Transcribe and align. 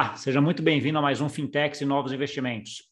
Olá, 0.00 0.16
seja 0.16 0.40
muito 0.40 0.62
bem-vindo 0.62 0.96
a 0.96 1.02
mais 1.02 1.20
um 1.20 1.28
Fintechs 1.28 1.82
e 1.82 1.84
Novos 1.84 2.10
Investimentos. 2.10 2.84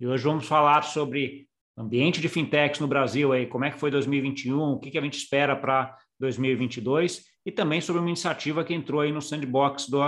E 0.00 0.04
hoje 0.04 0.24
vamos 0.24 0.48
falar 0.48 0.82
sobre 0.82 1.46
ambiente 1.78 2.20
de 2.20 2.28
fintechs 2.28 2.80
no 2.80 2.88
Brasil, 2.88 3.32
aí, 3.32 3.46
como 3.46 3.64
é 3.64 3.70
que 3.70 3.78
foi 3.78 3.88
2021, 3.88 4.72
o 4.72 4.80
que, 4.80 4.90
que 4.90 4.98
a 4.98 5.00
gente 5.00 5.16
espera 5.16 5.54
para 5.54 5.96
2022 6.18 7.22
e 7.46 7.52
também 7.52 7.80
sobre 7.80 8.00
uma 8.00 8.08
iniciativa 8.08 8.64
que 8.64 8.74
entrou 8.74 9.00
aí 9.00 9.12
no 9.12 9.22
sandbox 9.22 9.88
do, 9.88 10.00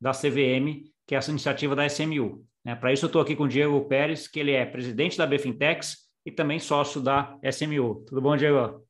da 0.00 0.12
CVM, 0.12 0.84
que 1.06 1.14
é 1.14 1.18
essa 1.18 1.30
iniciativa 1.30 1.76
da 1.76 1.84
SMU. 1.84 2.42
Né? 2.64 2.74
Para 2.74 2.94
isso 2.94 3.04
eu 3.04 3.08
estou 3.08 3.20
aqui 3.20 3.36
com 3.36 3.44
o 3.44 3.48
Diego 3.48 3.78
Pérez, 3.84 4.26
que 4.26 4.40
ele 4.40 4.52
é 4.52 4.64
presidente 4.64 5.18
da 5.18 5.26
BFintex 5.26 5.98
e 6.24 6.30
também 6.30 6.58
sócio 6.58 6.98
da 6.98 7.38
SMU. 7.42 8.06
Tudo 8.06 8.22
bom, 8.22 8.34
Diego? 8.38 8.82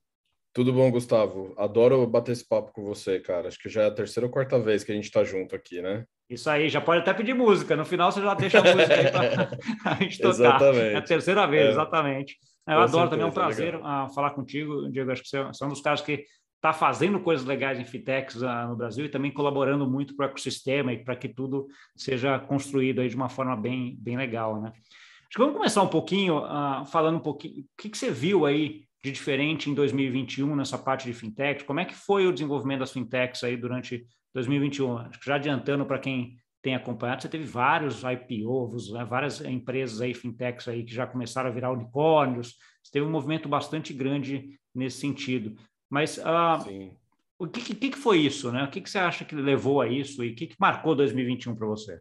Tudo 0.52 0.72
bom, 0.72 0.88
Gustavo? 0.92 1.54
Adoro 1.58 2.06
bater 2.06 2.30
esse 2.30 2.46
papo 2.46 2.72
com 2.72 2.84
você, 2.84 3.18
cara. 3.18 3.48
Acho 3.48 3.58
que 3.58 3.68
já 3.68 3.82
é 3.82 3.86
a 3.86 3.94
terceira 3.94 4.28
ou 4.28 4.32
quarta 4.32 4.60
vez 4.60 4.84
que 4.84 4.92
a 4.92 4.94
gente 4.94 5.06
está 5.06 5.24
junto 5.24 5.56
aqui, 5.56 5.82
né? 5.82 6.06
Isso 6.28 6.50
aí, 6.50 6.68
já 6.68 6.80
pode 6.80 7.00
até 7.00 7.14
pedir 7.14 7.34
música. 7.34 7.76
No 7.76 7.84
final 7.84 8.10
você 8.10 8.20
já 8.20 8.34
deixa 8.34 8.58
a 8.58 8.62
música 8.62 8.94
aí 8.94 9.10
para 9.10 9.92
a 9.92 9.94
gente 10.02 10.18
tocar. 10.18 10.30
Exatamente. 10.30 10.94
É 10.94 10.96
a 10.96 11.02
terceira 11.02 11.46
vez, 11.46 11.66
é. 11.66 11.70
exatamente. 11.70 12.36
Eu 12.66 12.74
com 12.74 12.80
adoro 12.80 12.90
certeza, 12.90 13.10
também, 13.10 13.24
é 13.24 13.28
um 13.28 13.32
prazer 13.32 13.76
uh, 13.76 14.12
falar 14.12 14.30
contigo, 14.30 14.90
Diego. 14.90 15.12
Acho 15.12 15.22
que 15.22 15.28
você 15.28 15.38
é 15.38 15.66
um 15.66 15.68
dos 15.68 15.80
caras 15.80 16.00
que 16.00 16.24
está 16.56 16.72
fazendo 16.72 17.20
coisas 17.20 17.46
legais 17.46 17.78
em 17.78 17.84
fintechs 17.84 18.42
uh, 18.42 18.68
no 18.68 18.76
Brasil 18.76 19.04
e 19.04 19.08
também 19.08 19.30
colaborando 19.30 19.88
muito 19.88 20.16
para 20.16 20.26
o 20.26 20.28
ecossistema 20.30 20.92
e 20.92 21.04
para 21.04 21.14
que 21.14 21.28
tudo 21.28 21.68
seja 21.94 22.40
construído 22.40 23.00
aí 23.00 23.08
de 23.08 23.14
uma 23.14 23.28
forma 23.28 23.56
bem, 23.56 23.96
bem 24.00 24.16
legal, 24.16 24.60
né? 24.60 24.72
Acho 24.74 25.32
que 25.32 25.38
vamos 25.38 25.56
começar 25.56 25.82
um 25.82 25.88
pouquinho 25.88 26.38
uh, 26.38 26.84
falando 26.86 27.16
um 27.16 27.20
pouquinho. 27.20 27.60
O 27.60 27.82
que, 27.82 27.88
que 27.88 27.98
você 27.98 28.10
viu 28.10 28.44
aí 28.46 28.82
de 29.04 29.12
diferente 29.12 29.70
em 29.70 29.74
2021 29.74 30.56
nessa 30.56 30.76
parte 30.76 31.04
de 31.04 31.12
fintech? 31.12 31.64
Como 31.64 31.78
é 31.78 31.84
que 31.84 31.94
foi 31.94 32.26
o 32.26 32.32
desenvolvimento 32.32 32.80
das 32.80 32.92
fintechs 32.92 33.44
aí 33.44 33.56
durante 33.56 34.04
2021? 34.36 34.98
Acho 34.98 35.18
que 35.18 35.26
já 35.26 35.36
adiantando 35.36 35.86
para 35.86 35.98
quem 35.98 36.36
tem 36.62 36.74
acompanhado, 36.74 37.22
você 37.22 37.28
teve 37.28 37.44
vários 37.44 38.02
IPOs, 38.02 38.92
né? 38.92 39.04
várias 39.04 39.40
empresas 39.40 40.00
aí, 40.00 40.12
fintechs 40.12 40.68
aí 40.68 40.84
que 40.84 40.92
já 40.92 41.06
começaram 41.06 41.48
a 41.48 41.52
virar 41.52 41.72
unicórnios, 41.72 42.56
você 42.82 42.92
teve 42.92 43.06
um 43.06 43.10
movimento 43.10 43.48
bastante 43.48 43.94
grande 43.94 44.58
nesse 44.74 44.98
sentido. 44.98 45.56
Mas 45.88 46.18
uh, 46.18 46.92
o 47.38 47.46
que, 47.46 47.74
que, 47.74 47.90
que, 47.90 47.96
foi 47.96 48.18
isso, 48.18 48.52
né? 48.52 48.64
O 48.64 48.70
que, 48.70 48.80
que 48.80 48.90
você 48.90 48.98
acha 48.98 49.24
que 49.24 49.34
levou 49.34 49.80
a 49.80 49.88
isso 49.88 50.22
e 50.22 50.32
o 50.32 50.34
que, 50.34 50.48
que 50.48 50.56
marcou 50.58 50.94
2021 50.94 51.54
para 51.54 51.66
você? 51.66 52.00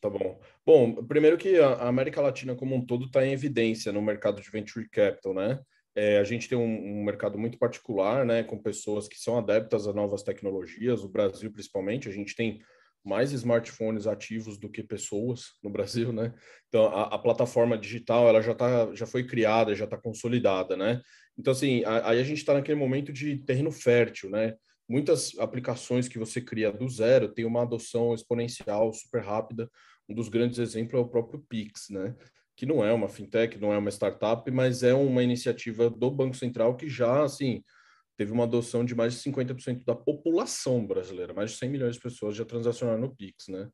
Tá 0.00 0.10
bom. 0.10 0.40
Bom, 0.64 1.04
primeiro 1.04 1.38
que 1.38 1.58
a 1.58 1.88
América 1.88 2.20
Latina 2.20 2.54
como 2.54 2.76
um 2.76 2.84
todo 2.84 3.06
está 3.06 3.26
em 3.26 3.32
evidência 3.32 3.92
no 3.92 4.02
mercado 4.02 4.40
de 4.40 4.50
venture 4.50 4.88
capital, 4.88 5.34
né? 5.34 5.58
É, 5.94 6.18
a 6.18 6.24
gente 6.24 6.48
tem 6.48 6.56
um, 6.56 7.00
um, 7.00 7.04
mercado 7.04 7.38
muito 7.38 7.58
particular, 7.58 8.24
né, 8.24 8.42
com 8.42 8.56
pessoas 8.56 9.06
que 9.06 9.18
são 9.18 9.36
adeptas 9.36 9.86
a 9.86 9.92
novas 9.92 10.22
tecnologias, 10.22 11.04
o 11.04 11.08
Brasil 11.08 11.52
principalmente, 11.52 12.08
a 12.08 12.12
gente 12.12 12.34
tem 12.34 12.60
mais 13.04 13.32
smartphones 13.32 14.06
ativos 14.06 14.58
do 14.58 14.70
que 14.70 14.82
pessoas 14.82 15.54
no 15.62 15.70
Brasil, 15.70 16.12
né? 16.12 16.32
Então 16.68 16.86
a, 16.86 17.14
a 17.14 17.18
plataforma 17.18 17.76
digital 17.76 18.28
ela 18.28 18.40
já 18.40 18.54
tá, 18.54 18.94
já 18.94 19.06
foi 19.06 19.26
criada, 19.26 19.74
já 19.74 19.84
está 19.84 19.96
consolidada, 19.96 20.76
né? 20.76 21.02
Então 21.36 21.52
assim, 21.52 21.82
aí 21.84 22.20
a 22.20 22.22
gente 22.22 22.38
está 22.38 22.54
naquele 22.54 22.78
momento 22.78 23.12
de 23.12 23.38
terreno 23.44 23.72
fértil, 23.72 24.30
né? 24.30 24.54
Muitas 24.88 25.36
aplicações 25.38 26.06
que 26.06 26.18
você 26.18 26.40
cria 26.40 26.70
do 26.70 26.88
zero 26.88 27.32
tem 27.32 27.44
uma 27.44 27.62
adoção 27.62 28.14
exponencial 28.14 28.92
super 28.92 29.22
rápida. 29.22 29.68
Um 30.08 30.14
dos 30.14 30.28
grandes 30.28 30.58
exemplos 30.58 31.00
é 31.00 31.04
o 31.04 31.08
próprio 31.08 31.44
Pix, 31.48 31.88
né? 31.90 32.14
Que 32.62 32.66
não 32.66 32.84
é 32.84 32.92
uma 32.92 33.08
fintech, 33.08 33.58
não 33.58 33.72
é 33.72 33.78
uma 33.78 33.90
startup, 33.90 34.48
mas 34.52 34.84
é 34.84 34.94
uma 34.94 35.20
iniciativa 35.20 35.90
do 35.90 36.08
Banco 36.08 36.36
Central 36.36 36.76
que 36.76 36.88
já, 36.88 37.24
assim, 37.24 37.60
teve 38.16 38.30
uma 38.30 38.44
adoção 38.44 38.84
de 38.84 38.94
mais 38.94 39.14
de 39.14 39.18
50% 39.18 39.84
da 39.84 39.96
população 39.96 40.86
brasileira, 40.86 41.34
mais 41.34 41.50
de 41.50 41.56
100 41.56 41.68
milhões 41.68 41.96
de 41.96 42.00
pessoas 42.00 42.36
já 42.36 42.44
transacionaram 42.44 43.00
no 43.00 43.16
Pix, 43.16 43.48
né? 43.48 43.68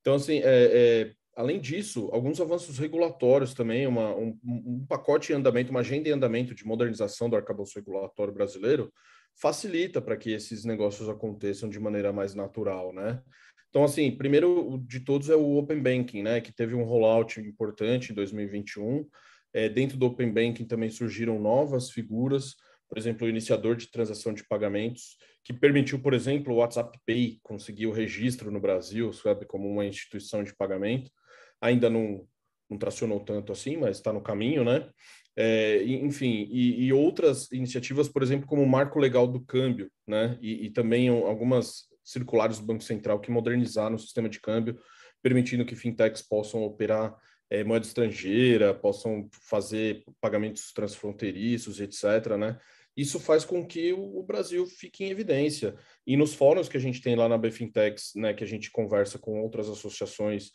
Então, 0.00 0.16
assim, 0.16 0.38
é, 0.38 0.42
é, 0.44 1.12
além 1.36 1.60
disso, 1.60 2.10
alguns 2.12 2.40
avanços 2.40 2.80
regulatórios 2.80 3.54
também, 3.54 3.86
uma, 3.86 4.12
um, 4.12 4.36
um, 4.44 4.86
pacote 4.88 5.32
em 5.32 5.36
andamento, 5.36 5.70
uma 5.70 5.78
agenda 5.78 6.08
em 6.08 6.12
andamento 6.12 6.52
de 6.52 6.66
modernização 6.66 7.30
do 7.30 7.36
arcabouço 7.36 7.78
regulatório 7.78 8.34
brasileiro 8.34 8.92
facilita 9.40 10.02
para 10.02 10.16
que 10.16 10.32
esses 10.32 10.64
negócios 10.64 11.08
aconteçam 11.08 11.68
de 11.68 11.78
maneira 11.78 12.12
mais 12.12 12.34
natural, 12.34 12.92
né? 12.92 13.22
Então, 13.72 13.84
assim, 13.84 14.10
primeiro 14.10 14.84
de 14.86 15.00
todos 15.00 15.30
é 15.30 15.34
o 15.34 15.56
Open 15.56 15.80
Banking, 15.80 16.22
né, 16.22 16.42
que 16.42 16.52
teve 16.52 16.74
um 16.74 16.84
rollout 16.84 17.40
importante 17.40 18.12
em 18.12 18.14
2021. 18.14 19.08
É, 19.54 19.66
dentro 19.66 19.96
do 19.96 20.04
Open 20.04 20.30
Banking 20.30 20.66
também 20.66 20.90
surgiram 20.90 21.40
novas 21.40 21.90
figuras, 21.90 22.54
por 22.86 22.98
exemplo, 22.98 23.26
o 23.26 23.30
iniciador 23.30 23.74
de 23.74 23.90
transação 23.90 24.34
de 24.34 24.46
pagamentos, 24.46 25.16
que 25.42 25.54
permitiu, 25.54 25.98
por 25.98 26.12
exemplo, 26.12 26.52
o 26.52 26.56
WhatsApp 26.58 26.98
Pay 27.06 27.40
conseguir 27.42 27.86
o 27.86 27.92
registro 27.92 28.50
no 28.50 28.60
Brasil, 28.60 29.10
sabe, 29.14 29.46
como 29.46 29.66
uma 29.66 29.86
instituição 29.86 30.44
de 30.44 30.54
pagamento. 30.54 31.10
Ainda 31.58 31.88
não, 31.88 32.28
não 32.68 32.76
tracionou 32.76 33.20
tanto 33.20 33.52
assim, 33.52 33.78
mas 33.78 33.96
está 33.96 34.12
no 34.12 34.20
caminho, 34.20 34.64
né? 34.64 34.86
É, 35.34 35.82
enfim, 35.82 36.46
e, 36.50 36.84
e, 36.84 36.92
outras 36.92 37.50
iniciativas, 37.50 38.06
por 38.06 38.22
exemplo, 38.22 38.46
como 38.46 38.62
o 38.62 38.68
Marco 38.68 38.98
Legal 38.98 39.26
do 39.26 39.40
Câmbio, 39.40 39.90
né? 40.06 40.38
E, 40.42 40.66
e 40.66 40.70
também 40.70 41.08
algumas 41.08 41.90
circulares 42.04 42.58
do 42.58 42.66
Banco 42.66 42.82
Central 42.82 43.20
que 43.20 43.30
modernizaram 43.30 43.96
o 43.96 43.98
sistema 43.98 44.28
de 44.28 44.40
câmbio, 44.40 44.78
permitindo 45.22 45.64
que 45.64 45.76
fintechs 45.76 46.22
possam 46.22 46.62
operar 46.62 47.16
é, 47.48 47.62
moeda 47.62 47.84
estrangeira, 47.84 48.74
possam 48.74 49.28
fazer 49.48 50.02
pagamentos 50.20 50.72
transfronteiriços, 50.72 51.80
etc. 51.80 52.36
Né? 52.38 52.58
Isso 52.96 53.20
faz 53.20 53.44
com 53.44 53.66
que 53.66 53.92
o 53.92 54.22
Brasil 54.22 54.66
fique 54.66 55.04
em 55.04 55.10
evidência. 55.10 55.74
E 56.06 56.16
nos 56.16 56.34
fóruns 56.34 56.68
que 56.68 56.76
a 56.76 56.80
gente 56.80 57.00
tem 57.00 57.14
lá 57.14 57.28
na 57.28 57.38
BFintex, 57.38 58.12
né, 58.16 58.34
que 58.34 58.44
a 58.44 58.46
gente 58.46 58.70
conversa 58.70 59.18
com 59.18 59.40
outras 59.40 59.68
associações 59.68 60.50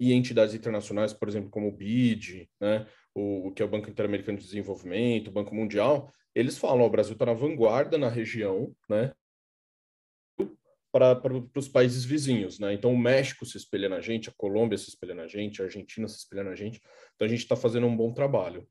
e 0.00 0.12
entidades 0.12 0.54
internacionais, 0.54 1.12
por 1.12 1.28
exemplo, 1.28 1.50
como 1.50 1.68
o 1.68 1.72
BID, 1.72 2.48
né, 2.60 2.86
o, 3.14 3.48
o 3.48 3.52
que 3.52 3.62
é 3.62 3.64
o 3.64 3.68
Banco 3.68 3.90
Interamericano 3.90 4.38
de 4.38 4.44
Desenvolvimento, 4.44 5.28
o 5.28 5.32
Banco 5.32 5.54
Mundial, 5.54 6.10
eles 6.34 6.56
falam, 6.56 6.86
o 6.86 6.90
Brasil 6.90 7.12
está 7.12 7.26
na 7.26 7.34
vanguarda 7.34 7.98
na 7.98 8.08
região, 8.08 8.74
né, 8.88 9.12
para, 10.92 11.18
os 11.56 11.68
países 11.68 12.04
vizinhos, 12.04 12.58
né? 12.58 12.74
Então 12.74 12.92
o 12.92 12.98
México 12.98 13.46
se 13.46 13.56
espelha 13.56 13.88
na 13.88 14.00
gente, 14.00 14.28
a 14.28 14.32
Colômbia 14.36 14.76
se 14.76 14.90
espelha 14.90 15.14
na 15.14 15.26
gente, 15.26 15.62
a 15.62 15.64
Argentina 15.64 16.06
se 16.06 16.18
espelha 16.18 16.44
na 16.44 16.54
gente. 16.54 16.80
Então 17.14 17.26
a 17.26 17.28
gente 17.28 17.40
está 17.40 17.56
fazendo 17.56 17.86
um 17.86 17.96
bom 17.96 18.12
trabalho. 18.12 18.68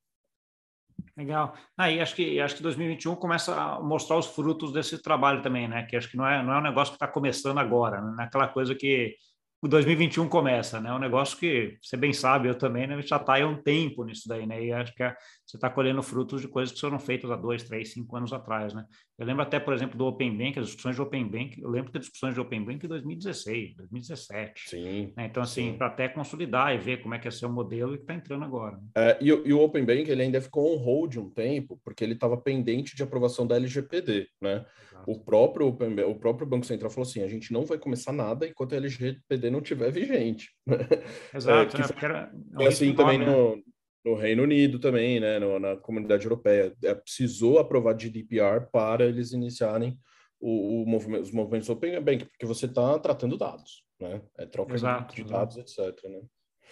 Legal. 1.17 1.55
Aí 1.75 1.99
ah, 1.99 2.03
acho 2.03 2.15
que 2.15 2.39
acho 2.39 2.55
que 2.55 2.61
2021 2.61 3.15
começa 3.15 3.55
a 3.55 3.79
mostrar 3.81 4.17
os 4.17 4.27
frutos 4.27 4.71
desse 4.71 5.01
trabalho 5.01 5.41
também, 5.41 5.67
né? 5.67 5.83
Que 5.83 5.95
acho 5.95 6.09
que 6.09 6.15
não 6.15 6.27
é 6.27 6.43
não 6.43 6.53
é 6.53 6.59
um 6.59 6.63
negócio 6.63 6.91
que 6.93 6.97
está 6.97 7.07
começando 7.07 7.57
agora, 7.57 7.99
né? 7.99 8.13
Naquela 8.15 8.45
é 8.45 8.49
coisa 8.49 8.75
que 8.75 9.15
o 9.63 9.67
2021 9.67 10.27
começa, 10.29 10.79
né? 10.79 10.89
É 10.89 10.93
um 10.93 10.99
negócio 10.99 11.37
que 11.37 11.77
você 11.81 11.97
bem 11.97 12.13
sabe, 12.13 12.47
eu 12.47 12.55
também, 12.55 12.87
né? 12.87 13.01
Já 13.01 13.17
está 13.17 13.41
há 13.41 13.47
um 13.47 13.61
tempo 13.61 14.03
nisso 14.03 14.27
daí, 14.27 14.45
né? 14.45 14.63
E 14.63 14.71
acho 14.71 14.93
que 14.93 15.03
é, 15.03 15.15
você 15.51 15.57
está 15.57 15.69
colhendo 15.69 16.01
frutos 16.01 16.41
de 16.41 16.47
coisas 16.47 16.73
que 16.73 16.79
foram 16.79 16.97
feitas 16.97 17.29
há 17.29 17.35
dois, 17.35 17.63
três, 17.63 17.91
cinco 17.91 18.15
anos 18.15 18.31
atrás, 18.31 18.73
né? 18.73 18.85
Eu 19.19 19.25
lembro 19.25 19.43
até, 19.43 19.59
por 19.59 19.73
exemplo, 19.73 19.97
do 19.97 20.05
Open 20.05 20.35
Bank, 20.37 20.57
as 20.57 20.67
discussões 20.67 20.95
de 20.95 21.01
Open 21.01 21.27
Bank, 21.27 21.61
eu 21.61 21.69
lembro 21.69 21.91
de 21.91 21.99
discussões 21.99 22.33
de 22.33 22.39
Open 22.39 22.63
Bank 22.63 22.85
em 22.85 22.87
2016, 22.89 23.75
2017. 23.75 24.69
Sim. 24.69 25.13
Né? 25.15 25.25
Então, 25.25 25.43
assim, 25.43 25.73
para 25.73 25.87
até 25.87 26.07
consolidar 26.07 26.73
e 26.73 26.77
ver 26.77 27.01
como 27.01 27.15
é 27.15 27.19
que 27.19 27.27
é 27.27 27.31
seu 27.31 27.51
modelo 27.51 27.93
e 27.93 27.97
que 27.97 28.03
está 28.03 28.13
entrando 28.13 28.45
agora. 28.45 28.77
Né? 28.77 28.83
É, 28.95 29.17
e, 29.21 29.27
e, 29.27 29.53
o 29.53 29.59
Open 29.59 29.83
Bank, 29.83 30.09
ele 30.09 30.21
ainda 30.21 30.39
ficou 30.39 30.73
on 30.73 30.77
hold 30.77 31.17
um 31.17 31.29
tempo, 31.29 31.77
porque 31.83 32.01
ele 32.01 32.13
estava 32.13 32.37
pendente 32.37 32.95
de 32.95 33.03
aprovação 33.03 33.45
da 33.45 33.57
LGPD, 33.57 34.29
né? 34.41 34.65
O 35.07 35.19
próprio, 35.19 35.67
o 35.67 36.15
próprio 36.15 36.47
Banco 36.47 36.65
Central 36.65 36.91
falou 36.91 37.09
assim: 37.09 37.23
a 37.23 37.27
gente 37.27 37.51
não 37.51 37.65
vai 37.65 37.79
começar 37.79 38.11
nada 38.11 38.47
enquanto 38.47 38.73
a 38.73 38.77
LGPD 38.77 39.49
não 39.49 39.59
estiver 39.59 39.91
vigente. 39.91 40.49
Exato, 41.33 41.77
é, 41.77 41.93
que 41.93 42.05
é, 42.05 42.29
é 42.59 42.67
assim 42.67 42.93
também 42.93 43.17
né? 43.17 43.25
no, 43.25 43.63
no, 44.03 44.15
Reino 44.15 44.43
Unido, 44.43 44.79
também, 44.79 45.19
né? 45.19 45.39
No, 45.39 45.59
na 45.59 45.75
comunidade 45.75 46.25
europeia. 46.25 46.75
É, 46.83 46.93
precisou 46.93 47.59
aprovar 47.59 47.95
GDPR 47.95 48.67
para 48.71 49.05
eles 49.05 49.31
iniciarem 49.31 49.97
o, 50.39 50.83
o 50.83 50.85
movimento, 50.85 51.23
os 51.23 51.31
movimentos 51.31 51.69
Open 51.69 52.01
Bank, 52.01 52.25
porque 52.25 52.45
você 52.45 52.65
está 52.65 52.97
tratando 52.99 53.37
dados, 53.37 53.83
né? 53.99 54.21
É 54.37 54.45
troca 54.45 54.73
exato, 54.73 55.15
de, 55.15 55.23
dados, 55.23 55.57
etc. 55.57 55.79
Né? 56.09 56.21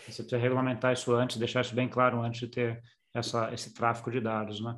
Você 0.07 0.23
precisa 0.23 0.37
regulamentar 0.37 0.93
isso 0.93 1.13
antes, 1.13 1.37
deixar 1.37 1.61
isso 1.61 1.75
bem 1.75 1.87
claro 1.87 2.21
antes 2.21 2.39
de 2.39 2.47
ter 2.47 2.81
essa, 3.13 3.53
esse 3.53 3.73
tráfico 3.73 4.11
de 4.11 4.19
dados, 4.19 4.61
né? 4.61 4.75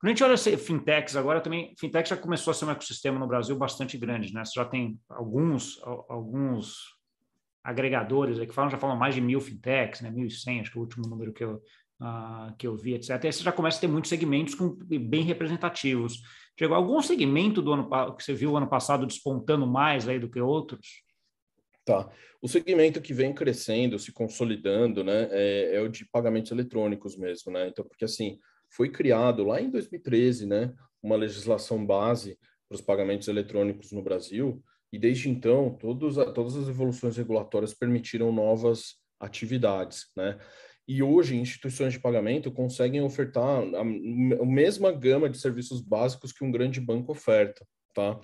Quando 0.00 0.12
a 0.12 0.14
gente 0.14 0.24
olha 0.24 0.58
fintechs 0.58 1.14
agora 1.14 1.42
também, 1.42 1.74
fintech 1.78 2.08
já 2.08 2.16
começou 2.16 2.52
a 2.52 2.54
ser 2.54 2.64
um 2.64 2.70
ecossistema 2.70 3.18
no 3.18 3.26
Brasil 3.26 3.54
bastante 3.54 3.98
grande, 3.98 4.32
né? 4.32 4.42
Você 4.42 4.52
já 4.54 4.64
tem 4.64 4.98
alguns, 5.10 5.78
alguns 6.08 6.98
agregadores 7.62 8.38
aí 8.38 8.46
que 8.46 8.54
falam, 8.54 8.70
já 8.70 8.78
falam 8.78 8.96
mais 8.96 9.14
de 9.14 9.20
mil 9.20 9.42
fintechs, 9.42 10.00
né? 10.00 10.10
1.100, 10.10 10.62
acho 10.62 10.72
que 10.72 10.78
é 10.78 10.80
o 10.80 10.84
último 10.84 11.06
número 11.06 11.34
que 11.34 11.44
eu, 11.44 11.60
uh, 12.00 12.54
que 12.56 12.66
eu 12.66 12.76
vi, 12.76 12.94
etc. 12.94 13.10
Aí 13.24 13.32
você 13.32 13.42
já 13.42 13.52
começa 13.52 13.78
a 13.78 13.80
ter 13.80 13.88
muitos 13.88 14.08
segmentos 14.08 14.54
com, 14.54 14.70
bem 14.70 15.22
representativos. 15.22 16.22
Chegou 16.58 16.76
algum 16.76 17.00
segmento 17.00 17.62
do 17.62 17.72
ano 17.72 18.16
que 18.16 18.24
você 18.24 18.34
viu 18.34 18.56
ano 18.56 18.68
passado 18.68 19.06
despontando 19.06 19.66
mais 19.66 20.08
aí 20.08 20.18
do 20.18 20.30
que 20.30 20.40
outros? 20.40 21.02
Tá. 21.84 22.10
O 22.42 22.48
segmento 22.48 23.00
que 23.00 23.12
vem 23.12 23.34
crescendo, 23.34 23.98
se 23.98 24.12
consolidando, 24.12 25.02
né, 25.02 25.28
é, 25.30 25.76
é 25.76 25.80
o 25.80 25.88
de 25.88 26.06
pagamentos 26.06 26.50
eletrônicos 26.50 27.16
mesmo, 27.16 27.52
né? 27.52 27.68
Então, 27.68 27.84
porque 27.84 28.04
assim, 28.04 28.38
foi 28.68 28.90
criado 28.90 29.44
lá 29.44 29.60
em 29.60 29.70
2013, 29.70 30.46
né, 30.46 30.72
uma 31.02 31.16
legislação 31.16 31.84
base 31.84 32.38
para 32.68 32.76
os 32.76 32.80
pagamentos 32.80 33.26
eletrônicos 33.28 33.90
no 33.92 34.02
Brasil, 34.02 34.62
E 34.92 34.98
desde 34.98 35.28
então, 35.28 35.76
todos, 35.78 36.16
todas 36.34 36.56
as 36.56 36.68
evoluções 36.68 37.16
regulatórias 37.16 37.72
permitiram 37.72 38.32
novas 38.32 38.96
atividades, 39.20 40.06
né? 40.16 40.38
E 40.90 41.04
hoje, 41.04 41.36
instituições 41.36 41.92
de 41.92 42.00
pagamento 42.00 42.50
conseguem 42.50 43.00
ofertar 43.00 43.62
a, 43.76 43.84
mesma 43.84 44.90
gama 44.90 45.30
de 45.30 45.38
serviços 45.38 45.80
básicos 45.80 46.32
que 46.32 46.42
um 46.42 46.50
grande 46.50 46.80
banco 46.80 47.12
oferta, 47.12 47.64
tá? 47.94 48.18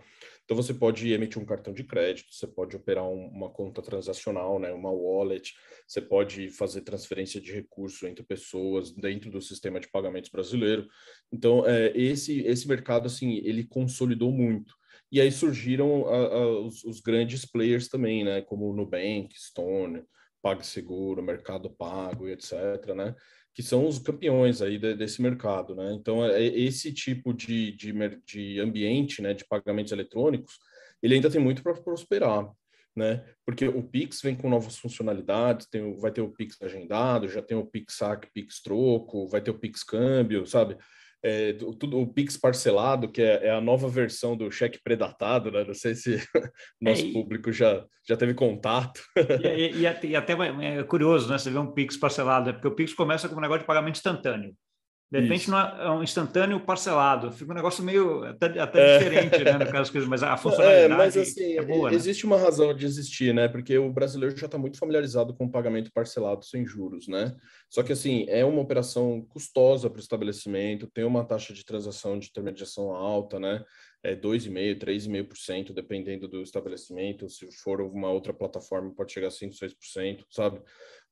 Então, 0.44 0.56
você 0.56 0.74
pode 0.74 1.12
emitir 1.12 1.40
um 1.40 1.46
cartão 1.46 1.72
de 1.72 1.84
crédito, 1.84 2.34
você 2.34 2.44
pode 2.44 2.74
operar 2.74 3.04
um, 3.04 3.28
uma 3.28 3.48
conta 3.50 3.80
transacional, 3.80 4.58
né, 4.58 4.72
uma 4.72 4.90
wallet, 4.90 5.54
você 5.86 6.00
pode 6.00 6.50
fazer 6.50 6.80
transferência 6.80 7.40
de 7.40 7.52
recursos 7.52 8.02
entre 8.02 8.24
pessoas 8.24 8.90
dentro 8.90 9.30
do 9.30 9.40
sistema 9.40 9.78
de 9.78 9.88
pagamentos 9.88 10.30
brasileiro. 10.30 10.88
Então, 11.30 11.64
é, 11.64 11.96
esse, 11.96 12.40
esse 12.40 12.66
mercado, 12.66 13.06
assim, 13.06 13.36
ele 13.44 13.62
consolidou 13.62 14.32
muito. 14.32 14.74
E 15.12 15.20
aí 15.20 15.30
surgiram 15.30 16.04
a, 16.08 16.16
a, 16.16 16.60
os, 16.62 16.82
os, 16.82 16.98
grandes 16.98 17.44
players 17.44 17.86
também, 17.86 18.24
né, 18.24 18.42
como 18.42 18.74
Nubank, 18.74 19.28
Stone, 19.38 20.02
PagSeguro, 20.46 21.22
Mercado 21.24 21.68
Pago 21.68 22.28
e 22.28 22.32
etc., 22.32 22.94
né, 22.94 23.16
que 23.52 23.64
são 23.64 23.88
os 23.88 23.98
campeões 23.98 24.62
aí 24.62 24.78
de, 24.78 24.94
desse 24.94 25.20
mercado, 25.20 25.74
né? 25.74 25.92
Então, 25.92 26.24
é, 26.24 26.44
esse 26.44 26.92
tipo 26.92 27.34
de, 27.34 27.72
de, 27.72 27.92
de 28.24 28.60
ambiente, 28.60 29.20
né, 29.20 29.34
de 29.34 29.44
pagamentos 29.44 29.92
eletrônicos, 29.92 30.58
ele 31.02 31.14
ainda 31.14 31.30
tem 31.30 31.40
muito 31.40 31.62
para 31.62 31.74
prosperar, 31.74 32.48
né? 32.94 33.24
Porque 33.44 33.66
o 33.66 33.82
Pix 33.82 34.20
vem 34.22 34.36
com 34.36 34.48
novas 34.48 34.78
funcionalidades, 34.78 35.66
tem, 35.66 35.98
vai 35.98 36.12
ter 36.12 36.20
o 36.20 36.30
Pix 36.30 36.60
agendado, 36.62 37.28
já 37.28 37.42
tem 37.42 37.56
o 37.56 37.66
Pix 37.66 37.94
saque, 37.94 38.30
Pix 38.32 38.62
troco, 38.62 39.26
vai 39.26 39.40
ter 39.40 39.50
o 39.50 39.58
Pix 39.58 39.82
câmbio, 39.82 40.46
sabe? 40.46 40.76
É, 41.22 41.52
tudo, 41.78 41.98
o 41.98 42.06
Pix 42.06 42.36
parcelado, 42.36 43.10
que 43.10 43.22
é, 43.22 43.46
é, 43.46 43.50
a 43.50 43.60
nova 43.60 43.88
versão 43.88 44.36
do 44.36 44.50
cheque 44.50 44.80
predatado, 44.82 45.50
né? 45.50 45.64
Não 45.64 45.74
sei 45.74 45.94
se 45.94 46.16
nosso 46.80 47.06
é, 47.06 47.12
público 47.12 47.52
já, 47.52 47.84
já 48.06 48.16
teve 48.16 48.34
contato. 48.34 49.00
E, 49.42 49.78
e, 49.78 50.10
e 50.10 50.16
até 50.16 50.32
é 50.34 50.82
curioso, 50.84 51.28
né? 51.28 51.38
Você 51.38 51.50
vê 51.50 51.58
um 51.58 51.72
Pix 51.72 51.96
parcelado, 51.96 52.50
é 52.50 52.52
porque 52.52 52.68
o 52.68 52.74
Pix 52.74 52.94
começa 52.94 53.28
com 53.28 53.36
um 53.36 53.40
negócio 53.40 53.60
de 53.60 53.66
pagamento 53.66 53.96
instantâneo. 53.96 54.54
De 55.10 55.20
repente 55.20 55.48
não 55.48 55.58
é, 55.58 55.86
é 55.86 55.90
um 55.90 56.02
instantâneo 56.02 56.58
parcelado, 56.58 57.30
fica 57.30 57.52
um 57.52 57.54
negócio 57.54 57.82
meio 57.82 58.24
até, 58.24 58.58
até 58.58 58.80
é. 58.80 58.98
diferente, 58.98 59.44
né, 59.44 59.52
no 59.52 59.70
caso 59.70 59.92
mas 60.08 60.20
a 60.20 60.34
funcionalidade 60.36 60.92
é, 60.92 60.96
mas, 60.96 61.16
assim, 61.16 61.56
é 61.56 61.62
boa. 61.62 61.90
Né? 61.90 61.96
Existe 61.96 62.26
uma 62.26 62.36
razão 62.36 62.74
de 62.74 62.84
existir, 62.84 63.32
né? 63.32 63.46
Porque 63.46 63.78
o 63.78 63.92
brasileiro 63.92 64.36
já 64.36 64.46
está 64.46 64.58
muito 64.58 64.78
familiarizado 64.78 65.32
com 65.32 65.44
o 65.44 65.50
pagamento 65.50 65.92
parcelado 65.92 66.44
sem 66.44 66.66
juros, 66.66 67.06
né? 67.06 67.36
Só 67.70 67.84
que 67.84 67.92
assim 67.92 68.26
é 68.28 68.44
uma 68.44 68.60
operação 68.60 69.24
custosa 69.28 69.88
para 69.88 69.98
o 69.98 70.02
estabelecimento, 70.02 70.90
tem 70.92 71.04
uma 71.04 71.24
taxa 71.24 71.54
de 71.54 71.64
transação 71.64 72.18
de 72.18 72.26
intermediação 72.26 72.90
alta, 72.90 73.38
né? 73.38 73.64
É 74.02 74.16
2,5%, 74.16 74.78
3,5%, 74.78 75.72
dependendo 75.72 76.26
do 76.26 76.42
estabelecimento. 76.42 77.28
Se 77.28 77.46
for 77.62 77.80
uma 77.80 78.10
outra 78.10 78.34
plataforma, 78.34 78.92
pode 78.92 79.12
chegar 79.12 79.28
a 79.28 79.30
5%, 79.30 79.52
6%, 79.56 80.24
sabe? 80.30 80.60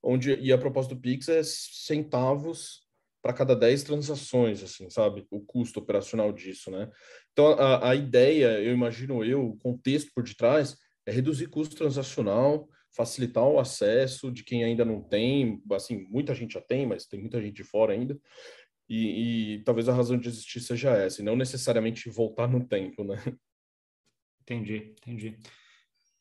Onde, 0.02 0.34
e 0.34 0.52
a 0.52 0.58
proposta 0.58 0.94
do 0.94 1.00
Pix 1.00 1.28
é 1.28 1.42
centavos 1.44 2.83
para 3.24 3.32
cada 3.32 3.56
10 3.56 3.84
transações, 3.84 4.62
assim, 4.62 4.90
sabe? 4.90 5.26
O 5.30 5.40
custo 5.40 5.80
operacional 5.80 6.30
disso, 6.30 6.70
né? 6.70 6.90
Então, 7.32 7.52
a, 7.52 7.88
a 7.88 7.94
ideia, 7.94 8.60
eu 8.60 8.74
imagino 8.74 9.24
eu, 9.24 9.48
o 9.48 9.56
contexto 9.56 10.10
por 10.14 10.22
detrás, 10.22 10.76
é 11.06 11.10
reduzir 11.10 11.46
custo 11.46 11.74
transacional, 11.74 12.68
facilitar 12.94 13.42
o 13.42 13.58
acesso 13.58 14.30
de 14.30 14.44
quem 14.44 14.62
ainda 14.62 14.84
não 14.84 15.02
tem, 15.02 15.58
assim, 15.72 16.06
muita 16.10 16.34
gente 16.34 16.52
já 16.52 16.60
tem, 16.60 16.86
mas 16.86 17.06
tem 17.06 17.18
muita 17.18 17.40
gente 17.40 17.54
de 17.54 17.64
fora 17.64 17.94
ainda, 17.94 18.20
e, 18.86 19.54
e 19.54 19.64
talvez 19.64 19.88
a 19.88 19.94
razão 19.94 20.18
de 20.18 20.28
existir 20.28 20.60
seja 20.60 20.90
essa, 20.90 21.22
e 21.22 21.24
não 21.24 21.34
necessariamente 21.34 22.10
voltar 22.10 22.46
no 22.46 22.68
tempo, 22.68 23.04
né? 23.04 23.16
Entendi, 24.42 24.94
entendi. 24.98 25.38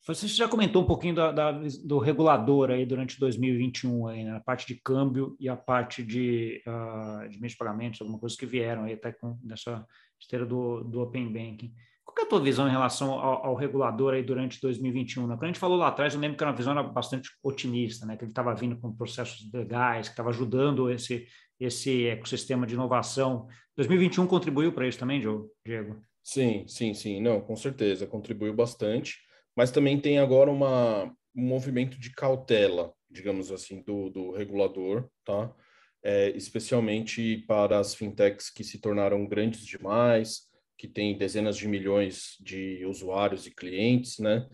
Você 0.06 0.28
já 0.28 0.46
comentou 0.46 0.82
um 0.82 0.86
pouquinho 0.86 1.14
da, 1.14 1.32
da, 1.32 1.50
do 1.82 1.98
regulador 1.98 2.70
aí 2.70 2.84
durante 2.84 3.18
2021, 3.18 4.06
aí, 4.06 4.22
né? 4.22 4.36
a 4.36 4.40
parte 4.40 4.66
de 4.66 4.78
câmbio 4.78 5.34
e 5.40 5.48
a 5.48 5.56
parte 5.56 6.02
de, 6.02 6.62
uh, 6.66 7.26
de 7.26 7.40
meios 7.40 7.52
de 7.52 7.58
pagamentos, 7.58 8.02
alguma 8.02 8.18
coisa 8.18 8.36
que 8.36 8.44
vieram 8.44 8.84
aí 8.84 8.92
até 8.92 9.12
com 9.12 9.38
nessa 9.42 9.86
esteira 10.20 10.44
do, 10.44 10.84
do 10.84 11.00
Open 11.00 11.32
Banking. 11.32 11.72
Qual 12.04 12.14
é 12.18 12.26
a 12.26 12.28
tua 12.28 12.40
visão 12.40 12.68
em 12.68 12.70
relação 12.70 13.12
ao, 13.12 13.46
ao, 13.46 13.54
regulador 13.54 14.12
aí 14.12 14.22
durante 14.22 14.60
2021? 14.60 15.26
Né? 15.26 15.36
Quando 15.36 15.44
a 15.44 15.46
gente 15.46 15.58
falou 15.58 15.78
lá 15.78 15.88
atrás, 15.88 16.12
eu 16.12 16.20
lembro 16.20 16.36
que 16.36 16.44
era 16.44 16.50
uma 16.50 16.56
visão 16.56 16.92
bastante 16.92 17.30
otimista, 17.42 18.04
né? 18.04 18.14
que 18.14 18.24
ele 18.24 18.30
estava 18.30 18.54
vindo 18.54 18.76
com 18.76 18.94
processos 18.94 19.50
legais, 19.54 20.08
que 20.08 20.12
estava 20.12 20.28
ajudando 20.28 20.90
esse, 20.90 21.26
esse 21.58 22.08
ecossistema 22.08 22.66
de 22.66 22.74
inovação. 22.74 23.48
2021 23.74 24.26
contribuiu 24.26 24.70
para 24.70 24.86
isso 24.86 24.98
também, 24.98 25.18
Diego? 25.66 26.02
Sim, 26.22 26.68
sim, 26.68 26.92
sim. 26.92 27.22
Não, 27.22 27.40
com 27.40 27.56
certeza, 27.56 28.06
contribuiu 28.06 28.52
bastante 28.52 29.24
mas 29.56 29.70
também 29.70 30.00
tem 30.00 30.18
agora 30.18 30.50
uma, 30.50 31.04
um 31.34 31.42
movimento 31.42 31.98
de 31.98 32.10
cautela, 32.10 32.92
digamos 33.10 33.50
assim, 33.50 33.82
do, 33.82 34.10
do 34.10 34.30
regulador, 34.32 35.08
tá? 35.24 35.54
É, 36.02 36.30
especialmente 36.30 37.38
para 37.46 37.78
as 37.78 37.94
fintechs 37.94 38.50
que 38.50 38.62
se 38.62 38.78
tornaram 38.78 39.26
grandes 39.26 39.64
demais, 39.64 40.50
que 40.76 40.86
têm 40.86 41.16
dezenas 41.16 41.56
de 41.56 41.66
milhões 41.66 42.36
de 42.40 42.84
usuários 42.84 43.46
e 43.46 43.54
clientes, 43.54 44.18
né? 44.18 44.46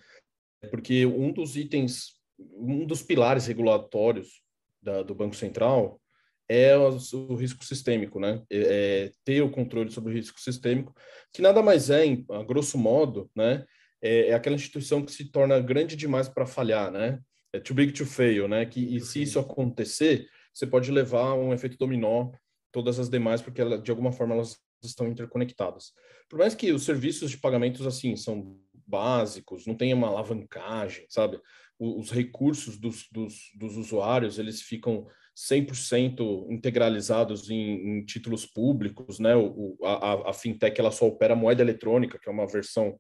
Porque 0.71 1.07
um 1.07 1.33
dos 1.33 1.57
itens, 1.57 2.15
um 2.39 2.87
dos 2.87 3.03
pilares 3.03 3.47
regulatórios 3.47 4.43
da, 4.81 5.03
do 5.03 5.15
Banco 5.15 5.35
Central 5.35 6.01
é 6.49 6.77
o, 6.77 7.35
risco 7.35 7.65
sistêmico, 7.65 8.19
né? 8.19 8.43
É, 8.51 8.59
é, 8.59 9.13
ter 9.25 9.41
o 9.41 9.51
controle 9.51 9.91
sobre 9.91 10.13
o 10.13 10.15
risco 10.15 10.41
sistêmico, 10.41 10.95
que 11.33 11.41
nada 11.41 11.63
mais 11.63 11.91
é, 11.91 12.05
a 12.31 12.43
grosso 12.43 12.77
modo, 12.77 13.31
né? 13.35 13.65
É, 14.03 14.29
é 14.29 14.35
aquela 14.35 14.57
instituição 14.57 15.05
que 15.05 15.13
se 15.13 15.27
torna 15.27 15.61
grande 15.61 15.97
demais 15.97 16.29
para 16.29 16.47
falhar, 16.47 16.91
né? 16.91 17.21
É 17.53 17.59
too 17.59 17.75
big 17.75 17.93
to 17.93 18.07
fail, 18.07 18.49
né? 18.49 18.65
Que, 18.67 18.97
e 18.97 19.01
se 19.01 19.23
isso 19.23 19.39
acontecer, 19.39 20.29
você 20.53 20.67
pode 20.67 20.91
levar 20.91 21.29
a 21.29 21.35
um 21.35 21.53
efeito 21.53 21.77
dominó 21.77 22.31
todas 22.73 22.99
as 22.99 23.09
demais, 23.09 23.43
porque 23.43 23.61
ela, 23.61 23.79
de 23.79 23.91
alguma 23.91 24.13
forma 24.13 24.35
elas 24.35 24.57
estão 24.83 25.09
interconectadas. 25.09 25.93
Por 26.29 26.39
mais 26.39 26.55
que 26.55 26.73
os 26.73 26.85
serviços 26.85 27.31
de 27.31 27.39
pagamentos, 27.39 27.87
assim, 27.87 28.17
são 28.17 28.57
básicos, 28.87 29.67
não 29.67 29.75
tem 29.75 29.93
uma 29.93 30.09
alavancagem, 30.09 31.07
sabe? 31.09 31.41
Os 31.79 32.11
recursos 32.11 32.79
dos, 32.79 33.07
dos, 33.11 33.51
dos 33.55 33.77
usuários, 33.77 34.39
eles 34.39 34.63
ficam 34.63 35.07
100% 35.37 36.47
integralizados 36.51 37.49
em, 37.51 37.99
em, 37.99 38.05
títulos 38.05 38.45
públicos, 38.45 39.19
né? 39.19 39.35
O, 39.37 39.77
a, 39.83 40.31
a 40.31 40.33
fintech, 40.33 40.79
ela 40.79 40.91
só 40.91 41.07
opera 41.07 41.37
moeda 41.37 41.63
eletrônica, 41.63 42.19
que 42.19 42.29
é 42.29 42.33
uma 42.33 42.47
versão 42.47 42.99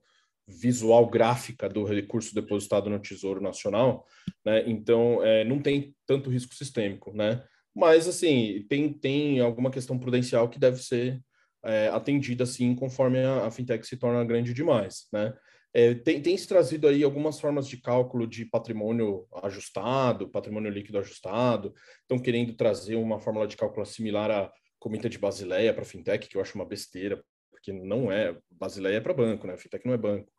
visual 0.50 1.08
gráfica 1.08 1.68
do 1.68 1.84
recurso 1.84 2.34
depositado 2.34 2.90
no 2.90 2.98
Tesouro 2.98 3.40
Nacional, 3.40 4.06
né? 4.44 4.64
Então, 4.66 5.24
é, 5.24 5.44
não 5.44 5.60
tem 5.60 5.94
tanto 6.06 6.30
risco 6.30 6.54
sistêmico, 6.54 7.12
né? 7.14 7.42
Mas, 7.74 8.08
assim, 8.08 8.64
tem, 8.68 8.92
tem 8.92 9.40
alguma 9.40 9.70
questão 9.70 9.98
prudencial 9.98 10.48
que 10.48 10.58
deve 10.58 10.82
ser 10.82 11.20
é, 11.64 11.88
atendida, 11.88 12.44
assim, 12.44 12.74
conforme 12.74 13.20
a, 13.20 13.46
a, 13.46 13.50
fintech 13.50 13.86
se 13.86 13.96
torna 13.96 14.24
grande 14.24 14.52
demais, 14.52 15.06
né? 15.12 15.32
É, 15.72 15.94
tem, 15.94 16.20
tem 16.20 16.36
se 16.36 16.48
trazido 16.48 16.88
aí 16.88 17.04
algumas 17.04 17.38
formas 17.38 17.68
de 17.68 17.76
cálculo 17.76 18.26
de 18.26 18.44
patrimônio 18.44 19.28
ajustado, 19.44 20.28
patrimônio 20.28 20.70
líquido 20.70 20.98
ajustado, 20.98 21.72
estão 22.00 22.18
querendo 22.18 22.54
trazer 22.54 22.96
uma 22.96 23.20
fórmula 23.20 23.46
de 23.46 23.56
cálculo 23.56 23.86
similar 23.86 24.32
à 24.32 24.52
Comita 24.80 25.08
de 25.08 25.18
Basileia 25.18 25.72
para 25.72 25.84
fintech, 25.84 26.28
que 26.28 26.36
eu 26.36 26.40
acho 26.40 26.56
uma 26.56 26.64
besteira, 26.64 27.22
porque 27.52 27.72
não 27.72 28.10
é, 28.10 28.36
Basileia 28.50 28.96
é 28.96 29.00
para 29.00 29.14
banco, 29.14 29.46
né? 29.46 29.56
Fintech 29.56 29.86
não 29.86 29.94
é 29.94 29.98
banco 29.98 30.32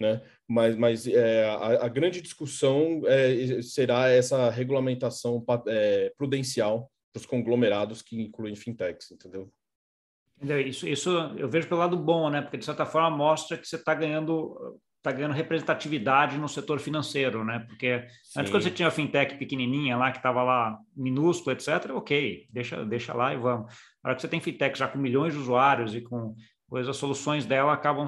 né? 0.00 0.22
Mas, 0.48 0.76
mas 0.76 1.06
é, 1.06 1.48
a, 1.48 1.86
a, 1.86 1.88
grande 1.88 2.20
discussão 2.20 3.02
é, 3.06 3.60
será 3.62 4.08
essa 4.08 4.50
regulamentação 4.50 5.44
é, 5.66 6.12
prudencial 6.16 6.90
para 7.12 7.20
os 7.20 7.26
conglomerados 7.26 8.02
que 8.02 8.20
incluem 8.20 8.54
fintechs, 8.54 9.10
entendeu? 9.10 9.50
Isso, 10.66 10.86
isso 10.86 11.10
eu 11.38 11.48
vejo 11.48 11.66
pelo 11.66 11.80
lado 11.80 11.96
bom, 11.96 12.28
né? 12.28 12.42
Porque 12.42 12.58
de 12.58 12.64
certa 12.64 12.84
forma 12.84 13.10
mostra 13.10 13.56
que 13.56 13.66
você 13.66 13.76
está 13.76 13.94
ganhando 13.94 14.78
está 14.98 15.12
ganhando 15.12 15.34
representatividade 15.34 16.36
no 16.36 16.48
setor 16.48 16.80
financeiro, 16.80 17.44
né? 17.44 17.64
Porque 17.68 18.04
Sim. 18.24 18.40
antes 18.40 18.50
quando 18.50 18.64
você 18.64 18.70
tinha 18.72 18.88
a 18.88 18.90
fintech 18.90 19.36
pequenininha 19.36 19.96
lá 19.96 20.10
que 20.10 20.16
estava 20.16 20.42
lá 20.42 20.76
minúscula, 20.96 21.54
etc, 21.54 21.92
ok, 21.94 22.46
deixa 22.50 22.84
deixa 22.84 23.14
lá 23.14 23.32
e 23.32 23.36
vamos. 23.36 23.72
Agora 24.02 24.16
que 24.16 24.22
você 24.22 24.28
tem 24.28 24.40
fintech 24.40 24.76
já 24.76 24.88
com 24.88 24.98
milhões 24.98 25.32
de 25.32 25.38
usuários 25.38 25.94
e 25.94 26.00
com 26.00 26.34
coisas, 26.68 26.90
as 26.90 26.96
soluções 26.96 27.46
dela 27.46 27.72
acabam 27.72 28.06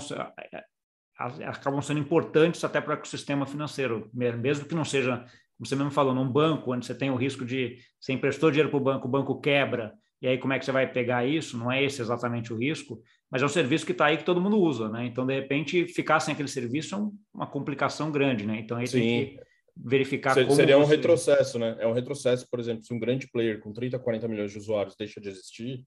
acabam 1.18 1.82
sendo 1.82 2.00
importantes 2.00 2.62
até 2.62 2.80
para 2.80 2.90
o 2.90 2.94
ecossistema 2.94 3.44
financeiro, 3.44 4.08
mesmo 4.12 4.64
que 4.66 4.74
não 4.74 4.84
seja, 4.84 5.18
como 5.56 5.66
você 5.66 5.74
mesmo 5.74 5.90
falou, 5.90 6.14
num 6.14 6.30
banco, 6.30 6.72
onde 6.72 6.86
você 6.86 6.94
tem 6.94 7.10
o 7.10 7.16
risco 7.16 7.44
de 7.44 7.78
você 8.00 8.12
emprestou 8.12 8.50
dinheiro 8.50 8.70
para 8.70 8.76
o 8.76 8.82
banco, 8.82 9.08
o 9.08 9.10
banco 9.10 9.40
quebra, 9.40 9.92
e 10.22 10.28
aí 10.28 10.38
como 10.38 10.52
é 10.52 10.58
que 10.58 10.64
você 10.64 10.72
vai 10.72 10.90
pegar 10.90 11.26
isso? 11.26 11.58
Não 11.58 11.70
é 11.70 11.82
esse 11.82 12.00
exatamente 12.00 12.52
o 12.52 12.56
risco, 12.56 13.02
mas 13.30 13.42
é 13.42 13.44
um 13.44 13.48
serviço 13.48 13.84
que 13.84 13.92
está 13.92 14.06
aí 14.06 14.16
que 14.16 14.24
todo 14.24 14.40
mundo 14.40 14.58
usa, 14.58 14.88
né? 14.88 15.06
Então, 15.06 15.26
de 15.26 15.34
repente, 15.34 15.86
ficar 15.86 16.20
sem 16.20 16.32
aquele 16.32 16.48
serviço 16.48 16.94
é 16.94 16.98
uma 17.34 17.46
complicação 17.46 18.10
grande, 18.10 18.46
né? 18.46 18.58
Então, 18.60 18.76
aí 18.76 18.86
Sim. 18.86 19.00
tem 19.00 19.26
que 19.26 19.40
verificar 19.76 20.34
Seria, 20.34 20.46
como 20.46 20.56
Seria 20.56 20.78
um 20.78 20.84
você... 20.84 20.96
retrocesso, 20.96 21.58
né? 21.58 21.76
É 21.78 21.86
um 21.86 21.92
retrocesso, 21.92 22.48
por 22.50 22.58
exemplo, 22.58 22.82
se 22.82 22.92
um 22.92 22.98
grande 22.98 23.28
player 23.28 23.60
com 23.60 23.72
30, 23.72 23.98
40 23.98 24.28
milhões 24.28 24.52
de 24.52 24.58
usuários 24.58 24.96
deixa 24.96 25.20
de 25.20 25.28
existir, 25.28 25.84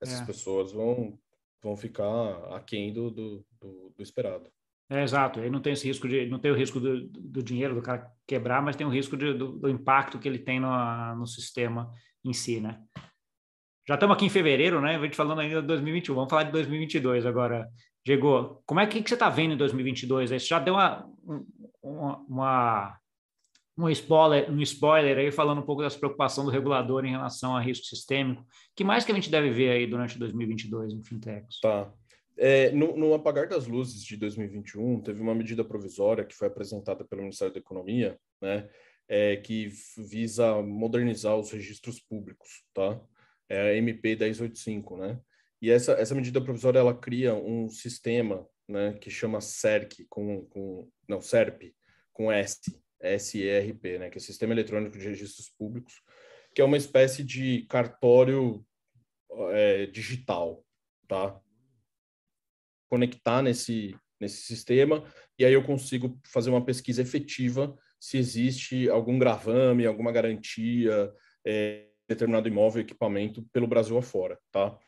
essas 0.00 0.20
é. 0.20 0.24
pessoas 0.24 0.72
vão, 0.72 1.18
vão 1.62 1.76
ficar 1.76 2.54
aquém 2.54 2.92
do, 2.92 3.10
do, 3.10 3.46
do, 3.60 3.92
do 3.96 4.02
esperado. 4.02 4.50
É, 4.94 5.02
exato, 5.02 5.40
aí 5.40 5.50
não 5.50 5.60
tem 5.60 5.72
esse 5.72 5.88
risco 5.88 6.06
de, 6.06 6.26
não 6.26 6.38
tem 6.38 6.52
o 6.52 6.54
risco 6.54 6.78
do, 6.78 7.08
do 7.08 7.42
dinheiro 7.42 7.74
do 7.74 7.82
cara 7.82 8.08
quebrar, 8.28 8.62
mas 8.62 8.76
tem 8.76 8.86
o 8.86 8.90
risco 8.90 9.16
de, 9.16 9.34
do, 9.34 9.58
do, 9.58 9.68
impacto 9.68 10.20
que 10.20 10.28
ele 10.28 10.38
tem 10.38 10.60
no, 10.60 10.70
no 11.16 11.26
sistema 11.26 11.90
em 12.24 12.32
si, 12.32 12.60
né? 12.60 12.80
Já 13.88 13.94
estamos 13.94 14.14
aqui 14.14 14.24
em 14.24 14.30
fevereiro, 14.30 14.80
né? 14.80 14.94
A 14.94 15.00
gente 15.00 15.16
falando 15.16 15.40
ainda 15.40 15.60
de 15.60 15.66
2021, 15.66 16.14
vamos 16.14 16.30
falar 16.30 16.44
de 16.44 16.52
2022 16.52 17.26
agora. 17.26 17.68
Diego, 18.06 18.62
como 18.64 18.78
é 18.78 18.86
que, 18.86 19.02
que 19.02 19.08
você 19.08 19.14
está 19.14 19.28
vendo 19.28 19.54
em 19.54 19.56
2022? 19.56 20.30
Você 20.30 20.38
já 20.38 20.60
deu 20.60 20.74
uma, 20.74 21.10
uma, 21.82 22.18
uma, 22.28 22.98
um, 23.76 23.90
spoiler, 23.90 24.48
um 24.48 24.60
spoiler 24.60 25.18
aí 25.18 25.32
falando 25.32 25.58
um 25.58 25.66
pouco 25.66 25.82
das 25.82 25.96
preocupações 25.96 26.46
do 26.46 26.52
regulador 26.52 27.04
em 27.04 27.10
relação 27.10 27.56
a 27.56 27.60
risco 27.60 27.84
sistêmico. 27.86 28.46
que 28.76 28.84
mais 28.84 29.04
que 29.04 29.10
a 29.10 29.14
gente 29.14 29.28
deve 29.28 29.50
ver 29.50 29.70
aí 29.70 29.86
durante 29.88 30.20
2022 30.20 30.92
em 30.92 31.02
fintechs? 31.02 31.58
Tá. 31.60 31.92
É, 32.36 32.70
no, 32.72 32.96
no, 32.96 33.14
apagar 33.14 33.48
das 33.48 33.66
luzes 33.66 34.02
de 34.02 34.16
2021, 34.16 35.00
teve 35.02 35.20
uma 35.20 35.34
medida 35.34 35.64
provisória 35.64 36.24
que 36.24 36.34
foi 36.34 36.48
apresentada 36.48 37.04
pelo 37.04 37.22
Ministério 37.22 37.54
da 37.54 37.60
Economia, 37.60 38.18
né, 38.40 38.68
é, 39.08 39.36
que 39.36 39.68
visa 39.96 40.60
modernizar 40.62 41.36
os 41.36 41.50
registros 41.52 42.00
públicos, 42.00 42.64
tá? 42.72 43.00
É 43.48 43.70
a 43.70 43.76
MP 43.76 44.16
1085, 44.16 44.96
né? 44.96 45.20
E 45.60 45.70
essa, 45.70 45.92
essa 45.92 46.14
medida 46.14 46.40
provisória 46.40 46.78
ela 46.78 46.94
cria 46.94 47.34
um 47.34 47.68
sistema, 47.68 48.46
né, 48.68 48.94
que 48.94 49.10
chama 49.10 49.40
SERC 49.40 50.06
com, 50.08 50.44
com 50.46 50.88
não 51.08 51.20
SERP 51.20 51.74
com 52.12 52.32
S, 52.32 52.60
SERP, 53.18 53.98
né, 53.98 54.10
que 54.10 54.18
é 54.18 54.20
Sistema 54.20 54.54
Eletrônico 54.54 54.96
de 54.96 55.08
Registros 55.08 55.50
Públicos, 55.50 56.02
que 56.54 56.62
é 56.62 56.64
uma 56.64 56.76
espécie 56.76 57.22
de 57.22 57.66
cartório 57.68 58.64
é, 59.50 59.86
digital, 59.86 60.64
tá? 61.08 61.38
Conectar 62.94 63.42
nesse, 63.42 63.92
nesse 64.20 64.42
sistema 64.42 65.04
e 65.36 65.44
aí 65.44 65.52
eu 65.52 65.64
consigo 65.64 66.16
fazer 66.24 66.48
uma 66.48 66.64
pesquisa 66.64 67.02
efetiva 67.02 67.76
se 67.98 68.16
existe 68.16 68.88
algum 68.88 69.18
gravame, 69.18 69.84
alguma 69.84 70.12
garantia, 70.12 71.12
é, 71.44 71.88
determinado 72.08 72.46
imóvel, 72.46 72.82
equipamento 72.82 73.44
pelo 73.52 73.66
Brasil 73.66 73.98
afora, 73.98 74.38
tá? 74.52 74.78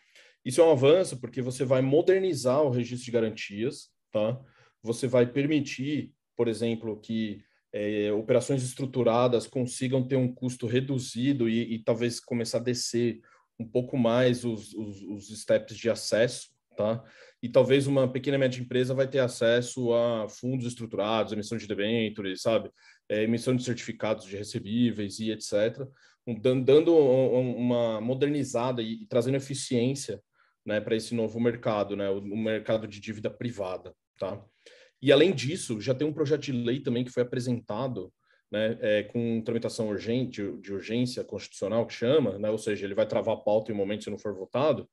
Isso 0.44 0.60
é 0.60 0.64
um 0.64 0.70
avanço 0.70 1.20
porque 1.20 1.42
você 1.42 1.64
vai 1.64 1.82
modernizar 1.82 2.62
o 2.62 2.70
registro 2.70 3.06
de 3.06 3.10
garantias, 3.10 3.90
tá? 4.12 4.40
Você 4.84 5.08
vai 5.08 5.26
permitir, 5.26 6.12
por 6.36 6.46
exemplo, 6.46 7.00
que 7.00 7.42
é, 7.72 8.12
operações 8.12 8.62
estruturadas 8.62 9.48
consigam 9.48 10.06
ter 10.06 10.14
um 10.14 10.32
custo 10.32 10.68
reduzido 10.68 11.48
e, 11.48 11.74
e 11.74 11.78
talvez 11.82 12.20
começar 12.20 12.58
a 12.58 12.62
descer 12.62 13.20
um 13.58 13.66
pouco 13.66 13.98
mais 13.98 14.44
os, 14.44 14.72
os, 14.74 15.02
os 15.02 15.40
steps 15.40 15.76
de 15.76 15.90
acesso, 15.90 16.55
tá? 16.76 17.02
E 17.42 17.48
talvez 17.48 17.86
uma 17.86 18.10
pequena 18.10 18.36
e 18.36 18.40
média 18.40 18.60
empresa 18.60 18.94
vai 18.94 19.08
ter 19.08 19.18
acesso 19.18 19.92
a 19.92 20.28
fundos 20.28 20.66
estruturados, 20.66 21.32
emissão 21.32 21.56
de 21.56 21.66
debêntures, 21.66 22.42
sabe? 22.42 22.70
É, 23.08 23.22
emissão 23.22 23.54
de 23.54 23.62
certificados 23.62 24.26
de 24.26 24.36
recebíveis 24.36 25.18
e 25.18 25.30
etc. 25.30 25.86
dando 26.64 26.96
uma 26.96 28.00
modernizada 28.00 28.82
e, 28.82 29.06
trazendo 29.06 29.36
eficiência 29.36 30.20
né, 30.66 30.80
para 30.80 30.96
esse 30.96 31.14
novo 31.14 31.38
mercado, 31.38 31.96
né, 31.96 32.10
o, 32.10 32.18
o, 32.18 32.36
mercado 32.36 32.88
de 32.88 32.98
dívida 33.00 33.30
privada, 33.30 33.94
tá? 34.18 34.44
E 35.00 35.12
além 35.12 35.32
disso, 35.32 35.80
já 35.80 35.94
tem 35.94 36.06
um 36.06 36.12
projeto 36.12 36.42
de 36.42 36.52
lei 36.52 36.80
também 36.80 37.04
que 37.04 37.12
foi 37.12 37.22
apresentado, 37.22 38.12
né, 38.50 38.76
é, 38.80 39.02
com 39.04 39.40
tramitação 39.42 39.88
urgente, 39.88 40.42
de 40.60 40.72
urgência 40.72 41.22
constitucional 41.22 41.86
que 41.86 41.94
chama, 41.94 42.38
né, 42.38 42.50
ou 42.50 42.58
seja, 42.58 42.84
ele 42.84 42.94
vai 42.94 43.06
travar 43.06 43.36
a 43.36 43.40
pauta 43.40 43.70
em 43.70 43.74
um 43.74 43.78
momento 43.78 44.02
se 44.04 44.10
não 44.10 44.18
for 44.18 44.34
votado, 44.34 44.88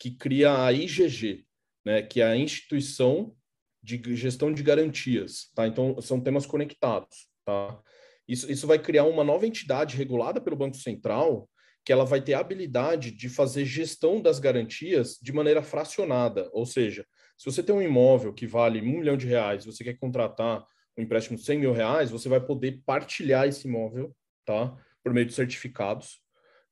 que 0.00 0.10
cria 0.10 0.64
a 0.64 0.72
IGG, 0.72 1.44
né, 1.84 2.02
que 2.02 2.22
é 2.22 2.24
a 2.24 2.36
instituição 2.36 3.36
de 3.82 4.00
gestão 4.16 4.52
de 4.52 4.62
garantias, 4.62 5.50
tá? 5.54 5.66
Então 5.66 6.00
são 6.00 6.20
temas 6.20 6.46
conectados, 6.46 7.28
tá? 7.44 7.78
Isso, 8.26 8.50
isso 8.50 8.66
vai 8.66 8.78
criar 8.78 9.04
uma 9.04 9.22
nova 9.22 9.46
entidade 9.46 9.96
regulada 9.96 10.40
pelo 10.40 10.56
Banco 10.56 10.76
Central 10.76 11.48
que 11.84 11.92
ela 11.92 12.04
vai 12.04 12.20
ter 12.20 12.34
a 12.34 12.40
habilidade 12.40 13.10
de 13.10 13.28
fazer 13.28 13.64
gestão 13.64 14.20
das 14.20 14.38
garantias 14.38 15.18
de 15.20 15.32
maneira 15.32 15.62
fracionada, 15.62 16.48
ou 16.52 16.66
seja, 16.66 17.06
se 17.38 17.50
você 17.50 17.62
tem 17.62 17.74
um 17.74 17.80
imóvel 17.80 18.34
que 18.34 18.46
vale 18.46 18.82
um 18.82 18.98
milhão 18.98 19.16
de 19.16 19.26
reais, 19.26 19.64
você 19.64 19.82
quer 19.82 19.94
contratar 19.94 20.62
um 20.96 21.02
empréstimo 21.02 21.38
de 21.38 21.44
100 21.44 21.58
mil 21.58 21.72
reais, 21.72 22.10
você 22.10 22.28
vai 22.28 22.40
poder 22.40 22.82
partilhar 22.84 23.48
esse 23.48 23.66
imóvel, 23.66 24.14
tá? 24.44 24.76
Por 25.02 25.14
meio 25.14 25.26
de 25.26 25.32
certificados, 25.32 26.20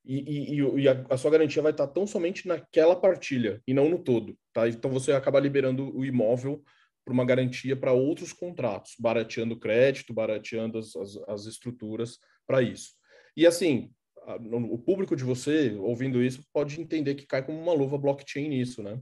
e, 0.09 0.55
e, 0.55 0.81
e 0.81 0.89
a, 0.89 1.05
a, 1.11 1.19
sua 1.19 1.31
garantia 1.31 1.63
vai 1.63 1.71
estar 1.71 1.87
tão 1.87 2.07
somente 2.07 2.49
naquela 2.49 2.97
partilha 2.97 3.61
e 3.67 3.75
não 3.75 3.91
no 3.91 3.99
todo, 3.99 4.35
tá? 4.55 4.67
Então 4.67 4.91
você 4.91 5.13
acaba 5.13 5.39
liberando 5.39 5.95
o 5.95 6.03
imóvel 6.03 6.65
para 7.05 7.13
uma 7.13 7.27
garantia 7.27 7.77
para 7.77 7.93
outros 7.93 8.33
contratos, 8.33 8.95
barateando 8.99 9.55
o 9.55 9.59
crédito, 9.59 10.15
barateando 10.15 10.79
as, 10.79 10.97
as, 10.97 11.17
as 11.29 11.45
estruturas 11.45 12.19
para 12.47 12.63
isso. 12.63 12.93
E 13.37 13.47
assim, 13.47 13.91
a, 14.25 14.37
o 14.37 14.79
público 14.79 15.15
de 15.15 15.25
você, 15.25 15.77
ouvindo 15.79 16.23
isso, 16.23 16.43
pode 16.55 16.81
entender 16.81 17.15
que 17.15 17.27
cai 17.27 17.45
como 17.45 17.61
uma 17.61 17.75
luva 17.75 17.99
blockchain 17.99 18.49
nisso, 18.49 18.83
né? 18.83 18.99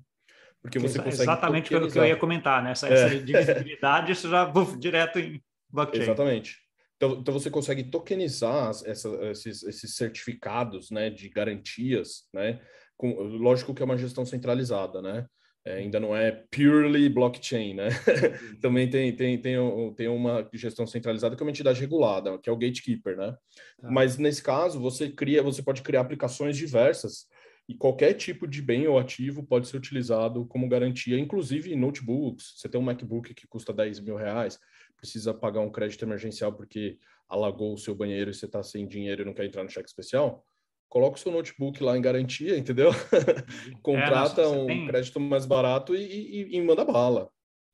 Porque 0.61 0.81
você 0.81 0.99
consegue. 0.99 1.23
Exatamente 1.23 1.71
pelo 1.71 1.89
que 1.89 1.99
eu 1.99 2.05
ia 2.05 2.17
comentar, 2.17 2.65
né? 2.65 2.73
Essa, 2.73 2.89
é. 2.89 2.93
essa 2.93 3.21
divisibilidade, 3.21 4.11
isso 4.11 4.29
já 4.29 4.45
buf, 4.45 4.77
direto 4.77 5.21
em 5.21 5.41
blockchain. 5.71 6.03
Exatamente. 6.03 6.65
Então, 6.97 7.19
então 7.21 7.35
você 7.35 7.50
consegue 7.50 7.85
tokenizar 7.85 8.71
essa, 8.85 9.09
esses, 9.31 9.62
esses 9.62 9.95
certificados 9.95 10.91
né, 10.91 11.11
de 11.11 11.29
garantias, 11.29 12.29
né? 12.33 12.61
Com, 12.97 13.12
lógico 13.12 13.75
que 13.75 13.83
é 13.83 13.85
uma 13.85 13.99
gestão 13.99 14.25
centralizada, 14.25 15.03
né? 15.03 15.26
É, 15.67 15.79
ainda 15.79 15.99
não 15.99 16.17
é 16.17 16.31
purely 16.31 17.09
blockchain, 17.09 17.75
né? 17.75 17.88
Também 18.62 18.88
tem, 18.88 19.15
tem, 19.15 19.37
tem, 19.37 19.57
tem 19.95 20.09
uma 20.09 20.49
gestão 20.55 20.87
centralizada 20.87 21.35
que 21.35 21.43
é 21.43 21.45
uma 21.45 21.50
entidade 21.50 21.81
regulada, 21.81 22.38
que 22.38 22.49
é 22.49 22.53
o 22.53 22.57
gatekeeper, 22.57 23.17
né? 23.17 23.37
Tá. 23.81 23.91
Mas 23.91 24.17
nesse 24.17 24.43
caso, 24.43 24.81
você 24.81 25.11
cria, 25.11 25.43
você 25.43 25.62
pode 25.62 25.83
criar 25.83 26.03
aplicações 26.03 26.57
diversas 26.57 27.26
e 27.69 27.75
qualquer 27.75 28.15
tipo 28.15 28.47
de 28.47 28.62
bem 28.62 28.87
ou 28.87 28.97
ativo 28.97 29.43
pode 29.43 29.67
ser 29.67 29.76
utilizado 29.76 30.47
como 30.47 30.69
garantia, 30.69 31.19
inclusive 31.19 31.75
notebooks. 31.75 32.55
Você 32.57 32.69
tem 32.69 32.81
um 32.81 32.85
MacBook 32.85 33.35
que 33.35 33.47
custa 33.49 33.73
10 33.73 34.00
mil 34.00 34.15
reais, 34.15 34.59
precisa 34.97 35.35
pagar 35.35 35.61
um 35.61 35.71
crédito 35.71 36.05
emergencial 36.05 36.53
porque 36.53 36.99
alagou 37.29 37.75
o 37.75 37.79
seu 37.79 37.95
banheiro 37.95 38.31
e 38.31 38.35
você 38.35 38.47
está 38.47 38.62
sem 38.62 38.87
dinheiro 38.87 39.23
e 39.23 39.25
não 39.25 39.35
quer 39.35 39.45
entrar 39.45 39.62
no 39.62 39.71
cheque 39.71 39.88
especial, 39.88 40.45
coloca 40.88 41.17
o 41.17 41.21
seu 41.21 41.33
notebook 41.33 41.83
lá 41.83 41.97
em 41.97 42.00
garantia, 42.00 42.57
entendeu? 42.57 42.91
Contrata 43.83 44.43
é, 44.43 44.47
um 44.47 44.67
tem... 44.67 44.87
crédito 44.87 45.19
mais 45.21 45.45
barato 45.45 45.95
e, 45.95 46.00
e, 46.00 46.57
e, 46.57 46.62
manda 46.62 46.85
bala. 46.85 47.29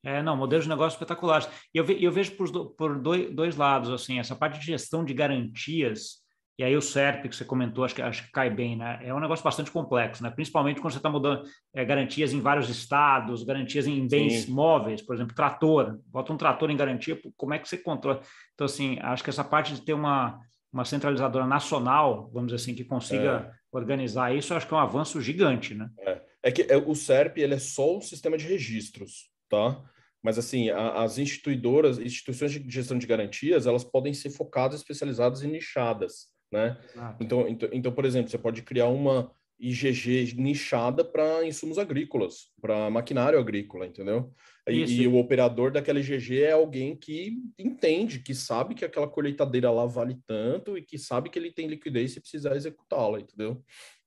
É, 0.05 0.23
não, 0.23 0.37
modelos 0.37 0.64
de 0.64 0.71
negócio 0.71 0.97
espetaculares. 0.97 1.49
E 1.73 1.79
eu, 1.79 1.85
ve, 1.85 2.02
eu 2.02 2.11
vejo 2.11 2.33
por, 2.33 2.75
por 2.75 2.99
dois, 3.00 3.31
dois 3.33 3.57
lados, 3.57 3.91
assim, 3.91 4.19
essa 4.19 4.35
parte 4.35 4.59
de 4.59 4.67
gestão 4.67 5.05
de 5.05 5.14
garantias 5.14 6.22
e 6.59 6.64
aí 6.64 6.76
o 6.76 6.82
SERP 6.82 7.28
que 7.28 7.37
você 7.37 7.44
comentou, 7.44 7.82
acho 7.85 7.94
que, 7.94 8.02
acho 8.02 8.26
que 8.26 8.30
cai 8.30 8.50
bem, 8.50 8.76
né? 8.76 9.00
É 9.02 9.14
um 9.14 9.21
negócio 9.21 9.42
bastante 9.42 9.71
complexo, 9.71 10.23
né? 10.23 10.30
Principalmente 10.30 10.80
quando 10.80 10.92
você 10.92 10.99
está 10.99 11.09
mudando 11.09 11.44
é, 11.75 11.85
garantias 11.85 12.32
em 12.32 12.40
vários 12.40 12.68
estados, 12.68 13.42
garantias 13.42 13.87
em 13.87 14.06
bens 14.06 14.44
Sim. 14.44 14.52
móveis, 14.52 15.00
por 15.00 15.14
exemplo, 15.14 15.35
trator. 15.35 15.99
Bota 16.06 16.32
um 16.32 16.37
trator 16.37 16.71
em 16.71 16.76
garantia, 16.76 17.18
como 17.37 17.54
é 17.54 17.59
que 17.59 17.66
você 17.66 17.78
controla? 17.78 18.21
Então, 18.54 18.66
assim, 18.66 18.99
acho 19.00 19.25
que 19.25 19.30
essa 19.30 19.42
parte 19.42 19.75
de 19.75 19.80
ter 19.80 19.94
uma, 19.94 20.38
uma 20.71 20.85
centralizadora 20.85 21.47
nacional, 21.47 22.30
vamos 22.32 22.52
dizer 22.52 22.62
assim, 22.62 22.75
que 22.75 22.85
consiga 22.85 23.50
é. 23.50 23.76
organizar 23.76 24.35
isso, 24.35 24.52
acho 24.54 24.66
que 24.68 24.75
é 24.75 24.76
um 24.76 24.80
avanço 24.80 25.23
gigante, 25.23 25.75
né? 25.75 25.88
É, 26.00 26.21
é 26.42 26.52
que 26.52 26.66
é, 26.71 26.76
o 26.76 26.94
SERP 26.94 27.38
ele 27.38 27.54
é 27.54 27.59
só 27.59 27.97
um 27.97 28.00
sistema 28.02 28.37
de 28.37 28.47
registros, 28.47 29.30
tá? 29.49 29.82
Mas, 30.23 30.38
assim, 30.38 30.68
a, 30.68 31.02
as 31.02 31.16
instituidoras, 31.16 31.99
instituições 31.99 32.52
de 32.52 32.71
gestão 32.71 32.99
de 32.99 33.06
garantias, 33.06 33.66
elas 33.66 33.82
podem 33.85 34.12
ser 34.12 34.28
focadas, 34.28 34.80
especializadas 34.80 35.42
e 35.42 35.47
nichadas 35.47 36.30
né? 36.52 36.76
Então, 37.18 37.49
então, 37.49 37.68
então, 37.73 37.92
por 37.92 38.04
exemplo, 38.04 38.30
você 38.30 38.38
pode 38.38 38.62
criar 38.62 38.88
uma 38.88 39.30
IGG 39.59 40.35
nichada 40.37 41.04
para 41.04 41.47
insumos 41.47 41.78
agrícolas, 41.78 42.50
para 42.61 42.90
maquinário 42.90 43.38
agrícola, 43.38 43.87
entendeu? 43.87 44.32
E, 44.68 45.02
e, 45.02 45.09
o 45.09 45.16
operador 45.16 45.71
daquela 45.71 46.00
IGG 46.00 46.42
é 46.42 46.52
alguém 46.52 46.97
que 46.97 47.38
entende, 47.59 48.18
que 48.18 48.35
sabe 48.35 48.75
que 48.75 48.85
aquela 48.85 49.09
colheitadeira 49.09 49.71
lá 49.71 49.87
vale 49.87 50.18
tanto 50.26 50.76
e 50.76 50.82
que 50.82 50.99
sabe 50.99 51.30
que 51.30 51.38
ele 51.38 51.52
tem 51.52 51.68
liquidez 51.68 52.12
se 52.12 52.21
precisar 52.21 52.56
executá-la, 52.56 53.21
entendeu? 53.21 53.62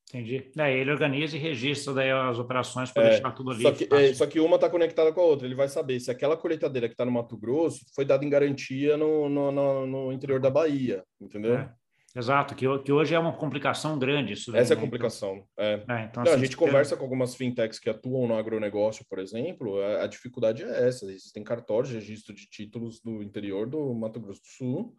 Entendi. 0.10 0.52
Daí 0.56 0.80
ele 0.80 0.92
organiza 0.92 1.36
e 1.36 1.40
registra 1.40 1.94
daí 1.94 2.12
as 2.12 2.38
operações 2.38 2.92
para 2.92 3.04
é, 3.04 3.10
deixar 3.12 3.32
tudo 3.32 3.52
ali. 3.52 3.64
Só 3.64 3.72
que, 3.72 3.88
é, 3.92 4.14
só 4.14 4.28
que 4.28 4.40
uma 4.40 4.56
está 4.56 4.70
conectada 4.70 5.12
com 5.12 5.20
a 5.20 5.26
outra. 5.26 5.48
Ele 5.48 5.56
vai 5.56 5.68
saber 5.68 6.00
se 6.00 6.12
aquela 6.12 6.38
colheitadeira 6.38 6.88
que 6.88 6.94
está 6.94 7.04
no 7.04 7.12
Mato 7.12 7.36
Grosso 7.36 7.86
foi 7.94 8.06
dada 8.06 8.24
em 8.24 8.30
garantia 8.30 8.96
no, 8.98 9.28
no, 9.28 9.52
no, 9.52 9.88
no 9.88 10.14
interior 10.14 10.40
da 10.40 10.50
Bahia, 10.50 11.04
entendeu? 11.20 11.56
É. 11.56 11.74
Exato, 12.16 12.56
que, 12.56 12.66
que 12.80 12.92
hoje 12.92 13.14
é 13.14 13.20
uma 13.20 13.34
complicação 13.34 14.00
grande 14.00 14.34
isso. 14.34 14.52
Daí, 14.52 14.62
Essa 14.62 14.74
é 14.74 14.78
a 14.78 14.80
né? 14.80 14.86
complicação. 14.86 15.46
É. 15.58 15.84
É, 15.88 16.04
então, 16.06 16.24
Não, 16.24 16.32
assim, 16.32 16.42
a 16.42 16.46
gente 16.46 16.56
conversa 16.56 16.96
com 16.96 17.04
algumas 17.04 17.36
fintechs 17.36 17.78
que 17.78 17.90
atuam 17.90 18.28
no 18.28 18.38
agronegócio, 18.38 19.06
por 19.10 19.20
exemplo, 19.20 19.82
a, 19.82 20.04
a, 20.04 20.08
dificuldade 20.08 20.64
é 20.64 20.88
essa. 20.88 21.06
Existem 21.06 21.44
cartórios 21.44 21.90
de 21.90 21.96
registro 21.96 22.34
de 22.34 22.48
títulos 22.50 23.02
do 23.02 23.22
interior 23.22 23.68
do 23.68 23.94
Mato 23.94 24.20
Grosso 24.20 24.42
do 24.42 24.48
Sul 24.48 24.98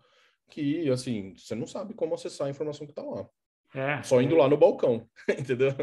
que, 0.49 0.89
assim, 0.91 1.35
você 1.37 1.55
não 1.55 1.67
sabe 1.67 1.95
como 1.95 2.15
acessar 2.15 2.47
a 2.47 2.51
informação 2.51 2.87
que 2.87 2.93
está 2.93 3.03
lá. 3.03 3.27
É, 3.75 4.03
só 4.03 4.23
indo 4.23 4.37
é. 4.37 4.39
lá 4.39 4.49
no 4.49 4.57
balcão, 4.57 5.09
entendeu? 5.29 5.75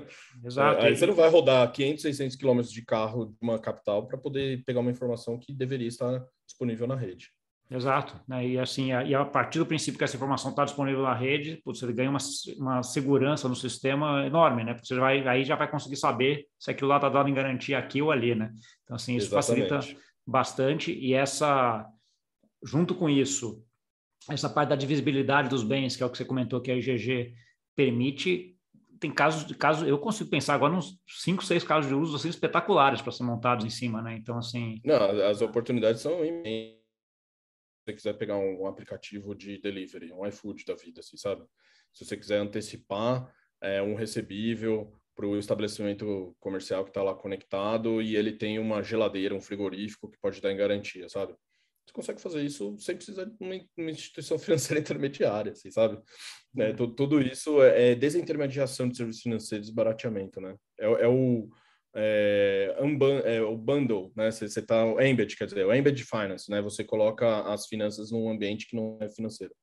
Exato. 0.43 0.81
Aí 0.81 0.95
você 0.95 1.05
não 1.05 1.13
vai 1.13 1.29
rodar 1.29 1.69
500, 1.71 2.01
600 2.01 2.35
quilômetros 2.35 2.73
de 2.73 2.83
carro 2.83 3.25
de 3.25 3.37
uma 3.41 3.59
capital 3.59 4.07
para 4.07 4.17
poder 4.17 4.63
pegar 4.65 4.79
uma 4.79 4.91
informação 4.91 5.37
que 5.37 5.53
deveria 5.53 5.87
estar 5.87 6.25
disponível 6.45 6.87
na 6.87 6.95
rede. 6.95 7.29
Exato. 7.73 8.21
Né? 8.27 8.47
E 8.49 8.59
assim, 8.59 8.91
a, 8.91 9.03
e 9.03 9.15
a 9.15 9.25
partir 9.25 9.57
do 9.57 9.65
princípio 9.65 9.97
que 9.97 10.03
essa 10.03 10.15
informação 10.15 10.51
está 10.51 10.63
disponível 10.63 11.01
na 11.01 11.13
rede, 11.13 11.59
você 11.65 11.91
ganha 11.91 12.09
uma, 12.09 12.19
uma 12.57 12.83
segurança 12.83 13.49
no 13.49 13.55
sistema 13.55 14.25
enorme, 14.27 14.63
né? 14.63 14.75
Porque 14.75 14.87
você 14.87 14.95
vai, 14.95 15.27
aí 15.27 15.43
já 15.43 15.55
vai 15.55 15.69
conseguir 15.69 15.95
saber 15.95 16.45
se 16.59 16.69
aquilo 16.69 16.89
lá 16.89 16.97
está 16.97 17.09
dado 17.09 17.27
em 17.27 17.33
garantia 17.33 17.79
aqui 17.79 17.99
ou 17.99 18.11
ali, 18.11 18.35
né? 18.35 18.51
Então, 18.83 18.95
assim, 18.95 19.15
isso 19.15 19.35
Exatamente. 19.35 19.69
facilita 19.69 20.01
bastante. 20.25 20.93
E 20.93 21.15
essa, 21.15 21.83
junto 22.63 22.93
com 22.93 23.09
isso, 23.09 23.65
essa 24.29 24.49
parte 24.49 24.69
da 24.69 24.75
divisibilidade 24.75 25.49
dos 25.49 25.63
bens, 25.63 25.95
que 25.95 26.03
é 26.03 26.05
o 26.05 26.11
que 26.11 26.17
você 26.17 26.25
comentou 26.25 26.61
que 26.61 26.69
a 26.69 26.75
IGG 26.75 27.33
permite, 27.75 28.55
tem 28.99 29.11
casos 29.11 29.47
de 29.47 29.55
casos, 29.55 29.87
eu 29.87 29.97
consigo 29.97 30.29
pensar 30.29 30.53
agora 30.53 30.73
uns 30.73 30.99
cinco, 31.07 31.43
seis 31.43 31.63
casos 31.63 31.89
de 31.89 31.95
uso 31.95 32.15
assim 32.15 32.29
espetaculares 32.29 33.01
para 33.01 33.11
ser 33.11 33.23
montados 33.23 33.65
em 33.65 33.69
cima, 33.69 33.99
né? 33.99 34.15
Então, 34.15 34.37
assim. 34.37 34.79
Não, 34.85 35.27
as 35.27 35.41
oportunidades 35.41 36.01
são 36.01 36.23
imensas 36.23 36.82
você 37.83 37.93
quiser 37.93 38.13
pegar 38.17 38.37
um, 38.37 38.65
aplicativo 38.65 39.35
de 39.35 39.59
delivery, 39.59 40.11
um 40.13 40.25
iFood 40.27 40.65
da 40.65 40.75
vida, 40.75 41.01
assim, 41.01 41.17
sabe? 41.17 41.43
Se 41.93 42.05
você 42.05 42.17
quiser 42.17 42.37
antecipar 42.37 43.33
é, 43.61 43.81
um 43.81 43.95
recebível 43.95 44.91
para 45.15 45.27
o 45.27 45.37
estabelecimento 45.37 46.35
comercial 46.39 46.83
que 46.83 46.89
está 46.89 47.03
lá 47.03 47.13
conectado 47.13 48.01
e 48.01 48.15
ele 48.15 48.31
tem 48.31 48.57
uma 48.57 48.81
geladeira, 48.81 49.35
um 49.35 49.41
frigorífico 49.41 50.09
que 50.09 50.17
pode 50.19 50.41
dar 50.41 50.51
em 50.51 50.57
garantia, 50.57 51.07
sabe? 51.07 51.35
Você 51.85 51.93
consegue 51.93 52.21
fazer 52.21 52.41
isso 52.41 52.75
sem 52.79 52.95
precisar 52.95 53.25
de 53.25 53.35
uma, 53.39 53.91
instituição 53.91 54.39
financeira 54.39 54.79
intermediária, 54.79 55.51
assim, 55.51 55.69
sabe? 55.69 56.01
É, 56.57 56.69
uhum. 56.69 56.75
tudo, 56.75 56.95
tudo 56.95 57.21
isso 57.21 57.61
é, 57.61 57.91
é 57.91 57.95
desintermediação 57.95 58.87
de 58.87 58.97
serviços 58.97 59.21
financeiros 59.21 59.69
e 59.69 59.73
barateamento, 59.73 60.39
né? 60.39 60.55
É, 60.79 60.85
é 60.85 61.07
o 61.07 61.49
é, 61.95 62.75
é, 63.25 63.41
o 63.41 63.55
bundle, 63.55 64.11
né? 64.15 64.31
Você 64.31 64.45
está 64.45 64.85
o 64.85 65.01
embed, 65.01 65.35
quer 65.35 65.45
dizer, 65.45 65.65
o 65.65 65.73
embed 65.73 66.03
finance, 66.03 66.49
né? 66.49 66.61
Você 66.61 66.83
coloca 66.83 67.41
as 67.51 67.67
finanças 67.67 68.11
num 68.11 68.29
ambiente 68.29 68.67
que 68.67 68.75
não 68.75 68.97
é 69.01 69.09
financeiro. 69.09 69.53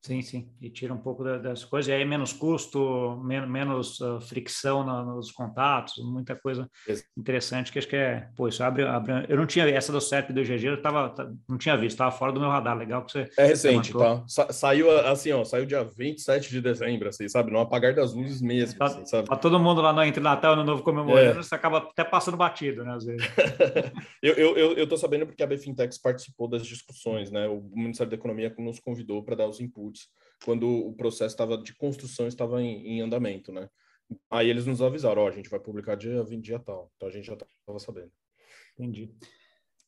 Sim, 0.00 0.22
sim, 0.22 0.48
e 0.60 0.70
tira 0.70 0.94
um 0.94 0.98
pouco 0.98 1.24
das 1.24 1.64
coisas, 1.64 1.88
e 1.88 1.92
aí 1.92 2.04
menos 2.04 2.32
custo, 2.32 3.20
menos, 3.24 3.50
menos 3.50 4.00
uh, 4.00 4.20
fricção 4.20 4.84
nos 5.04 5.32
contatos, 5.32 5.94
muita 5.98 6.36
coisa 6.36 6.70
interessante 7.16 7.72
que 7.72 7.80
acho 7.80 7.88
que 7.88 7.96
é, 7.96 8.28
pô, 8.36 8.46
isso 8.46 8.62
abre, 8.62 8.84
abre 8.84 9.26
eu 9.28 9.36
não 9.36 9.44
tinha, 9.44 9.68
essa 9.68 9.90
do 9.90 10.00
CEP 10.00 10.32
do 10.32 10.42
GG, 10.42 10.64
eu 10.66 10.80
tava, 10.80 11.12
não 11.48 11.58
tinha 11.58 11.76
visto, 11.76 11.94
estava 11.94 12.12
fora 12.12 12.30
do 12.30 12.38
meu 12.38 12.48
radar, 12.48 12.78
legal 12.78 13.04
que 13.04 13.12
você... 13.12 13.28
É 13.36 13.46
recente, 13.46 13.92
tá? 13.92 14.22
Sa 14.28 14.52
saiu 14.52 14.88
assim, 15.00 15.32
ó, 15.32 15.44
saiu 15.44 15.66
dia 15.66 15.82
27 15.82 16.48
de 16.48 16.60
dezembro, 16.60 17.08
assim, 17.08 17.28
sabe, 17.28 17.50
no 17.50 17.58
apagar 17.58 17.92
das 17.92 18.14
luzes 18.14 18.40
mesmo, 18.40 18.78
tá, 18.78 18.86
assim, 18.86 19.04
sabe? 19.04 19.28
Tá 19.28 19.36
todo 19.36 19.58
mundo 19.58 19.80
lá 19.80 19.92
no 19.92 20.02
Entre 20.04 20.22
Natal 20.22 20.54
e 20.54 20.56
no 20.56 20.64
Novo 20.64 20.84
comemorando, 20.84 21.40
é. 21.40 21.42
você 21.42 21.54
acaba 21.56 21.78
até 21.78 22.04
passando 22.04 22.36
batido, 22.36 22.84
né, 22.84 22.94
às 22.94 23.04
vezes. 23.04 23.26
eu, 24.22 24.34
eu, 24.34 24.56
eu, 24.56 24.72
eu 24.74 24.86
tô 24.86 24.96
sabendo 24.96 25.26
porque 25.26 25.42
a 25.42 25.46
BFintex 25.46 25.98
participou 25.98 26.46
das 26.46 26.64
discussões, 26.64 27.32
né, 27.32 27.48
o 27.48 27.60
Ministério 27.74 28.10
da 28.10 28.16
Economia 28.16 28.54
nos 28.58 28.78
convidou 28.78 29.24
para 29.24 29.34
dar 29.34 29.48
os 29.48 29.60
inputs 29.88 30.08
quando 30.44 30.68
o 30.68 30.92
processo 30.94 31.34
estava 31.34 31.58
de 31.58 31.74
construção 31.74 32.28
estava 32.28 32.62
em, 32.62 32.86
em, 32.86 33.00
andamento, 33.00 33.52
né? 33.52 33.68
Aí 34.30 34.48
eles 34.48 34.66
nos 34.66 34.80
avisaram, 34.80 35.22
ó, 35.22 35.24
oh, 35.24 35.28
a 35.28 35.32
gente 35.32 35.50
vai 35.50 35.60
publicar 35.60 35.96
dia 35.96 36.22
20 36.22 36.44
dia 36.44 36.58
tal. 36.58 36.90
Então 36.96 37.08
a 37.08 37.12
gente 37.12 37.26
já 37.26 37.34
estava 37.34 37.78
sabendo. 37.78 38.10
Entendi. 38.78 39.12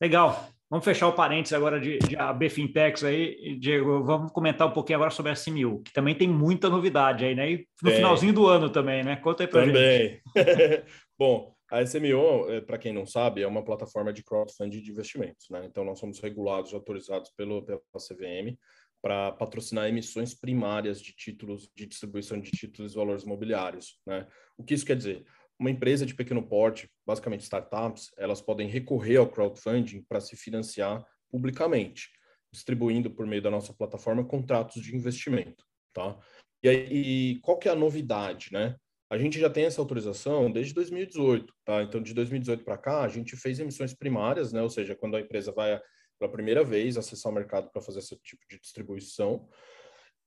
Legal. 0.01 0.49
Vamos 0.69 0.85
fechar 0.85 1.09
o 1.09 1.13
parênteses 1.13 1.53
agora 1.53 1.81
de, 1.81 1.99
de 1.99 2.17
AB 2.17 2.49
Fintechs 2.49 3.03
aí. 3.03 3.59
Diego, 3.59 4.05
vamos 4.05 4.33
comentar 4.33 4.69
um 4.69 4.73
pouquinho 4.73 4.99
agora 4.99 5.11
sobre 5.11 5.31
a 5.31 5.35
SMU, 5.35 5.83
que 5.83 5.93
também 5.93 6.15
tem 6.15 6.29
muita 6.29 6.69
novidade 6.69 7.25
aí, 7.25 7.35
né? 7.35 7.51
E 7.51 7.69
no 7.83 7.91
finalzinho 7.91 8.33
do 8.33 8.47
ano 8.47 8.71
também, 8.71 9.03
né? 9.03 9.17
Conta 9.17 9.43
aí 9.43 9.49
pra 9.49 9.65
também. 9.65 9.75
gente. 9.75 10.23
Também. 10.33 10.83
Bom, 11.19 11.55
a 11.71 11.83
SMO, 11.83 12.51
é, 12.51 12.61
para 12.61 12.79
quem 12.79 12.93
não 12.93 13.05
sabe, 13.05 13.43
é 13.43 13.47
uma 13.47 13.65
plataforma 13.65 14.13
de 14.13 14.23
crowdfunding 14.23 14.81
de 14.81 14.91
investimentos, 14.91 15.49
né? 15.51 15.65
Então 15.65 15.85
nós 15.85 15.99
somos 15.99 16.21
regulados, 16.21 16.73
autorizados 16.73 17.31
pelo, 17.37 17.63
pela 17.63 17.81
CVM 17.81 18.57
para 19.03 19.33
patrocinar 19.33 19.89
emissões 19.89 20.35
primárias 20.35 21.01
de 21.01 21.13
títulos 21.13 21.71
de 21.75 21.87
distribuição 21.87 22.41
de 22.41 22.51
títulos 22.51 22.93
e 22.93 22.97
valores 22.97 23.23
imobiliários. 23.23 23.99
Né? 24.07 24.27
O 24.57 24.65
que 24.65 24.75
isso 24.75 24.85
quer 24.85 24.97
dizer? 24.97 25.25
Uma 25.59 25.71
empresa 25.71 26.07
de 26.07 26.15
pequeno 26.15 26.43
porte, 26.43 26.91
basicamente 27.07 27.43
startups, 27.43 28.11
elas 28.17 28.41
podem 28.41 28.69
recorrer 28.69 29.17
ao 29.17 29.29
crowdfunding 29.29 30.03
para 30.09 30.21
se 30.21 30.37
financiar 30.37 31.05
publicamente, 31.31 32.09
distribuindo 32.53 33.11
por 33.11 33.27
meio 33.27 33.43
da 33.43 33.51
nossa 33.51 33.73
plataforma 33.73 34.25
contratos 34.25 34.83
de 34.83 34.97
investimento. 34.97 35.65
Tá? 35.93 36.19
E, 36.63 36.69
aí, 36.69 36.89
e 36.91 37.41
qual 37.41 37.59
que 37.59 37.69
é 37.69 37.73
a 37.73 37.77
novidade? 37.77 38.49
Né? 38.53 38.75
A 39.11 39.19
gente 39.19 39.39
já 39.39 39.51
tem 39.51 39.65
essa 39.65 39.81
autorização 39.81 40.51
desde 40.51 40.75
2018. 40.75 41.53
Tá? 41.65 41.83
Então, 41.83 42.03
de 42.03 42.15
2018 42.15 42.65
para 42.65 42.79
cá, 42.79 43.03
a 43.03 43.09
gente 43.09 43.37
fez 43.37 43.59
emissões 43.59 43.95
primárias, 43.95 44.53
né? 44.53 44.63
ou 44.63 44.71
seja, 44.71 44.95
quando 44.95 45.17
a 45.17 45.21
empresa 45.21 45.53
vai 45.53 45.81
pela 46.21 46.31
primeira 46.31 46.63
vez 46.63 46.99
acessar 46.99 47.33
o 47.33 47.35
mercado 47.35 47.71
para 47.71 47.81
fazer 47.81 48.01
esse 48.01 48.15
tipo 48.17 48.43
de 48.49 48.61
distribuição. 48.61 49.49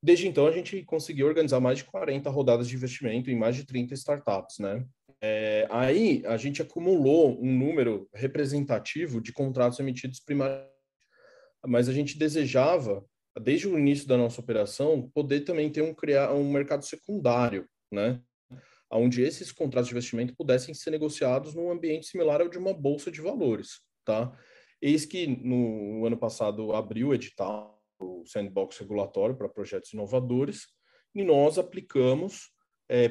Desde 0.01 0.27
então, 0.27 0.47
a 0.47 0.51
gente 0.51 0.84
conseguiu 0.84 1.27
organizar 1.27 1.60
mais 1.60 1.77
de 1.77 1.86
40 1.86 2.29
rodadas 2.32 2.67
de 2.67 2.75
investimento 2.75 3.29
em 3.29 3.38
mais 3.38 3.56
de 3.56 3.63
30 3.63 3.93
startups, 3.93 4.58
né? 4.60 4.84
É, 5.21 5.67
aí, 5.69 6.23
a 6.25 6.36
gente 6.36 6.62
acumulou 6.62 7.39
um 7.41 7.58
número 7.58 8.10
representativo 8.13 9.21
de 9.21 9.32
contratos 9.32 9.79
emitidos 9.79 10.19
primariamente, 10.19 10.73
mas 11.65 11.88
a 11.88 11.93
gente 11.93 12.17
desejava, 12.17 13.06
desde 13.39 13.69
o 13.69 13.79
início 13.79 14.06
da 14.06 14.17
nossa 14.17 14.41
operação, 14.41 15.10
poder 15.13 15.41
também 15.41 15.71
ter 15.71 15.82
um, 15.82 15.93
criar, 15.93 16.34
um 16.34 16.51
mercado 16.51 16.84
secundário, 16.84 17.65
né? 17.89 18.19
Onde 18.91 19.21
esses 19.21 19.51
contratos 19.51 19.88
de 19.88 19.93
investimento 19.93 20.36
pudessem 20.36 20.73
ser 20.73 20.91
negociados 20.91 21.56
num 21.56 21.71
ambiente 21.71 22.08
similar 22.08 22.41
ao 22.41 22.49
de 22.49 22.58
uma 22.58 22.73
bolsa 22.73 23.10
de 23.10 23.21
valores, 23.21 23.79
tá? 24.03 24.38
Eis 24.86 25.06
que 25.06 25.26
no 25.26 26.06
ano 26.06 26.17
passado 26.17 26.74
abriu 26.74 27.08
o 27.08 27.13
edital, 27.13 27.82
o 27.98 28.26
sandbox 28.26 28.80
regulatório 28.80 29.34
para 29.34 29.48
projetos 29.48 29.93
inovadores, 29.93 30.67
e 31.15 31.24
nós 31.24 31.58
aplicamos 31.58 32.52
é, 32.89 33.10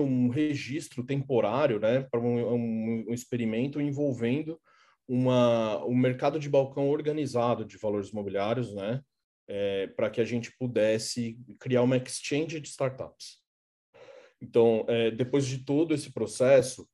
um 0.00 0.28
registro 0.30 1.06
temporário 1.06 1.78
né, 1.78 2.02
para 2.10 2.18
um, 2.18 2.54
um, 2.54 3.04
um, 3.08 3.14
experimento 3.14 3.80
envolvendo 3.80 4.60
uma, 5.06 5.84
um 5.84 5.94
mercado 5.94 6.40
de 6.40 6.48
balcão 6.48 6.88
organizado 6.88 7.64
de 7.64 7.78
valores 7.78 8.08
imobiliários, 8.08 8.74
né, 8.74 9.00
é, 9.46 9.86
para 9.86 10.10
que 10.10 10.20
a 10.20 10.24
gente 10.24 10.50
pudesse 10.58 11.38
criar 11.60 11.82
uma 11.82 11.98
exchange 11.98 12.58
de 12.58 12.66
startups. 12.66 13.44
Então, 14.42 14.84
é, 14.88 15.12
depois 15.12 15.46
de 15.46 15.64
todo 15.64 15.94
esse 15.94 16.12
processo, 16.12 16.84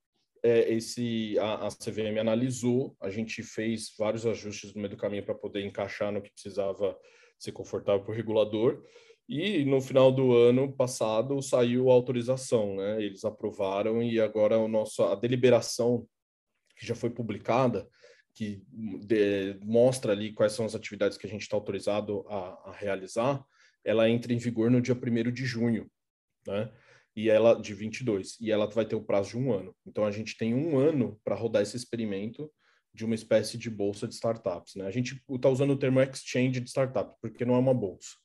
é, 0.43 0.73
esse 0.73 1.39
a, 1.39 1.67
a, 1.67 1.69
CVM 1.69 2.19
analisou, 2.19 2.97
a 3.01 3.11
gente 3.11 3.43
fez 3.43 3.95
vários 3.99 4.27
ajustes 4.27 4.75
no 4.75 4.81
meio 4.81 4.91
do 4.91 4.97
caminho 4.97 5.25
para 5.25 5.35
poder 5.35 5.65
encaixar 5.65 6.13
no 6.13 6.23
que 6.23 6.33
precisava 6.33 6.97
ser 7.39 7.53
confortável 7.53 8.03
para 8.03 8.13
o 8.13 8.15
regulador. 8.15 8.83
E 9.29 9.65
no 9.65 9.81
final 9.81 10.11
do 10.11 10.37
ano 10.37 10.73
passado 10.73 11.41
saiu 11.41 11.91
a 11.91 11.95
autorização, 11.95 12.77
né? 12.77 13.03
Eles 13.03 13.25
aprovaram 13.25 14.03
e 14.03 14.21
agora 14.21 14.59
o 14.59 14.67
nosso, 14.67 15.05
a 15.05 15.15
deliberação 15.15 16.07
que 16.77 16.85
já 16.85 16.95
foi 16.95 17.11
publicada, 17.11 17.89
que 18.35 18.63
de, 18.73 19.59
mostra 19.63 20.13
ali 20.13 20.33
quais 20.33 20.53
são 20.53 20.65
as 20.65 20.75
atividades 20.75 21.17
que 21.17 21.27
a 21.27 21.31
gente 21.31 21.43
está 21.43 21.57
autorizado 21.57 22.27
a, 22.29 22.71
a 22.71 22.73
realizar, 22.73 23.45
ela 23.85 24.09
entra 24.09 24.33
em 24.33 24.39
vigor 24.39 24.71
no 24.71 24.81
dia 24.81 24.95
1 24.95 25.31
de 25.31 25.45
junho, 25.45 25.91
né? 26.47 26.73
E 27.17 27.29
ela 27.29 27.61
de 27.61 27.75
22 27.75 28.39
e 28.41 28.51
ela 28.51 28.69
vai 28.69 28.85
ter 28.85 28.97
o 28.97 29.03
prazo 29.03 29.31
de 29.31 29.39
um 29.39 29.53
ano. 29.53 29.75
Então 29.87 30.05
a 30.05 30.11
gente 30.11 30.37
tem 30.37 30.55
um 30.55 30.79
ano 30.79 31.21
para 31.25 31.35
rodar 31.35 31.63
esse 31.63 31.77
experimento 31.77 32.51
de 32.93 33.05
uma 33.05 33.15
espécie 33.15 33.57
de 33.57 33.71
bolsa 33.71 34.07
de 34.07 34.15
startups. 34.15 34.75
Né? 34.75 34.87
A 34.87 34.91
gente 34.91 35.23
está 35.29 35.49
usando 35.49 35.71
o 35.71 35.79
termo 35.79 36.01
exchange 36.01 36.61
de 36.61 36.69
startup 36.69 37.15
porque 37.21 37.45
não 37.45 37.55
é 37.55 37.59
uma 37.59 37.75
bolsa. 37.75 38.17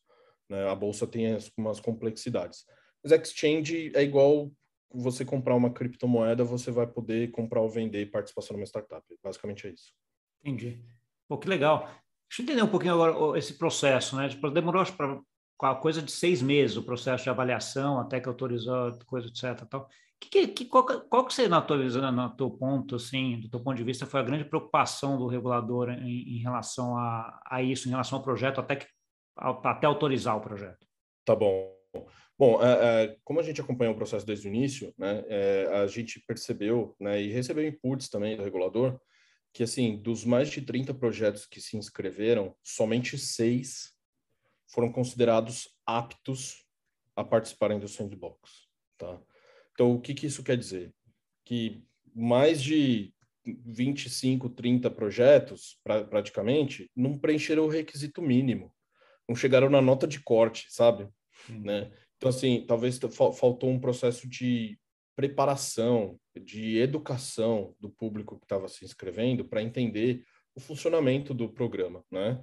Né? 0.50 0.68
A 0.68 0.76
bolsa 0.76 1.06
tem 1.08 1.34
as, 1.34 1.52
umas 1.58 1.80
complexidades. 1.80 2.66
Mas 3.04 3.12
exchange 3.12 3.92
é 3.96 4.02
igual 4.02 4.52
você 4.92 5.26
comprar 5.26 5.56
uma 5.56 5.72
criptomoeda, 5.72 6.44
você 6.44 6.72
vai 6.72 6.88
poder 6.88 7.32
comprar 7.32 7.62
ou 7.62 7.70
vender 7.70 8.10
participação 8.12 8.56
numa 8.56 8.66
startup. 8.66 9.04
Basicamente 9.24 9.68
é 9.68 9.72
isso. 9.72 9.94
Entendi. 10.42 10.84
Pô, 11.28 11.38
que 11.38 11.50
legal. 11.50 11.90
Deixa 12.30 12.42
eu 12.42 12.44
entender 12.44 12.64
um 12.64 12.72
pouquinho 12.72 12.94
agora 12.94 13.38
esse 13.38 13.54
processo, 13.54 14.16
né? 14.16 14.30
Tipo, 14.30 14.50
demorou 14.50 14.84
para 14.94 15.22
coisa 15.58 16.02
de 16.02 16.12
seis 16.12 16.42
meses, 16.42 16.78
o 16.78 16.84
processo 16.84 17.24
de 17.24 17.30
avaliação, 17.30 18.00
até 18.00 18.20
que 18.20 18.28
autorizou, 18.28 18.98
coisa, 19.06 19.28
etc. 19.28 19.66
Tal. 19.70 19.88
Que, 20.20 20.48
que, 20.48 20.66
qual, 20.66 20.86
qual 20.86 21.26
que 21.26 21.34
você, 21.34 21.48
na 21.48 21.62
tua 21.62 21.78
no 21.78 22.30
teu 22.36 22.50
ponto, 22.50 22.96
assim, 22.96 23.40
do 23.40 23.50
teu 23.50 23.60
ponto 23.60 23.78
de 23.78 23.84
vista, 23.84 24.06
foi 24.06 24.20
a 24.20 24.24
grande 24.24 24.46
preocupação 24.46 25.18
do 25.18 25.28
regulador 25.28 25.90
em, 25.90 26.38
em 26.38 26.38
relação 26.40 26.98
a, 26.98 27.42
a, 27.46 27.62
isso, 27.62 27.88
em 27.88 27.92
relação 27.92 28.18
ao 28.18 28.24
projeto, 28.24 28.60
até, 28.60 28.78
que, 28.78 28.88
até 29.38 29.86
autorizar 29.88 30.38
o 30.38 30.42
projeto? 30.42 30.86
Tá 31.26 31.36
bom. 31.36 31.74
Bom, 32.38 32.62
é, 32.62 33.04
é, 33.04 33.18
como 33.24 33.40
a 33.40 33.44
gente 33.44 33.62
acompanhou 33.62 33.94
o 33.94 33.98
processo 33.98 34.26
desde 34.26 34.48
o 34.48 34.54
início, 34.54 34.94
né, 34.98 35.24
é, 35.28 35.70
a 35.72 35.88
gente 35.88 36.20
percebeu 36.28 36.96
né, 37.00 37.22
e 37.22 37.32
recebeu 37.32 37.66
inputs 37.66 38.10
também 38.10 38.36
do 38.36 38.44
regulador 38.44 39.00
que, 39.54 39.64
assim, 39.64 39.98
dos 39.98 40.26
mais 40.26 40.50
de 40.50 40.62
30 40.62 40.94
projetos 40.94 41.46
que 41.46 41.62
se 41.62 41.78
inscreveram, 41.78 42.54
somente 42.62 43.18
seis 43.18 43.95
foram 44.68 44.92
considerados 44.92 45.70
aptos 45.86 46.66
a 47.16 47.24
participarem 47.24 47.80
do 47.80 47.88
sandbox, 47.88 48.68
tá? 48.98 49.22
Então, 49.74 49.94
o 49.94 50.02
que, 50.02 50.14
que 50.14 50.26
isso 50.26 50.44
quer 50.44 50.58
dizer? 50.58 50.94
Que 51.44 51.84
mais 52.14 52.62
de 52.62 53.14
25, 53.46 54.50
30 54.50 54.90
projetos, 54.90 55.80
pra, 55.84 56.04
praticamente, 56.04 56.90
não 56.96 57.18
preencheram 57.18 57.66
o 57.66 57.70
requisito 57.70 58.22
mínimo. 58.22 58.74
Não 59.28 59.36
chegaram 59.36 59.70
na 59.70 59.82
nota 59.82 60.08
de 60.08 60.22
corte, 60.22 60.68
sabe? 60.70 61.08
Né? 61.50 61.92
Então, 62.18 62.30
assim, 62.30 62.66
talvez 62.66 63.00
faltou 63.38 63.70
um 63.70 63.80
processo 63.80 64.28
de 64.28 64.80
preparação, 65.16 66.20
de 66.36 66.78
educação 66.78 67.76
do 67.80 67.90
público 67.90 68.38
que 68.38 68.46
estava 68.46 68.68
se 68.68 68.84
inscrevendo 68.84 69.46
para 69.46 69.62
entender 69.62 70.26
o 70.56 70.60
funcionamento 70.60 71.34
do 71.34 71.50
programa, 71.50 72.04
né? 72.10 72.42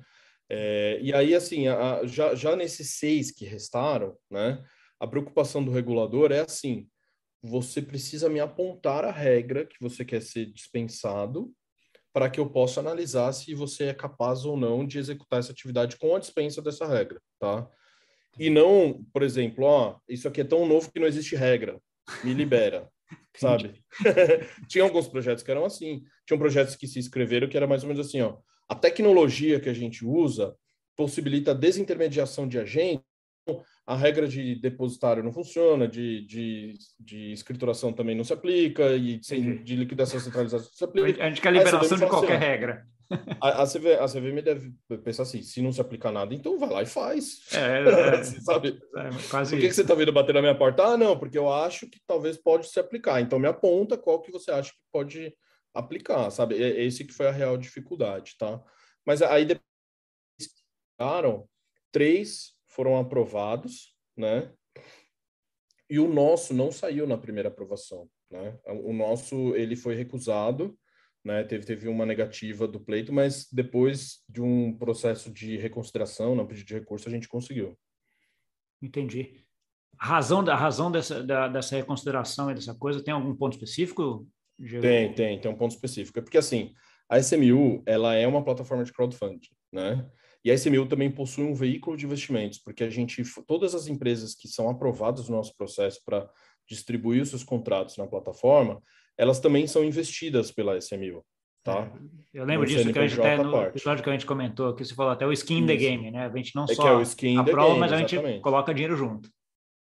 É, 0.54 0.98
e 1.00 1.14
aí, 1.14 1.34
assim, 1.34 1.66
a, 1.66 2.04
já, 2.04 2.34
já 2.34 2.54
nesses 2.54 2.98
seis 2.98 3.30
que 3.30 3.46
restaram, 3.46 4.14
né, 4.30 4.62
a 5.00 5.06
preocupação 5.06 5.64
do 5.64 5.70
regulador 5.70 6.30
é 6.30 6.40
assim, 6.40 6.86
você 7.42 7.80
precisa 7.80 8.28
me 8.28 8.38
apontar 8.38 9.02
a 9.02 9.10
regra 9.10 9.64
que 9.64 9.76
você 9.80 10.04
quer 10.04 10.20
ser 10.20 10.44
dispensado 10.52 11.50
para 12.12 12.28
que 12.28 12.38
eu 12.38 12.50
possa 12.50 12.80
analisar 12.80 13.32
se 13.32 13.54
você 13.54 13.84
é 13.84 13.94
capaz 13.94 14.44
ou 14.44 14.54
não 14.54 14.86
de 14.86 14.98
executar 14.98 15.40
essa 15.40 15.52
atividade 15.52 15.96
com 15.96 16.14
a 16.14 16.18
dispensa 16.18 16.60
dessa 16.60 16.86
regra, 16.86 17.18
tá? 17.38 17.66
E 18.38 18.50
não, 18.50 19.02
por 19.10 19.22
exemplo, 19.22 19.64
ó, 19.64 19.98
isso 20.06 20.28
aqui 20.28 20.42
é 20.42 20.44
tão 20.44 20.66
novo 20.66 20.92
que 20.92 21.00
não 21.00 21.06
existe 21.06 21.34
regra, 21.34 21.80
me 22.22 22.34
libera, 22.34 22.90
sabe? 23.34 23.82
Tinha 24.68 24.84
alguns 24.84 25.08
projetos 25.08 25.42
que 25.42 25.50
eram 25.50 25.64
assim, 25.64 26.02
tinham 26.26 26.38
projetos 26.38 26.76
que 26.76 26.86
se 26.86 26.98
inscreveram 26.98 27.48
que 27.48 27.56
era 27.56 27.66
mais 27.66 27.82
ou 27.82 27.88
menos 27.88 28.06
assim, 28.06 28.20
ó, 28.20 28.36
a 28.72 28.74
tecnologia 28.74 29.60
que 29.60 29.68
a 29.68 29.74
gente 29.74 30.02
usa 30.02 30.56
possibilita 30.96 31.50
a 31.50 31.54
desintermediação 31.54 32.48
de 32.48 32.58
agentes 32.58 33.04
a 33.84 33.96
regra 33.96 34.28
de 34.28 34.54
depositário 34.54 35.22
não 35.22 35.32
funciona, 35.32 35.88
de, 35.88 36.24
de, 36.24 36.74
de 36.98 37.32
escrituração 37.32 37.92
também 37.92 38.16
não 38.16 38.22
se 38.22 38.32
aplica, 38.32 38.94
e 38.94 39.18
de, 39.18 39.58
de 39.58 39.76
liquidação 39.76 40.20
centralizada 40.20 40.62
não 40.62 40.70
se 40.70 40.84
aplica. 40.84 41.24
A 41.24 41.28
gente 41.28 41.40
quer 41.40 41.52
liberação 41.52 41.98
de 41.98 42.06
qualquer 42.06 42.36
assim, 42.36 42.46
regra. 42.46 42.86
A, 43.40 43.62
a, 43.62 43.66
CV, 43.66 43.94
a 43.94 44.06
CVM 44.06 44.40
deve 44.42 44.72
pensar 45.02 45.24
assim, 45.24 45.42
se 45.42 45.60
não 45.60 45.72
se 45.72 45.80
aplicar 45.80 46.12
nada, 46.12 46.32
então 46.32 46.58
vai 46.58 46.70
lá 46.70 46.82
e 46.82 46.86
faz. 46.86 47.40
É, 47.52 48.20
é 48.20 48.22
sabe? 48.40 48.80
É, 48.96 49.10
quase 49.28 49.50
Por 49.50 49.60
que, 49.60 49.68
que 49.68 49.74
você 49.74 49.82
está 49.82 49.94
vindo 49.94 50.12
bater 50.12 50.34
na 50.34 50.40
minha 50.40 50.56
porta? 50.56 50.84
Ah, 50.84 50.96
não, 50.96 51.18
porque 51.18 51.36
eu 51.36 51.52
acho 51.52 51.90
que 51.90 51.98
talvez 52.06 52.36
pode 52.36 52.68
se 52.68 52.78
aplicar. 52.78 53.20
Então 53.20 53.38
me 53.38 53.48
aponta 53.48 53.98
qual 53.98 54.22
que 54.22 54.30
você 54.30 54.52
acha 54.52 54.70
que 54.70 54.78
pode 54.92 55.34
aplicar, 55.74 56.30
sabe? 56.30 56.56
Esse 56.56 57.04
que 57.04 57.12
foi 57.12 57.28
a 57.28 57.32
real 57.32 57.56
dificuldade, 57.56 58.36
tá? 58.38 58.62
Mas 59.06 59.22
aí 59.22 59.44
depois 59.44 59.62
três 61.90 62.52
foram 62.68 62.98
aprovados, 62.98 63.96
né? 64.16 64.52
E 65.88 65.98
o 65.98 66.08
nosso 66.08 66.54
não 66.54 66.72
saiu 66.72 67.06
na 67.06 67.18
primeira 67.18 67.48
aprovação, 67.48 68.08
né? 68.30 68.58
O 68.66 68.92
nosso 68.92 69.54
ele 69.54 69.76
foi 69.76 69.94
recusado, 69.94 70.78
né? 71.24 71.44
Teve 71.44 71.66
teve 71.66 71.88
uma 71.88 72.06
negativa 72.06 72.66
do 72.66 72.80
pleito, 72.80 73.12
mas 73.12 73.46
depois 73.52 74.22
de 74.28 74.40
um 74.40 74.76
processo 74.76 75.30
de 75.30 75.56
reconsideração, 75.56 76.34
não 76.34 76.46
pedido 76.46 76.66
de 76.66 76.74
recurso, 76.74 77.08
a 77.08 77.12
gente 77.12 77.28
conseguiu. 77.28 77.78
Entendi. 78.80 79.44
A 79.98 80.06
razão 80.06 80.42
da 80.42 80.56
razão 80.56 80.90
dessa 80.90 81.22
da, 81.22 81.46
dessa 81.48 81.76
reconsideração 81.76 82.50
e 82.50 82.54
dessa 82.54 82.74
coisa 82.74 83.04
tem 83.04 83.12
algum 83.12 83.36
ponto 83.36 83.52
específico? 83.52 84.26
Tem, 84.80 85.12
tem, 85.12 85.40
tem 85.40 85.50
um 85.50 85.56
ponto 85.56 85.72
específico. 85.72 86.18
É 86.18 86.22
porque 86.22 86.38
assim, 86.38 86.72
a 87.08 87.18
SMU, 87.18 87.82
ela 87.86 88.14
é 88.14 88.26
uma 88.26 88.44
plataforma 88.44 88.84
de 88.84 88.92
crowdfunding, 88.92 89.50
né? 89.72 90.06
E 90.44 90.50
a 90.50 90.54
SMU 90.54 90.86
também 90.86 91.10
possui 91.10 91.44
um 91.44 91.54
veículo 91.54 91.96
de 91.96 92.04
investimentos, 92.04 92.58
porque 92.58 92.82
a 92.82 92.90
gente, 92.90 93.22
todas 93.46 93.74
as 93.74 93.86
empresas 93.86 94.34
que 94.34 94.48
são 94.48 94.68
aprovadas 94.68 95.28
no 95.28 95.36
nosso 95.36 95.56
processo 95.56 96.00
para 96.04 96.28
distribuir 96.68 97.22
os 97.22 97.28
seus 97.28 97.44
contratos 97.44 97.96
na 97.96 98.06
plataforma, 98.06 98.82
elas 99.16 99.38
também 99.38 99.66
são 99.66 99.84
investidas 99.84 100.50
pela 100.50 100.76
SMU. 100.78 101.24
Tá? 101.62 101.92
É, 102.34 102.40
eu 102.40 102.44
lembro 102.44 102.66
disso 102.66 102.92
que 102.92 102.98
a 102.98 103.06
gente 103.06 103.20
até 103.20 103.36
no 103.36 103.52
parte. 103.52 103.68
episódio 103.76 104.02
que 104.02 104.10
a 104.10 104.12
gente 104.12 104.26
comentou, 104.26 104.74
que 104.74 104.84
você 104.84 104.94
falou 104.94 105.12
até 105.12 105.24
o 105.24 105.32
skin 105.32 105.58
Isso. 105.58 105.66
the 105.66 105.76
game, 105.76 106.10
né? 106.10 106.26
A 106.26 106.36
gente 106.36 106.56
não 106.56 106.64
é 106.64 106.74
só 106.74 106.88
é 106.88 106.96
o 106.96 107.02
skin 107.02 107.36
aprova, 107.36 107.68
game, 107.68 107.80
mas 107.80 107.92
a 107.92 107.98
gente 107.98 108.40
coloca 108.40 108.74
dinheiro 108.74 108.96
junto. 108.96 109.28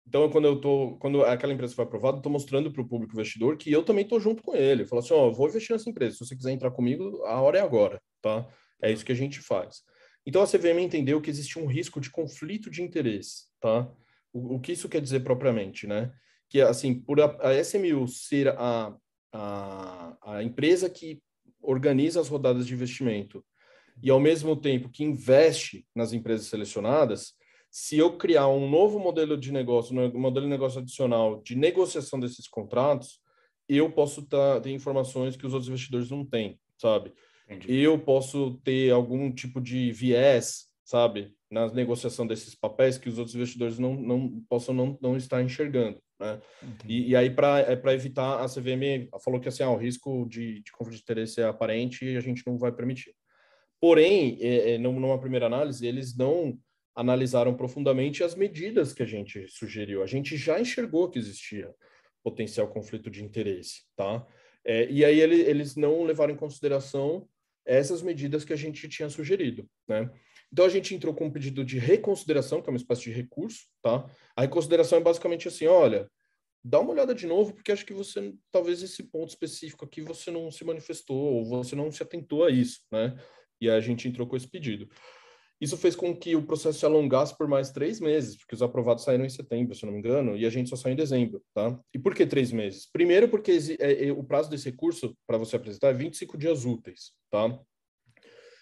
Então, 0.07 0.29
quando 0.29 0.45
eu 0.45 0.59
tô, 0.59 0.97
quando 0.97 1.23
aquela 1.23 1.53
empresa 1.53 1.75
foi 1.75 1.85
aprovada, 1.85 2.21
tô 2.21 2.29
mostrando 2.29 2.71
para 2.71 2.81
o 2.81 2.87
público 2.87 3.13
investidor 3.13 3.55
que 3.55 3.71
eu 3.71 3.83
também 3.83 4.05
tô 4.05 4.19
junto 4.19 4.43
com 4.43 4.55
ele. 4.55 4.83
Eu 4.83 4.87
falo 4.87 5.01
assim, 5.01 5.13
ó, 5.13 5.29
vou 5.29 5.47
investir 5.47 5.73
nessa 5.73 5.89
empresa. 5.89 6.17
Se 6.17 6.25
você 6.25 6.35
quiser 6.35 6.51
entrar 6.51 6.71
comigo, 6.71 7.23
a 7.25 7.39
hora 7.39 7.59
é 7.59 7.61
agora, 7.61 8.01
tá? 8.21 8.47
É 8.81 8.91
isso 8.91 9.05
que 9.05 9.11
a 9.11 9.15
gente 9.15 9.39
faz. 9.39 9.83
Então 10.25 10.41
a 10.41 10.47
CVM 10.47 10.79
entendeu 10.79 11.21
que 11.21 11.29
existia 11.29 11.61
um 11.61 11.67
risco 11.67 11.99
de 11.99 12.09
conflito 12.09 12.69
de 12.69 12.81
interesse, 12.81 13.45
tá? 13.59 13.89
O, 14.33 14.55
o 14.55 14.59
que 14.59 14.73
isso 14.73 14.89
quer 14.89 15.01
dizer 15.01 15.21
propriamente, 15.21 15.87
né? 15.87 16.11
Que 16.49 16.61
assim, 16.61 16.99
por 16.99 17.21
a, 17.21 17.37
a 17.47 17.63
SMU 17.63 18.07
ser 18.07 18.49
a, 18.49 18.95
a, 19.31 20.17
a 20.21 20.43
empresa 20.43 20.89
que 20.89 21.21
organiza 21.61 22.19
as 22.19 22.27
rodadas 22.27 22.67
de 22.67 22.73
investimento 22.73 23.43
e 24.01 24.09
ao 24.09 24.19
mesmo 24.19 24.55
tempo 24.55 24.89
que 24.89 25.03
investe 25.03 25.85
nas 25.95 26.11
empresas 26.11 26.47
selecionadas, 26.47 27.33
se 27.71 27.97
eu 27.97 28.17
criar 28.17 28.49
um 28.49 28.69
novo 28.69 28.99
modelo 28.99 29.37
de 29.37 29.49
negócio, 29.49 29.97
um 29.97 30.19
modelo 30.19 30.45
de 30.45 30.51
negócio 30.51 30.81
adicional 30.81 31.41
de 31.41 31.55
negociação 31.55 32.19
desses 32.19 32.45
contratos, 32.45 33.21
eu 33.67 33.89
posso 33.89 34.23
tá, 34.23 34.59
ter 34.59 34.71
informações 34.71 35.37
que 35.37 35.47
os 35.47 35.53
outros 35.53 35.69
investidores 35.69 36.11
não 36.11 36.25
têm, 36.25 36.59
sabe? 36.77 37.13
Entendi. 37.49 37.79
eu 37.79 37.97
posso 37.97 38.59
ter 38.63 38.91
algum 38.91 39.31
tipo 39.31 39.61
de 39.61 39.91
viés, 39.91 40.67
sabe, 40.83 41.33
na 41.49 41.71
negociação 41.71 42.27
desses 42.27 42.55
papéis 42.55 42.97
que 42.97 43.09
os 43.09 43.17
outros 43.17 43.35
investidores 43.35 43.79
não, 43.79 43.95
não 43.95 44.43
possam 44.49 44.73
não, 44.73 44.97
não 45.01 45.15
estar 45.15 45.41
enxergando. 45.41 46.01
Né? 46.19 46.41
E, 46.85 47.09
e, 47.09 47.15
aí, 47.15 47.29
para 47.29 47.61
é 47.61 47.93
evitar, 47.93 48.41
a 48.41 48.47
CVM 48.47 49.09
falou 49.23 49.39
que 49.39 49.49
assim, 49.49 49.63
ah, 49.63 49.71
o 49.71 49.77
risco 49.77 50.25
de, 50.29 50.61
de 50.61 50.71
conflito 50.71 50.97
de 50.97 51.03
interesse 51.03 51.41
é 51.41 51.45
aparente 51.45 52.05
e 52.05 52.15
a 52.15 52.21
gente 52.21 52.43
não 52.45 52.57
vai 52.57 52.71
permitir. 52.71 53.13
Porém, 53.79 54.37
é, 54.39 54.73
é, 54.73 54.77
numa 54.77 55.19
primeira 55.19 55.47
análise, 55.47 55.85
eles 55.85 56.15
não 56.15 56.57
analisaram 56.95 57.55
profundamente 57.55 58.23
as 58.23 58.35
medidas 58.35 58.93
que 58.93 59.03
a 59.03 59.05
gente 59.05 59.47
sugeriu. 59.47 60.03
A 60.03 60.05
gente 60.05 60.35
já 60.37 60.59
enxergou 60.59 61.09
que 61.09 61.19
existia 61.19 61.73
potencial 62.23 62.67
conflito 62.67 63.09
de 63.09 63.23
interesse, 63.23 63.83
tá? 63.95 64.25
É, 64.63 64.89
e 64.91 65.03
aí 65.03 65.19
ele, 65.19 65.41
eles 65.41 65.75
não 65.75 66.03
levaram 66.03 66.33
em 66.33 66.37
consideração 66.37 67.27
essas 67.65 68.01
medidas 68.01 68.43
que 68.43 68.53
a 68.53 68.57
gente 68.57 68.87
tinha 68.87 69.09
sugerido, 69.09 69.67
né? 69.87 70.09
Então 70.51 70.65
a 70.65 70.69
gente 70.69 70.93
entrou 70.93 71.13
com 71.13 71.25
um 71.25 71.31
pedido 71.31 71.63
de 71.63 71.79
reconsideração, 71.79 72.61
que 72.61 72.69
é 72.69 72.71
uma 72.71 72.77
espécie 72.77 73.03
de 73.03 73.11
recurso, 73.11 73.65
tá? 73.81 74.05
A 74.35 74.41
reconsideração 74.41 74.97
é 74.97 75.01
basicamente 75.01 75.47
assim, 75.47 75.65
olha, 75.65 76.09
dá 76.63 76.79
uma 76.79 76.91
olhada 76.91 77.15
de 77.15 77.25
novo, 77.25 77.53
porque 77.53 77.71
acho 77.71 77.85
que 77.85 77.93
você, 77.93 78.33
talvez 78.51 78.83
esse 78.83 79.03
ponto 79.03 79.29
específico 79.29 79.85
aqui, 79.85 80.01
você 80.01 80.29
não 80.29 80.51
se 80.51 80.63
manifestou, 80.65 81.35
ou 81.35 81.45
você 81.45 81.75
não 81.75 81.91
se 81.91 82.03
atentou 82.03 82.43
a 82.43 82.51
isso, 82.51 82.81
né? 82.91 83.15
E 83.59 83.69
a 83.69 83.79
gente 83.79 84.07
entrou 84.07 84.27
com 84.27 84.35
esse 84.35 84.47
pedido. 84.47 84.89
Isso 85.61 85.77
fez 85.77 85.95
com 85.95 86.15
que 86.15 86.35
o 86.35 86.41
processo 86.41 86.79
se 86.79 86.85
alongasse 86.85 87.37
por 87.37 87.47
mais 87.47 87.69
três 87.69 87.99
meses, 87.99 88.35
porque 88.35 88.55
os 88.55 88.63
aprovados 88.63 89.03
saíram 89.03 89.23
em 89.23 89.29
setembro, 89.29 89.75
se 89.75 89.85
não 89.85 89.93
me 89.93 89.99
engano, 89.99 90.35
e 90.35 90.43
a 90.43 90.49
gente 90.49 90.67
só 90.67 90.75
saiu 90.75 90.93
em 90.93 90.95
dezembro, 90.95 91.39
tá? 91.53 91.79
E 91.93 91.99
por 91.99 92.15
que 92.15 92.25
três 92.25 92.51
meses? 92.51 92.89
Primeiro, 92.91 93.29
porque 93.29 93.55
é, 93.79 94.07
é, 94.07 94.11
o 94.11 94.23
prazo 94.23 94.49
desse 94.49 94.71
recurso 94.71 95.15
para 95.27 95.37
você 95.37 95.55
apresentar 95.55 95.89
é 95.89 95.93
25 95.93 96.35
dias 96.35 96.65
úteis, 96.65 97.11
tá? 97.29 97.45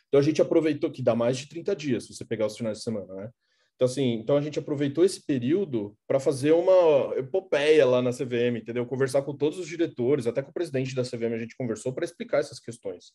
Então 0.09 0.19
a 0.19 0.21
gente 0.21 0.41
aproveitou, 0.41 0.91
que 0.91 1.01
dá 1.01 1.15
mais 1.15 1.37
de 1.37 1.47
30 1.47 1.73
dias, 1.73 2.05
se 2.05 2.13
você 2.13 2.25
pegar 2.25 2.47
os 2.47 2.57
finais 2.57 2.79
de 2.79 2.83
semana, 2.83 3.13
né? 3.13 3.29
Então, 3.75 3.85
assim, 3.85 4.15
então 4.15 4.35
a 4.35 4.41
gente 4.41 4.59
aproveitou 4.59 5.05
esse 5.05 5.25
período 5.25 5.95
para 6.05 6.19
fazer 6.19 6.51
uma 6.51 7.15
epopeia 7.15 7.85
lá 7.85 8.01
na 8.01 8.11
CVM, 8.11 8.57
entendeu? 8.57 8.85
Conversar 8.85 9.21
com 9.21 9.33
todos 9.33 9.57
os 9.57 9.65
diretores, 9.65 10.27
até 10.27 10.41
com 10.41 10.49
o 10.49 10.53
presidente 10.53 10.93
da 10.93 11.03
CVM 11.03 11.33
a 11.33 11.39
gente 11.39 11.55
conversou 11.55 11.93
para 11.93 12.03
explicar 12.03 12.39
essas 12.39 12.59
questões 12.59 13.13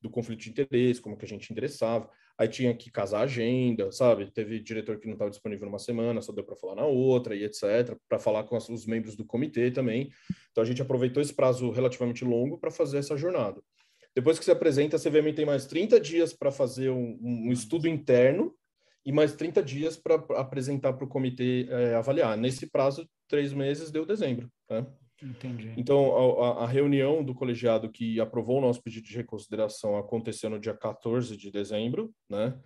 do 0.00 0.10
conflito 0.10 0.40
de 0.40 0.50
interesse, 0.50 1.00
como 1.00 1.16
que 1.16 1.24
a 1.24 1.28
gente 1.28 1.50
interessava. 1.52 2.08
Aí 2.36 2.48
tinha 2.48 2.74
que 2.74 2.90
casar 2.90 3.20
a 3.20 3.22
agenda, 3.22 3.90
sabe? 3.90 4.30
Teve 4.30 4.60
diretor 4.60 4.98
que 4.98 5.06
não 5.06 5.14
estava 5.14 5.30
disponível 5.30 5.66
numa 5.66 5.78
semana, 5.78 6.22
só 6.22 6.32
deu 6.32 6.44
para 6.44 6.54
falar 6.54 6.76
na 6.76 6.86
outra 6.86 7.34
e 7.34 7.42
etc, 7.42 7.96
para 8.08 8.18
falar 8.18 8.44
com 8.44 8.56
os 8.56 8.86
membros 8.86 9.16
do 9.16 9.24
comitê 9.24 9.70
também. 9.70 10.10
Então 10.52 10.62
a 10.62 10.66
gente 10.66 10.80
aproveitou 10.80 11.20
esse 11.20 11.34
prazo 11.34 11.70
relativamente 11.70 12.24
longo 12.24 12.58
para 12.58 12.70
fazer 12.70 12.98
essa 12.98 13.16
jornada. 13.16 13.60
Depois 14.14 14.38
que 14.38 14.44
se 14.44 14.50
apresenta, 14.50 14.96
a 14.96 14.98
CVM 14.98 15.32
tem 15.34 15.46
mais 15.46 15.66
30 15.66 16.00
dias 16.00 16.32
para 16.32 16.50
fazer 16.50 16.90
um, 16.90 17.18
um, 17.22 17.52
estudo 17.52 17.86
interno 17.88 18.54
e 19.04 19.12
mais 19.12 19.32
30 19.32 19.62
dias 19.62 19.96
para 19.96 20.16
apresentar 20.36 20.92
para 20.92 21.04
o 21.04 21.08
comitê 21.08 21.68
é, 21.70 21.94
avaliar. 21.94 22.36
Nesse 22.36 22.66
prazo, 22.68 23.08
três 23.28 23.52
meses, 23.52 23.90
deu 23.90 24.04
dezembro. 24.04 24.50
Né? 24.68 24.84
Entendi. 25.22 25.72
Então, 25.76 26.42
a, 26.42 26.64
a, 26.64 26.66
reunião 26.66 27.24
do 27.24 27.34
colegiado 27.34 27.90
que 27.90 28.20
aprovou 28.20 28.58
o 28.58 28.60
nosso 28.60 28.82
pedido 28.82 29.06
de 29.06 29.16
reconsideração 29.16 29.96
aconteceu 29.96 30.48
no 30.48 30.60
dia 30.60 30.74
14 30.74 31.36
de 31.36 31.50
dezembro, 31.50 32.14
né? 32.30 32.58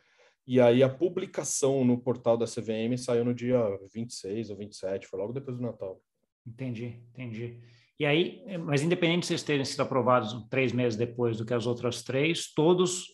E 0.46 0.60
aí 0.60 0.82
a 0.82 0.88
publicação 0.88 1.84
no 1.84 1.96
portal 1.96 2.36
da 2.36 2.46
CVM 2.46 2.96
saiu 2.98 3.24
no 3.24 3.32
dia 3.32 3.58
26 3.94 4.50
ou 4.50 4.56
27, 4.56 5.06
foi 5.06 5.18
logo 5.18 5.32
depois 5.32 5.56
do 5.56 5.62
Natal. 5.62 6.00
Entendi, 6.46 7.00
entendi. 7.12 7.60
E 7.98 8.04
aí, 8.04 8.42
mas 8.58 8.82
independente 8.82 9.20
de 9.20 9.26
vocês 9.28 9.42
terem 9.44 9.64
sido 9.64 9.82
aprovados 9.82 10.34
três 10.50 10.72
meses 10.72 10.98
depois 10.98 11.36
do 11.36 11.46
que 11.46 11.54
as 11.54 11.66
outras 11.66 12.02
três, 12.02 12.52
todos 12.52 13.06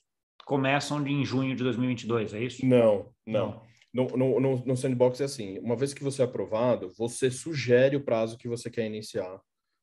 começam 0.47 1.03
de, 1.03 1.13
em 1.13 1.25
junho 1.25 1.55
de 1.55 1.63
2022, 1.63 2.33
é 2.33 2.43
isso? 2.43 2.65
Não, 2.65 3.13
não. 3.27 3.51
não. 3.51 3.68
No, 3.99 4.17
no, 4.17 4.41
no, 4.41 4.65
no 4.65 4.77
sandbox 4.77 5.21
é 5.21 5.25
assim, 5.25 5.59
uma 5.59 5.75
vez 5.75 5.93
que 5.93 6.05
você 6.05 6.23
é 6.23 6.25
aprovado, 6.25 6.93
você 6.97 7.31
sugere 7.31 7.97
o 7.97 8.05
prazo 8.05 8.39
que 8.39 8.49
você 8.49 8.71
quer 8.71 8.87
iniciar 8.87 9.41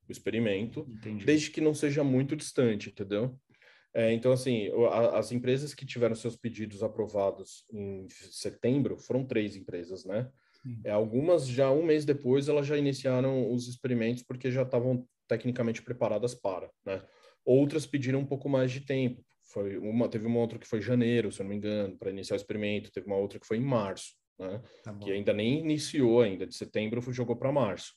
o 0.07 0.11
experimento, 0.11 0.87
Entendi. 0.89 1.25
desde 1.25 1.51
que 1.51 1.59
não 1.59 1.73
seja 1.73 2.03
muito 2.03 2.35
distante, 2.35 2.89
entendeu? 2.89 3.37
É, 3.93 4.13
então, 4.13 4.31
assim, 4.31 4.69
a, 4.89 5.17
as 5.17 5.31
empresas 5.31 5.73
que 5.73 5.85
tiveram 5.85 6.15
seus 6.15 6.35
pedidos 6.35 6.83
aprovados 6.83 7.65
em 7.71 8.07
setembro 8.09 8.97
foram 8.97 9.25
três 9.25 9.55
empresas, 9.55 10.05
né? 10.05 10.29
É, 10.83 10.91
algumas 10.91 11.47
já 11.47 11.71
um 11.71 11.85
mês 11.85 12.05
depois 12.05 12.49
elas 12.49 12.65
já 12.65 12.75
iniciaram 12.75 13.51
os 13.51 13.67
experimentos 13.67 14.23
porque 14.23 14.49
já 14.49 14.63
estavam 14.63 15.07
tecnicamente 15.27 15.81
preparadas 15.81 16.33
para, 16.33 16.69
né? 16.85 17.03
Outras 17.43 17.85
pediram 17.85 18.19
um 18.19 18.25
pouco 18.25 18.49
mais 18.49 18.71
de 18.71 18.81
tempo. 18.81 19.23
Foi 19.55 19.77
uma, 19.77 20.09
teve 20.09 20.27
uma 20.27 20.41
outra 20.41 20.59
que 20.59 20.67
foi 20.67 20.81
janeiro, 20.81 21.31
se 21.31 21.39
eu 21.39 21.45
não 21.45 21.51
me 21.51 21.55
engano, 21.55 21.97
para 21.97 22.09
iniciar 22.09 22.35
o 22.35 22.37
experimento. 22.37 22.91
Teve 22.91 23.07
uma 23.07 23.15
outra 23.15 23.39
que 23.39 23.47
foi 23.47 23.55
em 23.55 23.61
março, 23.61 24.13
né? 24.37 24.61
Tá 24.83 24.93
que 24.95 25.09
ainda 25.09 25.31
nem 25.31 25.59
iniciou 25.59 26.21
ainda, 26.21 26.45
de 26.45 26.53
setembro 26.53 27.01
jogou 27.13 27.37
para 27.37 27.53
março. 27.53 27.93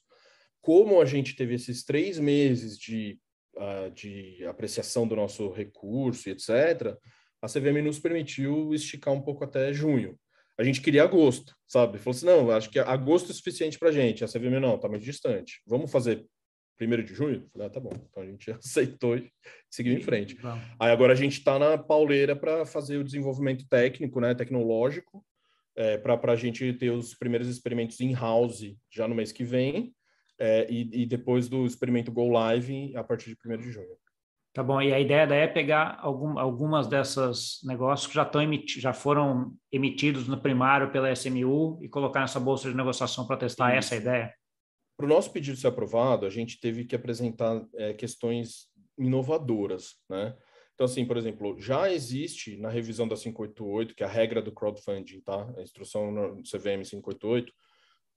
Como 0.60 1.00
a 1.00 1.04
gente 1.04 1.34
teve 1.34 1.54
esses 1.54 1.82
três 1.84 2.16
meses 2.16 2.78
de, 2.78 3.18
uh, 3.56 3.90
de 3.90 4.44
apreciação 4.46 5.08
do 5.08 5.16
nosso 5.16 5.50
recurso 5.50 6.28
e 6.28 6.32
etc., 6.32 6.96
a 7.42 7.48
CVM 7.48 7.82
nos 7.82 7.98
permitiu 7.98 8.72
esticar 8.72 9.12
um 9.12 9.20
pouco 9.20 9.42
até 9.42 9.72
junho 9.72 10.16
a 10.58 10.64
gente 10.64 10.80
queria 10.80 11.04
agosto, 11.04 11.54
sabe? 11.68 11.98
Falou 11.98 12.16
assim, 12.16 12.26
não, 12.26 12.50
acho 12.50 12.68
que 12.68 12.80
agosto 12.80 13.30
é 13.30 13.34
suficiente 13.34 13.78
para 13.78 13.92
gente. 13.92 14.24
A 14.24 14.26
CVM, 14.26 14.58
não, 14.60 14.76
tá 14.76 14.88
mais 14.88 15.04
distante. 15.04 15.62
Vamos 15.64 15.88
fazer 15.88 16.26
primeiro 16.78 17.02
de 17.02 17.12
junho? 17.12 17.46
Falei, 17.52 17.66
ah, 17.66 17.70
tá 17.70 17.80
bom. 17.80 17.90
Então 18.08 18.22
a 18.22 18.26
gente 18.26 18.50
aceitou 18.52 19.16
e 19.16 19.30
seguiu 19.68 19.92
em 19.92 20.00
frente. 20.00 20.38
Aí 20.80 20.90
agora 20.90 21.12
a 21.12 21.16
gente 21.16 21.38
está 21.38 21.58
na 21.58 21.76
pauleira 21.76 22.34
para 22.34 22.64
fazer 22.64 22.96
o 22.96 23.04
desenvolvimento 23.04 23.66
técnico, 23.68 24.20
né, 24.20 24.34
tecnológico, 24.34 25.24
é, 25.76 25.98
para 25.98 26.32
a 26.32 26.36
gente 26.36 26.72
ter 26.72 26.90
os 26.90 27.14
primeiros 27.14 27.48
experimentos 27.48 28.00
in-house 28.00 28.76
já 28.90 29.06
no 29.06 29.14
mês 29.14 29.30
que 29.30 29.44
vem, 29.44 29.92
é, 30.38 30.66
e, 30.70 31.02
e, 31.02 31.06
depois 31.06 31.48
do 31.48 31.66
experimento 31.66 32.12
Go 32.12 32.30
Live 32.30 32.96
a 32.96 33.02
partir 33.02 33.30
de 33.30 33.36
1 33.44 33.58
de 33.58 33.72
junho. 33.72 33.96
Tá 34.52 34.62
bom, 34.62 34.80
e 34.80 34.92
a 34.92 34.98
ideia 34.98 35.26
daí 35.26 35.40
é 35.40 35.46
pegar 35.46 35.98
algum, 36.00 36.38
algumas 36.38 36.88
dessas 36.88 37.60
negócios 37.64 38.08
que 38.08 38.14
já, 38.14 38.22
estão 38.22 38.42
já 38.66 38.92
foram 38.92 39.52
emitidos 39.70 40.26
no 40.26 40.40
primário 40.40 40.90
pela 40.90 41.12
SMU 41.12 41.78
e 41.82 41.88
colocar 41.88 42.20
nessa 42.20 42.40
bolsa 42.40 42.68
de 42.68 42.76
negociação 42.76 43.26
para 43.26 43.36
testar 43.36 43.74
essa 43.74 43.94
ideia? 43.94 44.32
Para 44.98 45.06
o 45.06 45.08
nosso 45.08 45.32
pedido 45.32 45.56
ser 45.56 45.68
aprovado, 45.68 46.26
a 46.26 46.30
gente 46.30 46.60
teve 46.60 46.84
que 46.84 46.94
apresentar 46.94 47.64
é, 47.76 47.94
questões 47.94 48.66
inovadoras, 48.98 49.94
né? 50.10 50.36
Então, 50.74 50.84
assim, 50.84 51.06
por 51.06 51.16
exemplo, 51.16 51.58
já 51.58 51.90
existe 51.90 52.56
na 52.56 52.68
revisão 52.68 53.08
da 53.08 53.16
588, 53.16 53.94
que 53.94 54.02
é 54.02 54.06
a 54.06 54.10
regra 54.10 54.42
do 54.42 54.52
crowdfunding, 54.52 55.20
tá? 55.20 55.50
A 55.56 55.62
instrução 55.62 56.12
no 56.12 56.42
CVM 56.42 56.82
588, 56.84 57.52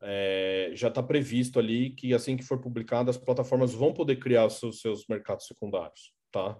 é, 0.03 0.71
já 0.73 0.89
está 0.89 1.01
previsto 1.01 1.59
ali 1.59 1.91
que 1.91 2.13
assim 2.13 2.35
que 2.35 2.43
for 2.43 2.59
publicado, 2.59 3.09
as 3.09 3.17
plataformas 3.17 3.71
vão 3.71 3.93
poder 3.93 4.17
criar 4.17 4.47
os 4.47 4.59
seus, 4.59 4.81
seus 4.81 5.07
mercados 5.07 5.45
secundários 5.45 6.11
tá? 6.31 6.57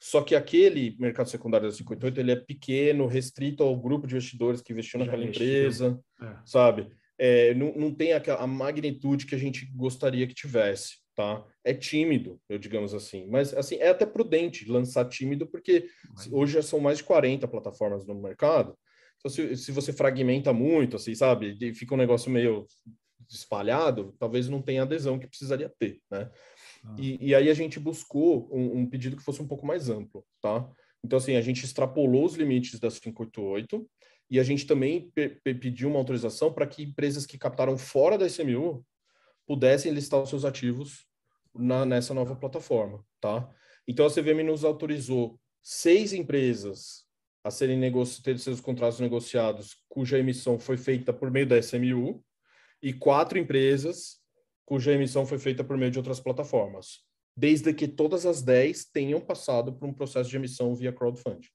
Só 0.00 0.22
que 0.22 0.34
aquele 0.34 0.96
mercado 0.98 1.28
secundário 1.28 1.68
da 1.68 1.74
58 1.74 2.18
ele 2.18 2.32
é 2.32 2.36
pequeno, 2.36 3.06
restrito 3.06 3.62
ao 3.62 3.76
grupo 3.76 4.06
de 4.06 4.14
investidores 4.14 4.62
que 4.62 4.72
investiu 4.72 4.98
naquela 4.98 5.22
empresa, 5.22 6.00
é. 6.22 6.36
sabe? 6.44 6.90
É, 7.22 7.52
não, 7.52 7.74
não 7.74 7.94
tem 7.94 8.14
a, 8.14 8.22
a, 8.38 8.46
magnitude 8.46 9.26
que 9.26 9.34
a 9.34 9.38
gente 9.38 9.66
gostaria 9.76 10.26
que 10.26 10.32
tivesse, 10.32 11.00
tá? 11.14 11.44
É 11.62 11.74
tímido, 11.74 12.40
eu 12.48 12.58
digamos 12.58 12.94
assim. 12.94 13.26
Mas, 13.28 13.52
assim, 13.52 13.76
é 13.76 13.90
até 13.90 14.06
prudente 14.06 14.66
lançar 14.66 15.04
tímido, 15.04 15.46
porque 15.46 15.86
hoje 16.32 16.54
já 16.54 16.62
são 16.62 16.80
mais 16.80 16.96
de 16.96 17.04
40 17.04 17.46
plataformas 17.46 18.06
no 18.06 18.14
mercado. 18.14 18.74
Então, 19.18 19.30
se, 19.30 19.54
se 19.54 19.70
você 19.70 19.92
fragmenta 19.92 20.50
muito, 20.50 20.96
assim, 20.96 21.14
sabe? 21.14 21.58
E 21.60 21.74
fica 21.74 21.94
um 21.94 21.98
negócio 21.98 22.30
meio 22.30 22.64
espalhado, 23.28 24.14
talvez 24.18 24.48
não 24.48 24.62
tenha 24.62 24.82
adesão 24.82 25.18
que 25.18 25.28
precisaria 25.28 25.70
ter, 25.78 26.00
né? 26.10 26.30
Ah. 26.82 26.96
E, 26.98 27.28
e, 27.28 27.34
aí 27.34 27.50
a 27.50 27.54
gente 27.54 27.78
buscou 27.78 28.48
um, 28.50 28.78
um, 28.78 28.86
pedido 28.86 29.14
que 29.14 29.22
fosse 29.22 29.42
um 29.42 29.46
pouco 29.46 29.66
mais 29.66 29.90
amplo, 29.90 30.24
tá? 30.40 30.66
Então, 31.04 31.18
assim, 31.18 31.36
a 31.36 31.42
gente 31.42 31.66
extrapolou 31.66 32.24
os 32.24 32.34
limites 32.34 32.80
da 32.80 32.88
588 32.88 33.86
e 34.30 34.38
a 34.38 34.44
gente 34.44 34.66
também 34.66 35.12
pediu 35.42 35.88
uma 35.88 35.98
autorização 35.98 36.52
para 36.52 36.66
que 36.66 36.84
empresas 36.84 37.26
que 37.26 37.36
captaram 37.36 37.76
fora 37.76 38.16
da 38.16 38.26
SMU 38.26 38.86
pudessem 39.44 39.92
listar 39.92 40.22
os 40.22 40.28
seus 40.28 40.44
ativos 40.44 41.04
na, 41.52 41.84
nessa 41.84 42.14
nova 42.14 42.36
plataforma, 42.36 43.04
tá? 43.20 43.50
Então, 43.88 44.06
a 44.06 44.10
CVM 44.10 44.44
nos 44.44 44.64
autorizou 44.64 45.40
seis 45.60 46.12
empresas 46.12 47.04
a 47.42 47.50
serem 47.50 47.80
ter 48.22 48.38
seus 48.38 48.60
contratos 48.60 49.00
negociados 49.00 49.76
cuja 49.88 50.18
emissão 50.18 50.58
foi 50.58 50.76
feita 50.76 51.12
por 51.12 51.30
meio 51.30 51.46
da 51.46 51.58
SMU 51.58 52.22
e 52.80 52.92
quatro 52.92 53.38
empresas 53.38 54.20
cuja 54.64 54.92
emissão 54.92 55.26
foi 55.26 55.38
feita 55.38 55.64
por 55.64 55.76
meio 55.76 55.90
de 55.90 55.98
outras 55.98 56.20
plataformas, 56.20 57.00
desde 57.36 57.74
que 57.74 57.88
todas 57.88 58.24
as 58.24 58.42
10 58.42 58.84
tenham 58.92 59.20
passado 59.20 59.72
por 59.72 59.88
um 59.88 59.92
processo 59.92 60.30
de 60.30 60.36
emissão 60.36 60.72
via 60.76 60.92
crowdfunding. 60.92 61.48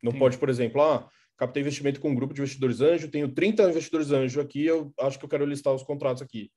Não 0.00 0.12
Sim. 0.12 0.18
pode, 0.18 0.38
por 0.38 0.48
exemplo, 0.48 0.80
ah, 0.80 1.10
captei 1.36 1.60
investimento 1.60 2.00
com 2.00 2.10
um 2.10 2.14
grupo 2.14 2.34
de 2.34 2.40
investidores 2.40 2.80
anjo, 2.80 3.10
tenho 3.10 3.32
30 3.32 3.70
investidores 3.70 4.10
anjo 4.10 4.40
aqui, 4.40 4.64
eu 4.66 4.92
acho 5.00 5.18
que 5.18 5.24
eu 5.24 5.28
quero 5.28 5.44
listar 5.44 5.74
os 5.74 5.82
contratos 5.82 6.22
aqui. 6.22 6.50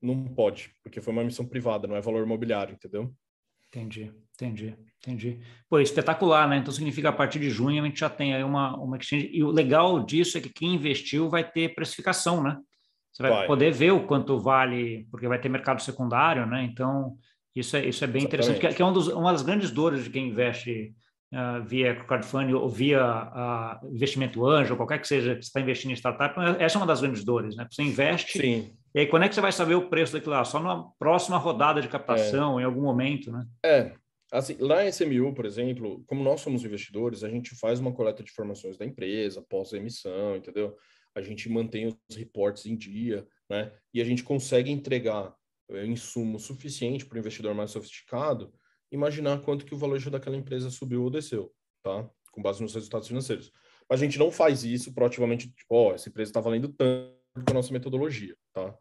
Não 0.00 0.24
pode, 0.24 0.72
porque 0.82 1.00
foi 1.00 1.12
uma 1.12 1.22
emissão 1.22 1.46
privada, 1.46 1.88
não 1.88 1.96
é 1.96 2.00
valor 2.00 2.24
imobiliário, 2.24 2.74
entendeu? 2.74 3.12
Entendi, 3.68 4.12
entendi, 4.34 4.74
entendi. 4.98 5.40
Pô, 5.68 5.78
espetacular, 5.78 6.48
né? 6.48 6.56
Então 6.56 6.72
significa 6.72 7.10
a 7.10 7.12
partir 7.12 7.38
de 7.38 7.50
junho 7.50 7.82
a 7.82 7.86
gente 7.86 8.00
já 8.00 8.08
tem 8.08 8.34
aí 8.34 8.42
uma, 8.42 8.76
uma 8.76 8.96
exchange. 8.96 9.28
E 9.32 9.42
o 9.42 9.50
legal 9.50 10.04
disso 10.04 10.38
é 10.38 10.40
que 10.40 10.48
quem 10.48 10.74
investiu 10.74 11.28
vai 11.28 11.48
ter 11.48 11.74
precificação, 11.74 12.42
né? 12.42 12.56
Você 13.12 13.22
vai, 13.22 13.32
vai, 13.32 13.46
poder 13.46 13.72
ver 13.72 13.90
o 13.90 14.06
quanto 14.06 14.38
vale, 14.38 15.06
porque 15.10 15.28
vai 15.28 15.40
ter 15.40 15.48
mercado 15.48 15.82
secundário, 15.82 16.46
né? 16.46 16.62
Então, 16.62 17.16
isso 17.54 17.76
é, 17.76 17.86
isso 17.86 18.04
é 18.04 18.06
bem 18.06 18.22
Exatamente. 18.22 18.26
interessante, 18.26 18.60
que, 18.60 18.66
é, 18.66 18.72
que 18.72 18.80
é 18.80 18.84
um 18.84 18.92
dos, 18.92 19.08
uma 19.08 19.32
das 19.32 19.42
grandes 19.42 19.70
dores 19.70 20.04
de 20.04 20.10
quem 20.10 20.28
investe 20.28 20.94
uh, 21.32 21.64
via 21.64 21.94
crowdfunding 22.04 22.52
ou 22.52 22.68
via 22.68 23.02
uh, 23.02 23.94
investimento 23.94 24.46
anjo, 24.46 24.76
qualquer 24.76 25.00
que 25.00 25.08
seja 25.08 25.34
que 25.34 25.44
está 25.44 25.60
investindo 25.60 25.90
em 25.90 25.96
startup. 25.96 26.34
Essa 26.58 26.76
é 26.76 26.80
uma 26.80 26.86
das 26.86 27.00
grandes 27.00 27.24
dores, 27.24 27.56
né? 27.56 27.66
Você 27.70 27.82
investe, 27.82 28.38
Sim. 28.38 28.72
e 28.94 29.00
aí 29.00 29.06
quando 29.06 29.24
é 29.24 29.28
que 29.28 29.34
você 29.34 29.40
vai 29.40 29.52
saber 29.52 29.74
o 29.74 29.88
preço 29.88 30.12
daquilo 30.12 30.32
lá? 30.32 30.44
Só 30.44 30.60
na 30.60 30.84
próxima 30.98 31.38
rodada 31.38 31.80
de 31.80 31.88
captação, 31.88 32.58
é. 32.58 32.62
em 32.62 32.66
algum 32.66 32.82
momento, 32.82 33.30
né? 33.30 33.46
É, 33.64 33.92
Assim, 34.30 34.58
lá 34.60 34.84
em 34.84 34.88
SMU, 34.90 35.32
por 35.32 35.46
exemplo, 35.46 36.04
como 36.06 36.22
nós 36.22 36.42
somos 36.42 36.62
investidores, 36.62 37.24
a 37.24 37.30
gente 37.30 37.54
faz 37.54 37.80
uma 37.80 37.94
coleta 37.94 38.22
de 38.22 38.30
informações 38.30 38.76
da 38.76 38.84
empresa 38.84 39.42
pós-emissão, 39.48 40.36
entendeu? 40.36 40.76
a 41.18 41.22
gente 41.22 41.48
mantém 41.48 41.86
os 42.08 42.16
reportes 42.16 42.66
em 42.66 42.76
dia, 42.76 43.26
né? 43.50 43.72
E 43.92 44.00
a 44.00 44.04
gente 44.04 44.22
consegue 44.22 44.70
entregar 44.70 45.34
é, 45.70 45.84
insumo 45.84 46.38
suficiente 46.38 47.04
para 47.04 47.16
o 47.16 47.18
investidor 47.18 47.54
mais 47.54 47.70
sofisticado 47.70 48.52
imaginar 48.90 49.40
quanto 49.42 49.64
que 49.64 49.74
o 49.74 49.78
valuation 49.78 50.10
daquela 50.10 50.36
empresa 50.36 50.70
subiu 50.70 51.02
ou 51.02 51.10
desceu, 51.10 51.52
tá? 51.82 52.08
Com 52.32 52.42
base 52.42 52.62
nos 52.62 52.74
resultados 52.74 53.08
financeiros. 53.08 53.52
A 53.90 53.96
gente 53.96 54.18
não 54.18 54.30
faz 54.30 54.64
isso 54.64 54.94
proativamente, 54.94 55.48
tipo, 55.48 55.74
ó, 55.74 55.94
essa 55.94 56.08
empresa 56.08 56.30
está 56.30 56.40
valendo 56.40 56.68
tanto 56.68 57.16
com 57.44 57.50
a 57.50 57.54
nossa 57.54 57.72
metodologia, 57.72 58.36
tá? 58.52 58.76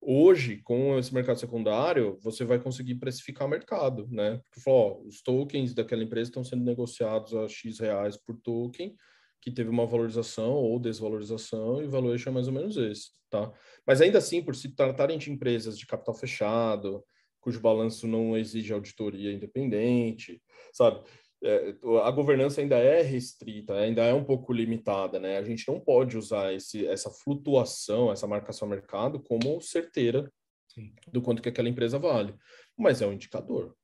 Hoje, 0.00 0.62
com 0.62 0.96
esse 0.98 1.12
mercado 1.12 1.40
secundário, 1.40 2.18
você 2.22 2.44
vai 2.44 2.58
conseguir 2.58 2.94
precificar 2.94 3.46
o 3.46 3.50
mercado, 3.50 4.06
né? 4.10 4.40
Porque, 4.50 4.70
ó, 4.70 4.96
os 5.04 5.20
tokens 5.20 5.74
daquela 5.74 6.02
empresa 6.02 6.30
estão 6.30 6.44
sendo 6.44 6.64
negociados 6.64 7.34
a 7.34 7.48
X 7.48 7.80
reais 7.80 8.16
por 8.16 8.36
token, 8.36 8.94
que 9.40 9.50
teve 9.50 9.68
uma 9.68 9.86
valorização 9.86 10.52
ou 10.52 10.78
desvalorização, 10.78 11.82
e 11.82 11.86
o 11.86 11.90
valuation 11.90 12.30
é 12.30 12.32
mais 12.32 12.46
ou 12.46 12.52
menos 12.52 12.76
esse, 12.76 13.10
tá? 13.28 13.52
Mas 13.86 14.00
ainda 14.00 14.18
assim, 14.18 14.42
por 14.42 14.54
se 14.54 14.74
tratarem 14.74 15.18
de 15.18 15.32
empresas 15.32 15.78
de 15.78 15.86
capital 15.86 16.14
fechado, 16.14 17.04
cujo 17.40 17.60
balanço 17.60 18.06
não 18.06 18.36
exige 18.36 18.72
auditoria 18.72 19.32
independente, 19.32 20.42
sabe? 20.72 21.00
É, 21.42 21.74
a 22.02 22.10
governança 22.10 22.60
ainda 22.60 22.76
é 22.76 23.00
restrita, 23.02 23.74
ainda 23.74 24.02
é 24.02 24.12
um 24.12 24.24
pouco 24.24 24.52
limitada, 24.52 25.20
né? 25.20 25.38
A 25.38 25.44
gente 25.44 25.68
não 25.68 25.78
pode 25.78 26.18
usar 26.18 26.52
esse, 26.52 26.86
essa 26.86 27.10
flutuação, 27.10 28.10
essa 28.10 28.26
marcação 28.26 28.66
ao 28.66 28.70
mercado 28.70 29.20
como 29.20 29.60
certeira 29.60 30.30
Sim. 30.66 30.92
do 31.12 31.22
quanto 31.22 31.40
que 31.40 31.48
aquela 31.48 31.68
empresa 31.68 31.98
vale, 31.98 32.34
mas 32.76 33.00
é 33.00 33.06
um 33.06 33.12
indicador, 33.12 33.74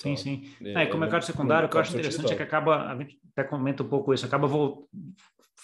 Sim, 0.00 0.14
tá. 0.14 0.20
sim. 0.20 0.54
É, 0.64 0.86
com 0.86 0.96
o 0.96 1.00
mercado 1.00 1.24
secundário, 1.24 1.66
o 1.66 1.70
que 1.70 1.76
eu 1.76 1.80
acho 1.80 1.92
interessante 1.92 2.32
é 2.32 2.36
que 2.36 2.42
acaba, 2.42 2.90
a 2.90 2.96
gente 2.96 3.20
até 3.32 3.44
comenta 3.44 3.82
um 3.82 3.88
pouco 3.88 4.14
isso, 4.14 4.24
acaba 4.24 4.48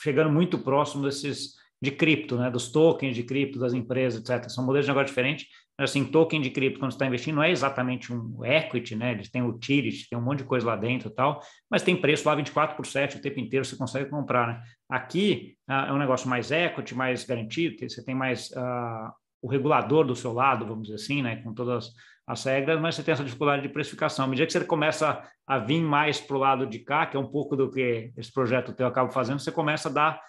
chegando 0.02 0.30
muito 0.30 0.58
próximo 0.58 1.04
desses 1.04 1.54
de 1.80 1.90
cripto, 1.90 2.36
né, 2.36 2.50
dos 2.50 2.70
tokens 2.70 3.14
de 3.14 3.22
cripto 3.22 3.58
das 3.58 3.72
empresas, 3.72 4.20
etc. 4.20 4.48
São 4.50 4.64
modelos 4.64 4.86
de 4.86 4.90
negócio 4.90 5.08
diferentes. 5.08 5.46
Assim, 5.78 6.04
token 6.04 6.40
de 6.40 6.48
cripto, 6.48 6.78
quando 6.78 6.90
você 6.90 6.96
está 6.96 7.06
investindo, 7.06 7.34
não 7.36 7.42
é 7.42 7.50
exatamente 7.50 8.10
um 8.10 8.42
equity, 8.42 8.96
né? 8.96 9.12
Eles 9.12 9.30
têm 9.30 9.42
utility, 9.42 10.08
tem 10.08 10.18
um 10.18 10.22
monte 10.22 10.38
de 10.38 10.44
coisa 10.44 10.66
lá 10.66 10.74
dentro 10.74 11.08
e 11.08 11.14
tal, 11.14 11.40
mas 11.70 11.82
tem 11.82 11.94
preço 11.94 12.26
lá 12.26 12.34
24 12.34 12.76
por 12.76 12.86
7 12.86 13.18
o 13.18 13.20
tempo 13.20 13.38
inteiro, 13.38 13.64
você 13.64 13.76
consegue 13.76 14.08
comprar, 14.08 14.46
né? 14.46 14.62
Aqui 14.88 15.54
ah, 15.68 15.88
é 15.88 15.92
um 15.92 15.98
negócio 15.98 16.28
mais 16.28 16.50
equity, 16.50 16.94
mais 16.94 17.24
garantido, 17.24 17.76
você 17.78 18.02
tem 18.02 18.14
mais 18.14 18.50
ah, 18.56 19.12
o 19.42 19.48
regulador 19.48 20.06
do 20.06 20.16
seu 20.16 20.32
lado, 20.32 20.66
vamos 20.66 20.84
dizer 20.84 20.94
assim, 20.94 21.22
né? 21.22 21.36
Com 21.36 21.52
todas 21.52 21.90
as 22.26 22.42
regras, 22.44 22.80
mas 22.80 22.94
você 22.94 23.02
tem 23.02 23.12
essa 23.12 23.22
dificuldade 23.22 23.62
de 23.62 23.68
precificação. 23.68 24.24
À 24.24 24.28
medida 24.28 24.46
que 24.46 24.52
você 24.52 24.64
começa 24.64 25.22
a 25.46 25.58
vir 25.58 25.80
mais 25.80 26.20
para 26.20 26.36
o 26.36 26.40
lado 26.40 26.66
de 26.66 26.80
cá, 26.80 27.06
que 27.06 27.16
é 27.16 27.20
um 27.20 27.30
pouco 27.30 27.54
do 27.54 27.70
que 27.70 28.12
esse 28.16 28.32
projeto 28.32 28.72
teu 28.72 28.86
acaba 28.86 29.10
fazendo, 29.10 29.38
você 29.38 29.52
começa 29.52 29.88
a 29.88 29.92
dar 29.92 30.20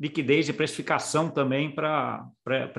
liquidez 0.00 0.48
e 0.48 0.52
precificação 0.52 1.30
também 1.30 1.74
para 1.74 2.30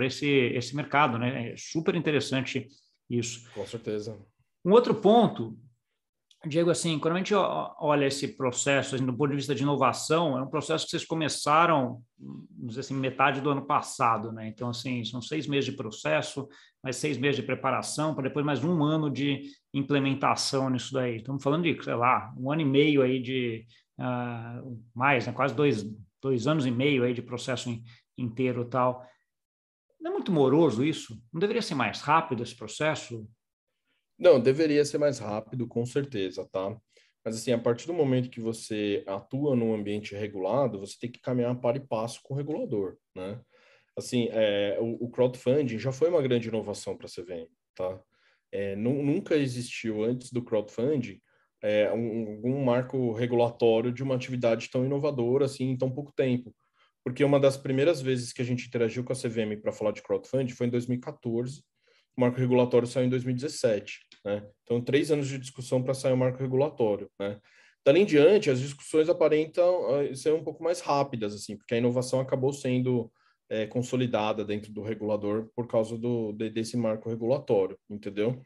esse, 0.01 0.27
esse 0.27 0.75
mercado, 0.75 1.17
né? 1.17 1.51
É 1.51 1.55
super 1.57 1.95
interessante 1.95 2.67
isso. 3.09 3.49
Com 3.53 3.65
certeza. 3.65 4.17
Um 4.63 4.71
outro 4.71 4.93
ponto, 4.95 5.57
Diego, 6.45 6.69
assim, 6.69 6.99
quando 6.99 7.15
a 7.15 7.17
gente 7.17 7.33
olha 7.33 8.05
esse 8.05 8.35
processo 8.35 8.95
assim, 8.95 9.05
do 9.05 9.15
ponto 9.15 9.29
de 9.29 9.37
vista 9.37 9.55
de 9.55 9.63
inovação, 9.63 10.37
é 10.37 10.41
um 10.41 10.49
processo 10.49 10.85
que 10.85 10.91
vocês 10.91 11.05
começaram, 11.05 12.01
vamos 12.19 12.69
dizer 12.69 12.81
assim, 12.81 12.93
metade 12.93 13.41
do 13.41 13.49
ano 13.49 13.65
passado, 13.65 14.31
né? 14.31 14.47
Então, 14.47 14.69
assim, 14.69 15.03
são 15.03 15.21
seis 15.21 15.47
meses 15.47 15.65
de 15.65 15.75
processo, 15.75 16.47
mais 16.83 16.97
seis 16.97 17.17
meses 17.17 17.37
de 17.37 17.43
preparação, 17.43 18.13
para 18.13 18.27
depois 18.27 18.45
mais 18.45 18.63
um 18.63 18.83
ano 18.83 19.09
de 19.09 19.41
implementação 19.73 20.69
nisso 20.69 20.93
daí. 20.93 21.17
Estamos 21.17 21.41
falando 21.41 21.63
de, 21.63 21.83
sei 21.83 21.95
lá, 21.95 22.33
um 22.37 22.51
ano 22.51 22.61
e 22.61 22.65
meio 22.65 23.01
aí 23.01 23.19
de 23.19 23.65
uh, 23.99 24.79
mais, 24.93 25.25
né? 25.25 25.33
quase 25.33 25.55
dois, 25.55 25.83
dois 26.27 26.45
anos 26.45 26.65
e 26.65 26.71
meio 26.71 27.03
aí 27.03 27.13
de 27.13 27.21
processo 27.21 27.69
inteiro 28.17 28.65
tal. 28.65 29.07
Não 29.99 30.11
é 30.11 30.13
muito 30.13 30.31
moroso 30.31 30.83
isso? 30.83 31.17
Não 31.31 31.39
deveria 31.39 31.61
ser 31.61 31.75
mais 31.75 32.01
rápido 32.01 32.43
esse 32.43 32.55
processo? 32.55 33.27
Não, 34.19 34.39
deveria 34.39 34.83
ser 34.83 34.97
mais 34.97 35.19
rápido, 35.19 35.67
com 35.67 35.85
certeza, 35.85 36.47
tá? 36.51 36.75
Mas 37.23 37.35
assim, 37.35 37.51
a 37.51 37.57
partir 37.57 37.87
do 37.87 37.93
momento 37.93 38.29
que 38.29 38.41
você 38.41 39.03
atua 39.07 39.55
num 39.55 39.73
ambiente 39.73 40.15
regulado, 40.15 40.79
você 40.79 40.97
tem 40.99 41.11
que 41.11 41.19
caminhar 41.19 41.55
para 41.59 41.77
e 41.77 41.87
passo 41.87 42.19
com 42.23 42.33
o 42.33 42.37
regulador, 42.37 42.97
né? 43.15 43.39
Assim, 43.97 44.27
é, 44.31 44.77
o, 44.79 45.05
o 45.05 45.09
crowdfunding 45.09 45.79
já 45.79 45.91
foi 45.91 46.09
uma 46.09 46.21
grande 46.21 46.49
inovação 46.49 46.95
para 46.95 47.07
a 47.07 47.09
CVM, 47.09 47.47
tá? 47.73 47.99
É, 48.51 48.75
nunca 48.75 49.35
existiu 49.35 50.03
antes 50.03 50.31
do 50.31 50.43
crowdfunding 50.43 51.21
é, 51.61 51.91
um, 51.93 52.41
um 52.43 52.63
marco 52.63 53.13
regulatório 53.13 53.91
de 53.91 54.03
uma 54.03 54.15
atividade 54.15 54.69
tão 54.69 54.85
inovadora 54.85 55.45
assim 55.45 55.69
em 55.71 55.77
tão 55.77 55.89
pouco 55.91 56.11
tempo. 56.13 56.53
Porque 57.03 57.23
uma 57.23 57.39
das 57.39 57.55
primeiras 57.55 58.01
vezes 58.01 58.33
que 58.33 58.41
a 58.41 58.45
gente 58.45 58.67
interagiu 58.67 59.03
com 59.03 59.13
a 59.13 59.15
CVM 59.15 59.61
para 59.61 59.71
falar 59.71 59.91
de 59.91 60.01
crowdfunding 60.01 60.53
foi 60.53 60.67
em 60.67 60.69
2014, 60.69 61.63
o 62.17 62.21
marco 62.21 62.37
regulatório 62.37 62.87
saiu 62.87 63.05
em 63.05 63.09
2017. 63.09 63.99
Né? 64.25 64.45
Então, 64.63 64.81
três 64.81 65.11
anos 65.11 65.27
de 65.27 65.37
discussão 65.37 65.81
para 65.81 65.93
sair 65.93 66.13
o 66.13 66.17
marco 66.17 66.39
regulatório. 66.39 67.09
Né? 67.19 67.39
Dali 67.85 68.01
em 68.01 68.05
diante, 68.05 68.49
as 68.49 68.59
discussões 68.59 69.07
aparentam 69.07 70.01
uh, 70.01 70.15
ser 70.15 70.33
um 70.33 70.43
pouco 70.43 70.61
mais 70.61 70.81
rápidas, 70.81 71.33
assim, 71.33 71.55
porque 71.55 71.75
a 71.75 71.77
inovação 71.77 72.19
acabou 72.19 72.51
sendo 72.51 73.09
é, 73.49 73.65
consolidada 73.65 74.43
dentro 74.43 74.73
do 74.73 74.81
regulador 74.81 75.49
por 75.55 75.67
causa 75.67 75.97
do, 75.97 76.33
de, 76.33 76.49
desse 76.49 76.75
marco 76.75 77.09
regulatório, 77.09 77.77
entendeu? 77.89 78.41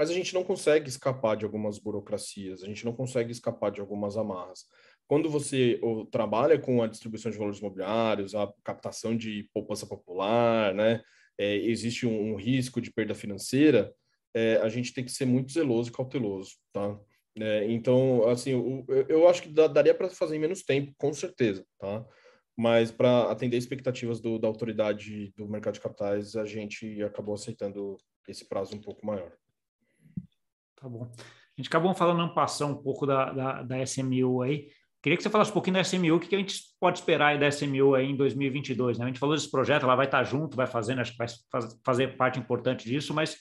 Mas 0.00 0.08
a 0.08 0.14
gente 0.14 0.32
não 0.32 0.42
consegue 0.42 0.88
escapar 0.88 1.36
de 1.36 1.44
algumas 1.44 1.78
burocracias, 1.78 2.62
a 2.62 2.66
gente 2.66 2.86
não 2.86 2.92
consegue 2.94 3.30
escapar 3.32 3.70
de 3.70 3.82
algumas 3.82 4.16
amarras. 4.16 4.64
Quando 5.06 5.28
você 5.28 5.78
ou, 5.82 6.06
trabalha 6.06 6.58
com 6.58 6.82
a 6.82 6.86
distribuição 6.86 7.30
de 7.30 7.36
valores 7.36 7.58
imobiliários, 7.58 8.34
a 8.34 8.50
captação 8.64 9.14
de 9.14 9.46
poupança 9.52 9.86
popular, 9.86 10.72
né, 10.74 11.02
é, 11.36 11.54
existe 11.54 12.06
um, 12.06 12.32
um, 12.32 12.34
risco 12.34 12.80
de 12.80 12.90
perda 12.90 13.14
financeira, 13.14 13.92
é, 14.32 14.56
a 14.62 14.70
gente 14.70 14.94
tem 14.94 15.04
que 15.04 15.12
ser 15.12 15.26
muito 15.26 15.52
zeloso 15.52 15.90
e 15.90 15.92
cauteloso, 15.92 16.52
tá? 16.72 16.98
É, 17.38 17.70
então, 17.70 18.26
assim, 18.26 18.52
eu, 18.52 19.06
eu 19.06 19.28
acho 19.28 19.42
que 19.42 19.50
daria 19.50 19.94
para 19.94 20.08
fazer 20.08 20.34
em 20.34 20.40
menos 20.40 20.62
tempo, 20.62 20.94
com 20.96 21.12
certeza, 21.12 21.62
tá? 21.78 22.06
Mas 22.56 22.90
para 22.90 23.30
atender 23.30 23.58
expectativas 23.58 24.18
do, 24.18 24.38
da 24.38 24.48
autoridade 24.48 25.30
do 25.36 25.46
mercado 25.46 25.74
de 25.74 25.80
capitais, 25.80 26.36
a 26.36 26.46
gente 26.46 27.02
acabou 27.02 27.34
aceitando 27.34 27.98
esse 28.26 28.48
prazo 28.48 28.74
um 28.74 28.80
pouco 28.80 29.04
maior. 29.04 29.30
Bom. 30.90 31.10
A 31.16 31.60
gente 31.60 31.68
acabou 31.68 31.94
falando 31.94 32.22
um 32.22 32.34
passar 32.34 32.66
um 32.66 32.74
pouco 32.74 33.06
da, 33.06 33.32
da, 33.32 33.62
da, 33.62 33.82
SMU 33.82 34.42
aí. 34.42 34.68
Queria 35.02 35.16
que 35.16 35.22
você 35.22 35.30
falasse 35.30 35.50
um 35.50 35.54
pouquinho 35.54 35.74
da 35.74 35.80
SMU, 35.82 36.16
o 36.16 36.20
que 36.20 36.34
a 36.34 36.38
gente 36.38 36.62
pode 36.78 36.98
esperar 36.98 37.38
da 37.38 37.48
SMU 37.48 37.94
aí 37.94 38.06
em 38.06 38.16
2022, 38.16 38.98
né? 38.98 39.04
A 39.04 39.08
gente 39.08 39.18
falou 39.18 39.34
desse 39.34 39.50
projeto, 39.50 39.84
ela 39.84 39.96
vai 39.96 40.06
estar 40.06 40.22
junto, 40.24 40.56
vai 40.56 40.66
fazendo, 40.66 41.00
acho 41.00 41.12
que 41.12 41.18
vai 41.18 41.28
fazer 41.84 42.16
parte 42.16 42.38
importante 42.38 42.86
disso, 42.86 43.14
mas 43.14 43.36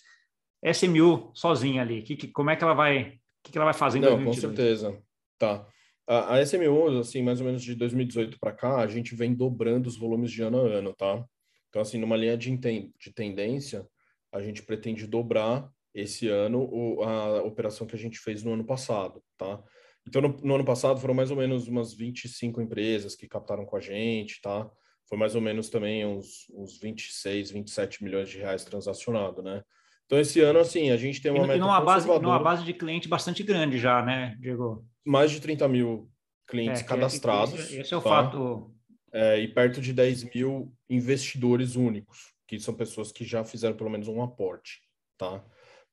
SMU 0.63 1.31
sozinha 1.33 1.81
ali, 1.81 2.01
que, 2.01 2.15
que, 2.15 2.27
como 2.27 2.49
é 2.49 2.55
que 2.55 2.63
ela 2.63 2.73
vai, 2.73 3.19
que, 3.43 3.51
que 3.51 3.57
ela 3.57 3.65
vai 3.65 3.73
fazer 3.73 3.97
em 3.97 4.01
Não, 4.01 4.11
2022? 4.11 4.51
com 4.51 4.55
certeza. 4.55 5.01
Tá. 5.37 5.65
A, 6.07 6.35
a 6.35 6.41
SMU, 6.41 6.99
assim, 6.99 7.21
mais 7.21 7.39
ou 7.39 7.45
menos 7.45 7.61
de 7.61 7.75
2018 7.75 8.39
para 8.39 8.51
cá, 8.51 8.77
a 8.77 8.87
gente 8.87 9.15
vem 9.15 9.33
dobrando 9.33 9.87
os 9.87 9.97
volumes 9.97 10.31
de 10.31 10.41
ano 10.41 10.61
a 10.61 10.67
ano, 10.67 10.93
tá? 10.93 11.23
Então, 11.69 11.81
assim, 11.81 11.99
numa 11.99 12.17
linha 12.17 12.37
de, 12.37 12.55
de 12.57 13.13
tendência, 13.13 13.85
a 14.31 14.41
gente 14.41 14.63
pretende 14.63 15.05
dobrar 15.05 15.69
esse 15.93 16.27
ano 16.27 16.67
o, 16.71 17.03
a 17.03 17.43
operação 17.43 17.87
que 17.87 17.95
a 17.95 17.99
gente 17.99 18.19
fez 18.19 18.43
no 18.43 18.53
ano 18.53 18.63
passado, 18.63 19.23
tá? 19.37 19.61
Então, 20.07 20.21
no, 20.21 20.29
no, 20.29 20.55
ano 20.55 20.65
passado 20.65 20.99
foram 20.99 21.13
mais 21.13 21.29
ou 21.29 21.37
menos 21.37 21.67
umas 21.67 21.93
25 21.93 22.61
empresas 22.61 23.15
que 23.15 23.27
captaram 23.27 23.65
com 23.65 23.75
a 23.75 23.79
gente, 23.79 24.41
tá? 24.41 24.69
Foi 25.07 25.17
mais 25.17 25.35
ou 25.35 25.41
menos 25.41 25.69
também 25.69 26.05
uns, 26.05 26.49
uns 26.53 26.79
26, 26.79 27.51
27 27.51 28.03
milhões 28.03 28.29
de 28.29 28.37
reais 28.37 28.63
transacionado, 28.63 29.41
né? 29.41 29.63
Então, 30.05 30.19
esse 30.19 30.39
ano, 30.41 30.59
assim, 30.59 30.89
a 30.89 30.97
gente 30.97 31.21
tem 31.21 31.31
uma 31.31 31.43
e, 31.43 31.47
meta 31.47 31.57
e 31.57 31.59
numa 31.59 31.79
base, 31.81 32.07
numa 32.07 32.39
base 32.39 32.63
de 32.63 32.73
cliente 32.73 33.07
bastante 33.07 33.43
grande 33.43 33.77
já, 33.77 34.01
né, 34.03 34.35
Diego? 34.39 34.83
Mais 35.05 35.29
de 35.29 35.39
30 35.39 35.67
mil 35.67 36.09
clientes 36.47 36.81
é, 36.81 36.83
cadastrados. 36.83 37.59
Esse, 37.59 37.79
esse 37.79 37.93
é 37.93 37.97
o 37.97 38.01
tá? 38.01 38.09
fato. 38.09 38.73
É, 39.13 39.39
e 39.39 39.47
perto 39.47 39.79
de 39.79 39.93
10 39.93 40.33
mil 40.35 40.73
investidores 40.89 41.75
únicos, 41.75 42.33
que 42.47 42.59
são 42.59 42.73
pessoas 42.73 43.11
que 43.11 43.23
já 43.23 43.43
fizeram 43.43 43.75
pelo 43.75 43.89
menos 43.89 44.07
um 44.07 44.21
aporte, 44.23 44.81
tá? 45.15 45.43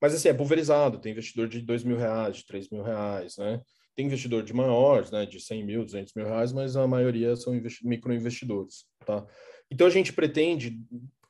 Mas 0.01 0.15
assim, 0.15 0.29
é 0.29 0.35
pulverizado, 0.35 0.99
tem 0.99 1.13
investidor 1.13 1.49
de 1.49 1.61
dois 1.61 1.83
mil 1.83 1.97
reais, 1.97 2.37
de 2.37 2.47
três 2.47 2.69
mil 2.71 2.83
reais, 2.83 3.37
né? 3.39 3.61
Tem 3.95 4.07
investidor 4.07 4.43
de 4.43 4.53
maiores, 4.53 5.11
né, 5.11 5.25
de 5.25 5.41
100 5.41 5.65
mil, 5.65 5.83
200 5.83 6.13
mil 6.15 6.27
reais, 6.27 6.53
mas 6.53 6.77
a 6.77 6.87
maioria 6.87 7.35
são 7.35 7.59
microinvestidores, 7.83 8.85
tá? 9.07 9.27
Então 9.71 9.87
a 9.87 9.91
gente 9.91 10.13
pretende 10.13 10.79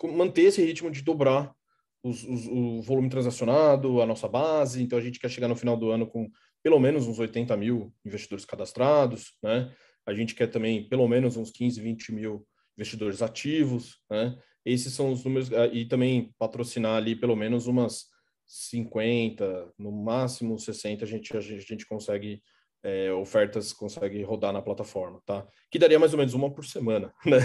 manter 0.02 0.42
esse 0.42 0.64
ritmo 0.64 0.90
de 0.90 1.02
dobrar 1.02 1.54
os, 2.02 2.24
os, 2.24 2.46
o 2.46 2.82
volume 2.82 3.08
transacionado, 3.08 4.00
a 4.02 4.06
nossa 4.06 4.28
base, 4.28 4.82
então 4.82 4.98
a 4.98 5.02
gente 5.02 5.18
quer 5.18 5.30
chegar 5.30 5.48
no 5.48 5.56
final 5.56 5.76
do 5.76 5.90
ano 5.90 6.06
com 6.06 6.28
pelo 6.62 6.80
menos 6.80 7.06
uns 7.06 7.18
80 7.18 7.56
mil 7.56 7.94
investidores 8.04 8.44
cadastrados, 8.44 9.36
né? 9.42 9.72
A 10.04 10.12
gente 10.12 10.34
quer 10.34 10.48
também 10.48 10.88
pelo 10.88 11.06
menos 11.06 11.36
uns 11.36 11.50
15, 11.50 11.80
20 11.80 12.12
mil 12.12 12.46
investidores 12.76 13.22
ativos, 13.22 13.98
né? 14.10 14.36
Esses 14.64 14.92
são 14.92 15.12
os 15.12 15.24
números, 15.24 15.52
ah, 15.52 15.68
e 15.68 15.84
também 15.84 16.34
patrocinar 16.38 16.96
ali 16.96 17.14
pelo 17.14 17.36
menos 17.36 17.68
umas 17.68 18.06
50, 18.46 19.72
no 19.78 19.90
máximo 19.90 20.58
60, 20.58 21.04
a 21.04 21.08
gente, 21.08 21.36
a 21.36 21.40
gente 21.40 21.86
consegue, 21.86 22.42
é, 22.82 23.12
ofertas 23.12 23.72
consegue 23.72 24.22
rodar 24.22 24.52
na 24.52 24.62
plataforma, 24.62 25.20
tá? 25.26 25.46
Que 25.70 25.78
daria 25.78 25.98
mais 25.98 26.12
ou 26.12 26.18
menos 26.18 26.34
uma 26.34 26.52
por 26.52 26.64
semana, 26.64 27.12
né? 27.26 27.38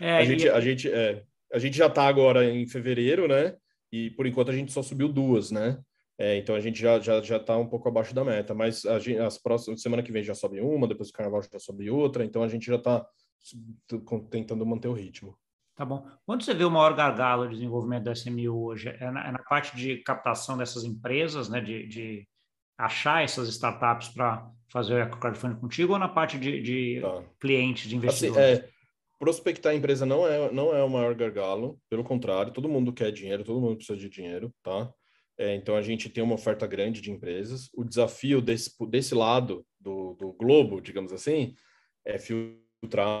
É, 0.00 0.18
a, 0.18 0.24
gente, 0.24 0.48
a, 0.48 0.60
gente, 0.60 0.90
é, 0.90 1.24
a 1.52 1.58
gente 1.58 1.76
já 1.76 1.86
está 1.86 2.06
agora 2.06 2.44
em 2.44 2.66
fevereiro, 2.66 3.26
né? 3.26 3.56
E 3.90 4.10
por 4.10 4.26
enquanto 4.26 4.50
a 4.50 4.54
gente 4.54 4.72
só 4.72 4.82
subiu 4.82 5.08
duas, 5.08 5.50
né? 5.50 5.78
É, 6.18 6.36
então 6.36 6.54
a 6.54 6.60
gente 6.60 6.80
já 6.80 6.98
já 6.98 7.20
já 7.20 7.36
está 7.36 7.58
um 7.58 7.68
pouco 7.68 7.88
abaixo 7.88 8.14
da 8.14 8.24
meta, 8.24 8.54
mas 8.54 8.86
a 8.86 8.98
gente, 8.98 9.18
as 9.18 9.36
próximas 9.36 9.82
semana 9.82 10.02
que 10.02 10.10
vem 10.10 10.22
já 10.22 10.34
sobe 10.34 10.60
uma, 10.60 10.88
depois 10.88 11.10
do 11.10 11.12
carnaval 11.12 11.42
já 11.42 11.58
sobe 11.58 11.90
outra, 11.90 12.24
então 12.24 12.42
a 12.42 12.48
gente 12.48 12.66
já 12.66 12.76
está 12.76 13.06
tentando 14.30 14.64
manter 14.64 14.88
o 14.88 14.94
ritmo. 14.94 15.36
Tá 15.76 15.84
bom. 15.84 16.08
Quando 16.24 16.42
você 16.42 16.54
vê 16.54 16.64
o 16.64 16.70
maior 16.70 16.94
gargalo 16.96 17.46
de 17.46 17.56
desenvolvimento 17.56 18.04
da 18.04 18.12
SMU 18.12 18.64
hoje? 18.64 18.88
É 18.88 19.10
na, 19.10 19.28
é 19.28 19.30
na 19.30 19.38
parte 19.40 19.76
de 19.76 19.98
captação 19.98 20.56
dessas 20.56 20.84
empresas, 20.84 21.50
né? 21.50 21.60
De, 21.60 21.86
de 21.86 22.26
achar 22.78 23.22
essas 23.22 23.48
startups 23.48 24.08
para 24.08 24.50
fazer 24.72 25.06
o 25.06 25.10
crowdfunding 25.18 25.60
contigo 25.60 25.92
ou 25.92 25.98
na 25.98 26.08
parte 26.08 26.38
de, 26.38 26.62
de 26.62 27.00
tá. 27.02 27.22
clientes, 27.38 27.82
de 27.82 27.88
assim, 27.88 27.96
investidores? 27.96 28.58
Assim, 28.58 28.64
é, 28.64 28.68
prospectar 29.18 29.72
a 29.72 29.74
empresa 29.74 30.06
não 30.06 30.26
é, 30.26 30.50
não 30.50 30.74
é 30.74 30.82
o 30.82 30.88
maior 30.88 31.14
gargalo, 31.14 31.78
pelo 31.90 32.02
contrário, 32.02 32.52
todo 32.52 32.68
mundo 32.68 32.92
quer 32.92 33.12
dinheiro, 33.12 33.44
todo 33.44 33.60
mundo 33.60 33.76
precisa 33.76 33.98
de 33.98 34.08
dinheiro, 34.08 34.52
tá? 34.62 34.90
É, 35.38 35.54
então 35.54 35.76
a 35.76 35.82
gente 35.82 36.08
tem 36.08 36.24
uma 36.24 36.34
oferta 36.34 36.66
grande 36.66 37.02
de 37.02 37.10
empresas. 37.10 37.68
O 37.74 37.84
desafio 37.84 38.40
desse, 38.40 38.70
desse 38.88 39.14
lado 39.14 39.66
do, 39.78 40.14
do 40.14 40.32
globo, 40.32 40.80
digamos 40.80 41.12
assim, 41.12 41.54
é 42.02 42.18
filtrar 42.18 42.65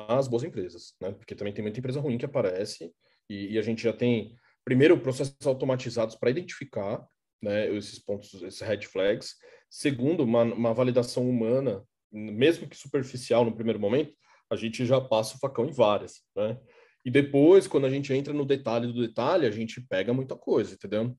as 0.08 0.28
boas 0.28 0.44
empresas, 0.44 0.94
né? 1.00 1.12
Porque 1.12 1.34
também 1.34 1.52
tem 1.52 1.62
muita 1.62 1.78
empresa 1.78 2.00
ruim 2.00 2.18
que 2.18 2.24
aparece 2.24 2.92
e, 3.28 3.54
e 3.54 3.58
a 3.58 3.62
gente 3.62 3.82
já 3.82 3.92
tem, 3.92 4.36
primeiro, 4.64 4.98
processos 5.00 5.46
automatizados 5.46 6.14
para 6.14 6.30
identificar 6.30 7.06
né, 7.42 7.72
esses 7.74 7.98
pontos, 7.98 8.32
esses 8.42 8.60
red 8.60 8.82
flags. 8.82 9.34
Segundo, 9.70 10.22
uma, 10.24 10.42
uma 10.42 10.74
validação 10.74 11.28
humana, 11.28 11.82
mesmo 12.12 12.68
que 12.68 12.76
superficial 12.76 13.44
no 13.44 13.54
primeiro 13.54 13.80
momento, 13.80 14.14
a 14.50 14.56
gente 14.56 14.86
já 14.86 15.00
passa 15.00 15.36
o 15.36 15.40
facão 15.40 15.66
em 15.66 15.72
várias, 15.72 16.22
né? 16.34 16.58
E 17.04 17.10
depois, 17.10 17.68
quando 17.68 17.86
a 17.86 17.90
gente 17.90 18.12
entra 18.12 18.34
no 18.34 18.44
detalhe 18.44 18.92
do 18.92 19.00
detalhe, 19.06 19.46
a 19.46 19.50
gente 19.50 19.80
pega 19.80 20.12
muita 20.12 20.36
coisa, 20.36 20.74
entendeu? 20.74 21.16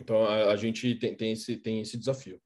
Então, 0.00 0.24
a, 0.24 0.52
a 0.52 0.56
gente 0.56 0.94
tem, 0.96 1.16
tem, 1.16 1.32
esse, 1.32 1.56
tem 1.56 1.80
esse 1.80 1.96
desafio. 1.96 2.40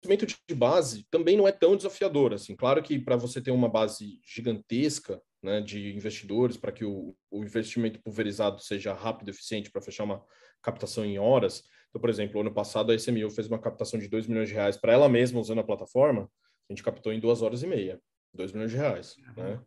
Crescimento 0.00 0.26
de 0.48 0.54
base 0.54 1.06
também 1.10 1.36
não 1.36 1.46
é 1.46 1.52
tão 1.52 1.76
desafiador 1.76 2.34
assim. 2.34 2.54
Claro 2.56 2.82
que 2.82 2.98
para 2.98 3.16
você 3.16 3.40
ter 3.40 3.50
uma 3.50 3.68
base 3.68 4.20
gigantesca 4.24 5.20
né, 5.42 5.60
de 5.60 5.94
investidores, 5.94 6.56
para 6.56 6.72
que 6.72 6.84
o, 6.84 7.14
o, 7.30 7.44
investimento 7.44 8.00
pulverizado 8.02 8.60
seja 8.60 8.92
rápido 8.92 9.28
e 9.28 9.30
eficiente 9.30 9.70
para 9.70 9.82
fechar 9.82 10.04
uma 10.04 10.24
captação 10.62 11.04
em 11.04 11.18
horas. 11.18 11.62
Então, 11.88 12.00
por 12.00 12.10
exemplo, 12.10 12.40
ano 12.40 12.52
passado 12.52 12.90
a 12.90 12.94
SMU 12.94 13.30
fez 13.30 13.46
uma 13.46 13.58
captação 13.58 13.98
de 13.98 14.08
2 14.08 14.26
milhões 14.26 14.48
de 14.48 14.54
reais 14.54 14.76
para 14.76 14.92
ela 14.92 15.08
mesma 15.08 15.40
usando 15.40 15.60
a 15.60 15.64
plataforma, 15.64 16.28
a 16.68 16.72
gente 16.72 16.82
captou 16.82 17.12
em 17.12 17.20
duas 17.20 17.40
horas 17.40 17.62
e 17.62 17.66
meia, 17.66 18.00
2 18.34 18.52
milhões 18.52 18.70
de 18.70 18.76
reais. 18.76 19.16
Uhum. 19.36 19.44
Né? 19.44 19.62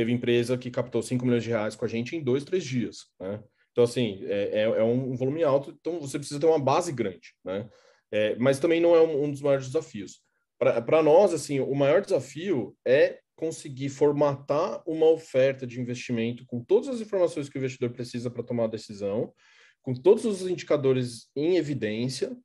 teve 0.00 0.12
empresa 0.12 0.56
que 0.56 0.70
captou 0.70 1.02
5 1.02 1.24
milhões 1.26 1.44
de 1.44 1.50
reais 1.50 1.76
com 1.76 1.84
a 1.84 1.88
gente 1.88 2.16
em 2.16 2.22
dois, 2.22 2.42
três 2.42 2.64
dias, 2.64 3.06
né? 3.20 3.42
Então, 3.70 3.84
assim, 3.84 4.24
é, 4.24 4.60
é, 4.60 4.62
é 4.62 4.82
um 4.82 5.14
volume 5.14 5.44
alto, 5.44 5.76
então 5.78 6.00
você 6.00 6.18
precisa 6.18 6.40
ter 6.40 6.46
uma 6.46 6.58
base 6.58 6.90
grande, 6.90 7.34
né? 7.44 7.68
É, 8.12 8.36
mas 8.36 8.58
também 8.58 8.80
não 8.80 8.94
é 8.94 9.00
um, 9.00 9.24
um 9.24 9.30
dos 9.30 9.40
maiores 9.40 9.66
desafios. 9.66 10.20
Para 10.58 11.02
nós, 11.02 11.32
assim, 11.32 11.60
o 11.60 11.74
maior 11.74 12.02
desafio 12.02 12.76
é 12.86 13.18
conseguir 13.34 13.88
formatar 13.88 14.82
uma 14.86 15.06
oferta 15.06 15.66
de 15.66 15.80
investimento 15.80 16.44
com 16.44 16.62
todas 16.62 16.88
as 16.88 17.00
informações 17.00 17.48
que 17.48 17.56
o 17.56 17.58
investidor 17.58 17.90
precisa 17.90 18.30
para 18.30 18.42
tomar 18.42 18.64
a 18.64 18.68
decisão, 18.68 19.32
com 19.80 19.94
todos 19.94 20.26
os 20.26 20.42
indicadores 20.42 21.30
em 21.34 21.56
evidência, 21.56 22.36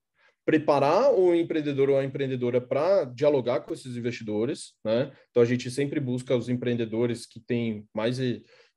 preparar 0.45 1.11
o 1.13 1.36
empreendedor 1.36 1.89
ou 1.89 1.97
a 1.97 2.05
empreendedora 2.05 2.61
para 2.61 3.03
dialogar 3.03 3.61
com 3.61 3.74
esses 3.74 3.97
investidores, 3.97 4.76
né? 4.86 5.11
Então 5.32 5.43
a 5.43 5.45
gente 5.45 5.70
sempre 5.70 5.99
busca 5.99 6.38
os 6.38 6.47
empreendedores 6.47 7.26
que 7.26 7.41
têm 7.41 7.86
mais 7.93 8.18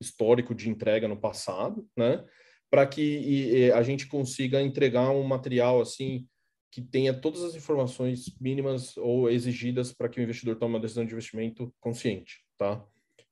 histórico 0.01 0.55
de 0.55 0.69
entrega 0.69 1.07
no 1.07 1.21
passado, 1.21 1.87
né? 1.97 2.25
Para 2.69 2.87
que 2.87 3.71
a 3.73 3.83
gente 3.83 4.09
consiga 4.09 4.61
entregar 4.61 5.11
um 5.11 5.23
material 5.23 5.81
assim 5.81 6.27
que 6.71 6.83
tenha 6.83 7.15
todas 7.15 7.43
as 7.43 7.55
informações 7.55 8.37
mínimas 8.41 8.97
ou 8.97 9.31
exigidas 9.31 9.93
para 9.93 10.09
que 10.09 10.21
o 10.21 10.23
investidor 10.23 10.57
tome 10.57 10.75
uma 10.75 10.81
decisão 10.81 11.05
de 11.05 11.13
investimento 11.13 11.73
consciente, 11.81 12.45
tá? 12.57 12.85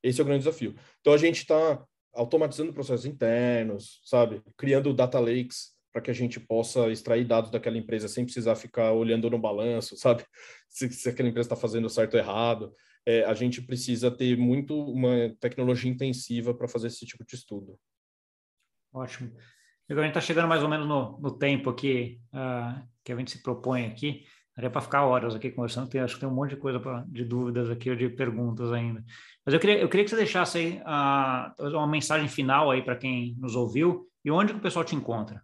Esse 0.03 0.21
é 0.21 0.23
o 0.23 0.27
grande 0.27 0.45
desafio. 0.45 0.75
Então 1.01 1.13
a 1.13 1.19
gente 1.19 1.39
está 1.39 1.85
automatizando 2.15 2.73
processos 2.73 3.05
internos, 3.05 4.01
sabe? 4.05 4.43
Criando 4.57 4.95
data 4.95 5.21
lakes 5.21 5.77
para 5.93 6.03
que 6.03 6.11
a 6.11 6.15
gente 6.15 6.39
possa 6.39 6.91
extrair 6.91 7.25
dados 7.25 7.51
daquela 7.51 7.79
empresa 7.79 8.09
sem 8.09 8.25
precisar 8.25 8.55
ficar 8.55 8.93
olhando 8.93 9.31
no 9.31 9.39
balanço, 9.39 9.97
sabe? 9.97 10.25
Se, 10.69 10.91
se 10.91 11.09
aquela 11.09 11.29
empresa 11.29 11.47
está 11.47 11.57
fazendo 11.57 11.89
certo 11.89 12.15
ou 12.15 12.21
errado. 12.21 12.75
É, 13.09 13.25
a 13.25 13.35
gente 13.35 13.63
precisa 13.63 14.11
ter 14.11 14.37
muito 14.37 14.77
uma 14.79 15.35
tecnologia 15.41 15.91
intensiva 15.91 16.53
para 16.53 16.67
fazer 16.67 16.89
esse 16.89 17.07
tipo 17.07 17.25
de 17.25 17.37
estudo. 17.37 17.79
Ótimo. 18.93 19.33
Agora 19.89 20.05
a 20.05 20.09
gente 20.09 20.17
está 20.17 20.21
chegando 20.21 20.49
mais 20.49 20.63
ou 20.63 20.69
menos 20.69 20.89
no, 20.89 21.19
no 21.21 21.39
tempo 21.39 21.71
aqui 21.71 22.21
uh, 22.35 22.87
que 23.07 23.13
a 23.13 23.17
gente 23.17 23.31
se 23.31 23.43
propõe 23.43 23.87
aqui. 23.87 24.25
Daria 24.57 24.71
para 24.71 24.81
ficar 24.81 25.05
horas 25.05 25.35
aqui 25.35 25.51
conversando, 25.51 25.89
tem, 25.89 26.01
acho 26.01 26.15
que 26.15 26.21
tem 26.21 26.29
um 26.29 26.35
monte 26.35 26.51
de 26.51 26.57
coisa 26.57 26.81
pra, 26.81 27.05
de 27.07 27.25
dúvidas 27.25 27.71
aqui 27.71 27.91
ou 27.91 27.95
de 27.97 28.09
perguntas 28.09 28.73
ainda. 28.73 29.05
Mas 29.45 29.55
eu 29.55 29.61
queria, 29.61 29.79
eu 29.79 29.89
queria 29.89 30.05
que 30.05 30.11
você 30.11 30.17
deixasse 30.17 30.59
aí 30.59 30.81
uh, 30.81 31.77
uma 31.77 31.87
mensagem 31.87 32.27
final 32.27 32.71
aí 32.71 32.83
para 32.83 32.97
quem 32.97 33.37
nos 33.39 33.55
ouviu 33.55 34.09
e 34.25 34.31
onde 34.31 34.53
que 34.53 34.59
o 34.59 34.63
pessoal 34.63 34.85
te 34.85 34.97
encontra. 34.97 35.41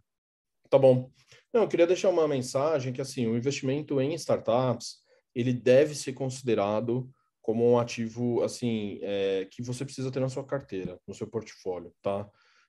Tá 0.68 0.78
bom. 0.78 1.10
Não, 1.52 1.62
eu 1.62 1.68
queria 1.68 1.86
deixar 1.86 2.08
uma 2.08 2.26
mensagem 2.26 2.92
que, 2.92 3.00
assim, 3.00 3.26
o 3.26 3.36
investimento 3.36 4.00
em 4.00 4.14
startups, 4.14 4.96
ele 5.34 5.52
deve 5.52 5.94
ser 5.94 6.14
considerado 6.14 7.08
como 7.42 7.70
um 7.70 7.78
ativo, 7.78 8.42
assim, 8.42 8.98
é, 9.02 9.46
que 9.50 9.62
você 9.62 9.84
precisa 9.84 10.10
ter 10.10 10.20
na 10.20 10.28
sua 10.28 10.44
carteira, 10.44 10.98
no 11.06 11.14
seu 11.14 11.26
portfólio, 11.26 11.92
tá? 12.00 12.26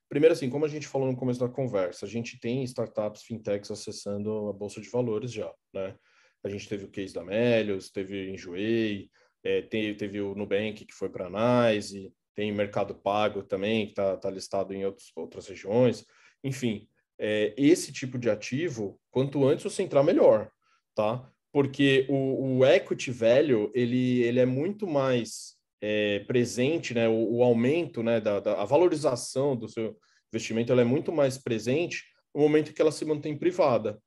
Primeiro, 0.08 0.32
assim, 0.32 0.50
como 0.50 0.64
a 0.64 0.68
gente 0.68 0.86
falou 0.86 1.10
no 1.10 1.16
começo 1.16 1.40
da 1.40 1.48
conversa, 1.48 2.06
a 2.06 2.08
gente 2.08 2.38
tem 2.38 2.62
startups, 2.64 3.22
fintechs 3.22 3.70
acessando 3.70 4.48
a 4.48 4.52
Bolsa 4.52 4.80
de 4.80 4.88
Valores 4.88 5.32
já, 5.32 5.52
né? 5.72 5.96
A 6.42 6.48
gente 6.48 6.68
teve 6.68 6.84
o 6.84 6.90
case 6.90 7.14
da 7.14 7.24
Melios, 7.24 7.90
teve 7.90 8.14
o 8.14 8.30
Enjoei, 8.30 9.10
é, 9.42 9.62
teve, 9.62 9.94
teve 9.94 10.20
o 10.20 10.34
Nubank, 10.34 10.84
que 10.84 10.94
foi 10.94 11.08
para 11.08 11.26
a 11.26 11.72
NICE, 11.72 12.12
tem 12.34 12.52
Mercado 12.52 12.94
Pago 12.94 13.42
também, 13.42 13.86
que 13.86 13.92
está 13.92 14.16
tá 14.16 14.30
listado 14.30 14.74
em 14.74 14.84
outros, 14.84 15.10
outras 15.16 15.46
regiões. 15.48 16.04
Enfim, 16.42 16.86
é, 17.18 17.54
esse 17.56 17.92
tipo 17.92 18.18
de 18.18 18.28
ativo, 18.28 19.00
quanto 19.10 19.46
antes 19.46 19.64
você 19.64 19.82
entrar, 19.82 20.02
melhor, 20.02 20.50
tá? 20.94 21.30
Porque 21.52 22.06
o, 22.08 22.58
o 22.58 22.66
equity 22.66 23.10
velho, 23.10 23.70
ele, 23.74 24.22
ele 24.22 24.40
é 24.40 24.46
muito 24.46 24.86
mais 24.86 25.54
é, 25.86 26.20
presente, 26.20 26.94
né? 26.94 27.06
O, 27.06 27.36
o, 27.36 27.42
aumento, 27.42 28.02
né? 28.02 28.18
Da, 28.18 28.40
da, 28.40 28.62
a 28.62 28.64
valorização 28.64 29.54
do 29.54 29.68
seu 29.68 29.94
investimento, 30.32 30.72
ela 30.72 30.80
é 30.80 30.84
muito 30.84 31.12
mais 31.12 31.36
presente 31.36 32.02
no 32.34 32.40
momento 32.40 32.72
que 32.72 32.80
ela 32.80 32.90
se 32.90 33.04
mantém 33.04 33.36
privada. 33.36 34.00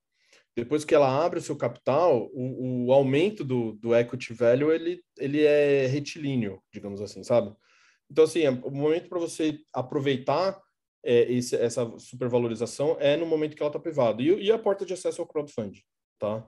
Depois 0.56 0.84
que 0.84 0.96
ela 0.96 1.24
abre 1.24 1.38
o 1.38 1.42
seu 1.42 1.56
capital, 1.56 2.32
o, 2.34 2.88
o 2.88 2.92
aumento 2.92 3.44
do, 3.44 3.74
do 3.74 3.96
equity 3.96 4.34
velho, 4.34 4.72
ele, 4.72 5.04
ele 5.20 5.44
é 5.44 5.86
retilíneo, 5.86 6.60
digamos 6.74 7.00
assim, 7.00 7.24
sabe? 7.24 7.56
Então, 8.10 8.24
assim, 8.24 8.42
é 8.42 8.50
o 8.50 8.72
momento 8.72 9.08
para 9.08 9.20
você 9.20 9.60
aproveitar 9.72 10.60
é, 11.06 11.32
esse, 11.32 11.56
essa 11.56 11.88
supervalorização 12.00 12.98
é 13.00 13.16
no 13.16 13.28
momento 13.28 13.56
que 13.56 13.62
ela 13.62 13.70
está 13.70 13.80
privada. 13.80 14.20
E, 14.20 14.46
e, 14.46 14.52
a 14.52 14.58
porta 14.58 14.84
de 14.84 14.94
acesso 14.94 15.22
ao 15.22 15.28
crowdfunding, 15.28 15.84
tá? 16.18 16.44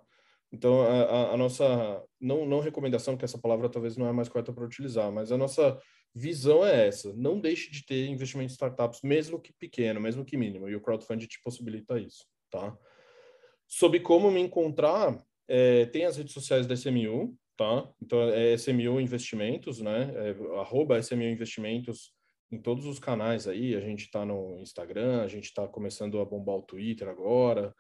Então, 0.51 0.81
a, 0.81 1.33
a, 1.33 1.37
nossa, 1.37 2.03
não, 2.19 2.45
não 2.45 2.59
recomendação, 2.59 3.15
que 3.15 3.23
essa 3.23 3.37
palavra 3.37 3.69
talvez 3.69 3.95
não 3.95 4.07
é 4.07 4.11
mais 4.11 4.27
correta 4.27 4.51
para 4.51 4.65
utilizar, 4.65 5.11
mas 5.11 5.31
a 5.31 5.37
nossa 5.37 5.79
visão 6.13 6.65
é 6.65 6.87
essa. 6.87 7.13
Não 7.13 7.39
deixe 7.39 7.71
de 7.71 7.85
ter 7.85 8.07
investimento 8.07 8.51
em 8.51 8.53
startups, 8.53 9.01
mesmo 9.03 9.39
que 9.39 9.53
pequeno, 9.53 10.01
mesmo 10.01 10.25
que 10.25 10.37
mínimo, 10.37 10.67
e 10.67 10.75
o 10.75 10.81
crowdfunding 10.81 11.27
te 11.27 11.39
possibilita 11.41 11.99
isso, 11.99 12.25
tá? 12.49 12.75
Sobre 13.67 13.99
como 13.99 14.31
me 14.31 14.39
encontrar, 14.39 15.23
é, 15.47 15.85
tem 15.85 16.05
as 16.05 16.17
redes 16.17 16.33
sociais 16.33 16.65
da 16.65 16.73
SMU, 16.73 17.37
tá? 17.55 17.87
Então, 18.01 18.21
é 18.29 18.53
SMU 18.53 18.99
Investimentos, 18.99 19.79
né? 19.79 20.11
É, 20.15 20.59
arroba 20.59 20.97
SMU 20.97 21.23
Investimentos 21.23 22.11
em 22.51 22.59
todos 22.59 22.87
os 22.87 22.97
canais 22.97 23.47
aí. 23.47 23.75
A 23.75 23.81
gente 23.81 24.05
está 24.05 24.25
no 24.25 24.57
Instagram, 24.59 25.21
a 25.21 25.27
gente 25.27 25.45
está 25.45 25.67
começando 25.67 26.19
a 26.19 26.25
bombar 26.25 26.55
o 26.55 26.63
Twitter 26.63 27.07
agora. 27.07 27.73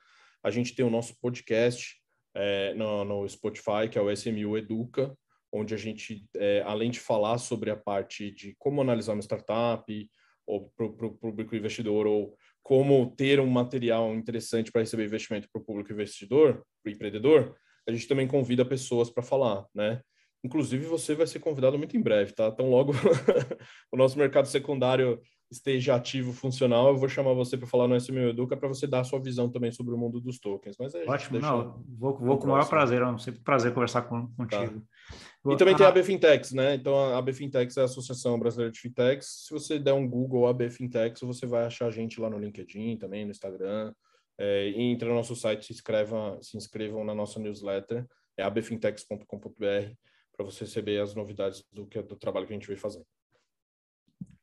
A 0.43 0.51
gente 0.51 0.75
tem 0.75 0.85
o 0.85 0.89
nosso 0.89 1.19
podcast 1.19 1.99
é, 2.39 2.73
no, 2.73 3.03
no, 3.03 3.27
Spotify, 3.27 3.89
que 3.91 3.97
é 3.97 4.01
o 4.01 4.09
SMU 4.09 4.57
Educa, 4.57 5.13
onde 5.51 5.73
a 5.73 5.77
gente, 5.77 6.25
é, 6.35 6.61
além 6.65 6.89
de 6.89 6.99
falar 6.99 7.37
sobre 7.37 7.69
a 7.69 7.75
parte 7.75 8.31
de 8.31 8.55
como 8.57 8.81
analisar 8.81 9.13
uma 9.13 9.21
startup, 9.21 10.09
ou 10.47 10.71
para 10.75 10.85
o 10.85 11.13
público 11.13 11.55
investidor, 11.55 12.07
ou 12.07 12.35
como 12.63 13.13
ter 13.15 13.39
um 13.39 13.49
material 13.49 14.13
interessante 14.15 14.71
para 14.71 14.81
receber 14.81 15.05
investimento 15.05 15.47
para 15.51 15.61
o 15.61 15.65
público 15.65 15.91
investidor, 15.91 16.63
para 16.81 16.89
o 16.89 16.93
empreendedor, 16.93 17.55
a 17.87 17.91
gente 17.91 18.07
também 18.07 18.27
convida 18.27 18.65
pessoas 18.65 19.09
para 19.09 19.21
falar, 19.21 19.65
né? 19.73 20.01
Inclusive, 20.43 20.85
você 20.85 21.15
vai 21.15 21.27
ser 21.27 21.39
convidado 21.39 21.77
muito 21.77 21.97
em 21.97 22.01
breve, 22.01 22.31
tá? 22.31 22.47
Então, 22.47 22.69
logo 22.69 22.93
o 23.91 23.97
nosso 23.97 24.17
mercado 24.17 24.47
secundário 24.47 25.21
esteja 25.51 25.95
ativo, 25.95 26.31
funcional, 26.31 26.89
eu 26.89 26.97
vou 26.97 27.09
chamar 27.09 27.33
você 27.33 27.57
para 27.57 27.67
falar 27.67 27.87
no 27.87 27.95
SMU 27.95 28.29
Educa 28.29 28.55
para 28.55 28.67
você 28.67 28.85
dar 28.85 28.99
a 28.99 29.03
sua 29.03 29.19
visão 29.19 29.49
também 29.49 29.71
sobre 29.71 29.93
o 29.93 29.97
mundo 29.97 30.21
dos 30.21 30.39
tokens. 30.39 30.75
Mas 30.79 30.93
Ótimo, 30.93 31.39
não, 31.39 31.83
vou, 31.97 32.17
vou 32.17 32.37
com 32.37 32.45
o 32.45 32.51
maior 32.51 32.69
prazer, 32.69 33.01
é 33.01 33.05
um 33.05 33.17
sempre 33.17 33.41
prazer 33.41 33.73
conversar 33.73 34.03
com, 34.03 34.27
contigo. 34.33 34.79
Tá. 34.79 35.53
E 35.53 35.57
também 35.57 35.73
ah, 35.73 35.77
tem 35.77 35.85
a 35.85 35.89
AB 35.89 36.03
Fintechs, 36.03 36.51
né? 36.51 36.75
Então, 36.75 36.95
a 36.95 37.17
AB 37.17 37.33
Fintechs 37.33 37.77
é 37.77 37.81
a 37.81 37.85
Associação 37.85 38.37
Brasileira 38.37 38.71
de 38.71 38.79
Fintechs. 38.79 39.45
Se 39.47 39.53
você 39.53 39.79
der 39.79 39.93
um 39.93 40.07
Google 40.07 40.47
AB 40.47 40.69
Fintechs, 40.69 41.21
você 41.21 41.47
vai 41.47 41.65
achar 41.65 41.87
a 41.87 41.91
gente 41.91 42.21
lá 42.21 42.29
no 42.29 42.37
LinkedIn, 42.37 42.97
também 42.97 43.25
no 43.25 43.31
Instagram. 43.31 43.93
É, 44.37 44.69
e 44.69 44.81
entra 44.81 45.09
no 45.09 45.15
nosso 45.15 45.35
site, 45.35 45.65
se, 45.65 45.73
inscreva, 45.73 46.37
se 46.41 46.55
inscrevam 46.55 47.03
na 47.03 47.13
nossa 47.13 47.39
newsletter, 47.39 48.05
é 48.37 48.43
abfintechs.com.br 48.43 49.91
para 50.39 50.45
você 50.45 50.63
receber 50.63 51.01
as 51.01 51.13
novidades 51.13 51.65
do, 51.69 51.85
que, 51.85 52.01
do 52.01 52.15
trabalho 52.15 52.47
que 52.47 52.53
a 52.53 52.55
gente 52.55 52.67
vem 52.67 52.77
fazendo. 52.77 53.05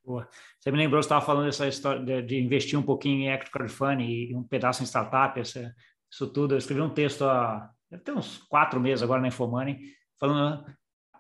Boa. 0.05 0.29
Você 0.61 0.71
me 0.71 0.77
lembrou, 0.77 1.03
você 1.03 1.07
estava 1.07 1.25
falando 1.25 1.47
dessa 1.47 1.67
história 1.67 2.05
de, 2.05 2.23
de, 2.23 2.37
investir 2.39 2.79
um 2.79 2.83
pouquinho 2.83 3.23
em 3.23 3.33
equity 3.33 3.51
crowdfunding 3.51 4.05
e 4.05 4.37
um 4.37 4.43
pedaço 4.43 4.83
em 4.83 4.87
startup, 4.87 5.41
essa, 5.41 5.75
isso 6.11 6.31
tudo. 6.31 6.55
Eu 6.55 6.59
escrevi 6.59 6.83
um 6.83 6.93
texto 6.93 7.25
há 7.25 7.71
tem 8.05 8.15
uns 8.15 8.39
quatro 8.49 8.79
meses 8.79 9.03
agora 9.03 9.23
na 9.23 9.29
Infomoney, 9.29 9.79
falando 10.19 10.67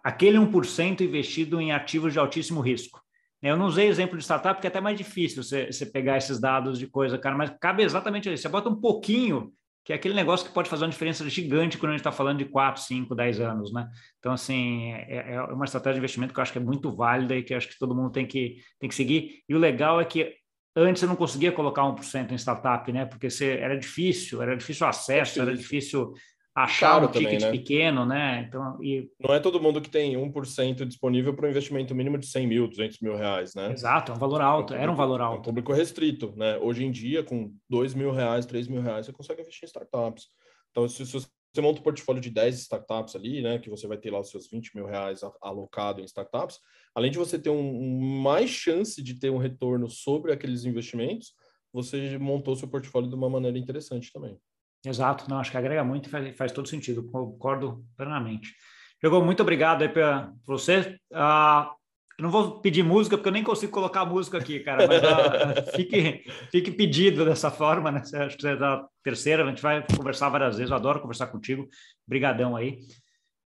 aquele 0.04 0.36
1% 0.36 1.00
investido 1.00 1.60
em 1.60 1.72
ativos 1.72 2.12
de 2.12 2.18
altíssimo 2.18 2.60
risco. 2.60 3.00
Eu 3.40 3.56
não 3.56 3.66
usei 3.66 3.86
exemplo 3.86 4.18
de 4.18 4.24
startup, 4.24 4.56
porque 4.56 4.66
é 4.66 4.70
até 4.70 4.80
mais 4.80 4.98
difícil 4.98 5.42
você, 5.42 5.72
você 5.72 5.86
pegar 5.86 6.18
esses 6.18 6.38
dados 6.38 6.78
de 6.78 6.86
coisa, 6.86 7.16
cara, 7.16 7.36
mas 7.36 7.50
cabe 7.60 7.82
exatamente 7.82 8.30
isso. 8.30 8.42
Você 8.42 8.48
bota 8.48 8.68
um 8.68 8.80
pouquinho 8.80 9.52
que 9.86 9.92
é 9.92 9.96
aquele 9.96 10.14
negócio 10.14 10.44
que 10.44 10.52
pode 10.52 10.68
fazer 10.68 10.82
uma 10.84 10.90
diferença 10.90 11.26
gigante 11.30 11.78
quando 11.78 11.90
a 11.90 11.92
gente 11.92 12.00
está 12.00 12.10
falando 12.10 12.38
de 12.38 12.46
4, 12.46 12.82
5, 12.82 13.14
10 13.14 13.40
anos, 13.40 13.72
né? 13.72 13.88
Então, 14.18 14.32
assim, 14.32 14.92
é, 14.92 15.34
é, 15.34 15.42
uma 15.42 15.64
estratégia 15.64 15.94
de 15.94 16.00
investimento 16.00 16.34
que 16.34 16.40
eu 16.40 16.42
acho 16.42 16.50
que 16.50 16.58
é 16.58 16.60
muito 16.60 16.90
válida 16.90 17.36
e 17.36 17.42
que 17.44 17.54
acho 17.54 17.68
que 17.68 17.78
todo 17.78 17.94
mundo 17.94 18.10
tem 18.10 18.26
que, 18.26 18.56
tem 18.80 18.88
que 18.88 18.96
seguir. 18.96 19.44
E 19.48 19.54
o 19.54 19.58
legal 19.58 20.00
é 20.00 20.04
que 20.04 20.34
antes 20.74 20.98
você 20.98 21.06
não 21.06 21.14
conseguia 21.14 21.52
colocar 21.52 21.82
1% 21.82 22.32
em 22.32 22.34
startup, 22.34 22.90
né? 22.90 23.06
Porque 23.06 23.30
você, 23.30 23.58
era 23.58 23.78
difícil, 23.78 24.42
era 24.42 24.56
difícil 24.56 24.84
o 24.84 24.90
acesso, 24.90 25.40
era 25.40 25.56
difícil 25.56 26.12
achar 26.56 27.04
um 27.04 27.08
ticket 27.08 27.24
também, 27.24 27.38
né? 27.38 27.50
pequeno, 27.50 28.06
né? 28.06 28.46
Então, 28.48 28.82
e... 28.82 29.10
Não 29.20 29.34
é 29.34 29.38
todo 29.38 29.60
mundo 29.60 29.78
que 29.78 29.90
tem 29.90 30.14
1% 30.14 30.86
disponível 30.86 31.34
para 31.34 31.46
um 31.46 31.50
investimento 31.50 31.94
mínimo 31.94 32.16
de 32.16 32.26
100 32.26 32.46
mil, 32.46 32.66
200 32.66 32.98
mil 33.00 33.14
reais, 33.14 33.54
né? 33.54 33.70
Exato, 33.70 34.12
é 34.12 34.14
um 34.14 34.18
valor 34.18 34.40
alto, 34.40 34.72
é 34.72 34.76
um 34.76 34.78
público, 34.78 34.82
era 34.82 34.92
um 34.92 34.96
valor 34.96 35.20
alto. 35.20 35.36
É 35.36 35.38
um 35.40 35.42
público 35.42 35.72
restrito, 35.74 36.32
né? 36.34 36.56
Hoje 36.56 36.82
em 36.82 36.90
dia, 36.90 37.22
com 37.22 37.52
2 37.68 37.92
mil 37.92 38.10
reais, 38.10 38.46
3 38.46 38.68
mil 38.68 38.80
reais, 38.80 39.04
você 39.04 39.12
consegue 39.12 39.42
investir 39.42 39.64
em 39.64 39.66
startups. 39.66 40.28
Então, 40.70 40.88
se, 40.88 41.04
se 41.04 41.12
você 41.12 41.60
monta 41.60 41.80
um 41.80 41.82
portfólio 41.82 42.22
de 42.22 42.30
10 42.30 42.58
startups 42.60 43.14
ali, 43.14 43.42
né? 43.42 43.58
Que 43.58 43.68
você 43.68 43.86
vai 43.86 43.98
ter 43.98 44.10
lá 44.10 44.20
os 44.20 44.30
seus 44.30 44.48
20 44.48 44.74
mil 44.74 44.86
reais 44.86 45.20
alocado 45.42 46.00
em 46.00 46.04
startups, 46.04 46.58
além 46.94 47.10
de 47.10 47.18
você 47.18 47.38
ter 47.38 47.50
um 47.50 48.00
mais 48.22 48.48
chance 48.48 49.02
de 49.02 49.18
ter 49.18 49.28
um 49.30 49.38
retorno 49.38 49.90
sobre 49.90 50.32
aqueles 50.32 50.64
investimentos, 50.64 51.34
você 51.70 52.16
montou 52.16 52.56
seu 52.56 52.66
portfólio 52.66 53.10
de 53.10 53.14
uma 53.14 53.28
maneira 53.28 53.58
interessante 53.58 54.10
também. 54.10 54.38
Exato, 54.86 55.28
não, 55.28 55.38
acho 55.40 55.50
que 55.50 55.56
agrega 55.56 55.82
muito 55.82 56.06
e 56.06 56.10
faz, 56.10 56.36
faz 56.36 56.52
todo 56.52 56.68
sentido, 56.68 57.02
concordo 57.10 57.84
plenamente. 57.96 58.54
Diego, 59.00 59.20
muito 59.20 59.42
obrigado 59.42 59.82
aí 59.82 59.88
para 59.88 60.32
você. 60.46 60.96
Uh, 61.12 61.74
não 62.20 62.30
vou 62.30 62.60
pedir 62.60 62.84
música, 62.84 63.16
porque 63.16 63.28
eu 63.28 63.32
nem 63.32 63.42
consigo 63.42 63.72
colocar 63.72 64.04
música 64.04 64.38
aqui, 64.38 64.60
cara, 64.60 64.86
mas 64.86 65.02
ah, 65.02 65.62
fique, 65.74 66.24
fique 66.52 66.70
pedido 66.70 67.24
dessa 67.24 67.50
forma, 67.50 67.90
né? 67.90 68.00
Acho 68.00 68.36
que 68.36 68.42
você 68.42 68.50
é 68.50 68.56
da 68.56 68.86
terceira, 69.02 69.44
a 69.44 69.48
gente 69.48 69.60
vai 69.60 69.84
conversar 69.96 70.28
várias 70.28 70.56
vezes, 70.56 70.70
eu 70.70 70.76
adoro 70.76 71.00
conversar 71.00 71.26
contigo. 71.26 71.68
Brigadão 72.06 72.54
aí. 72.54 72.78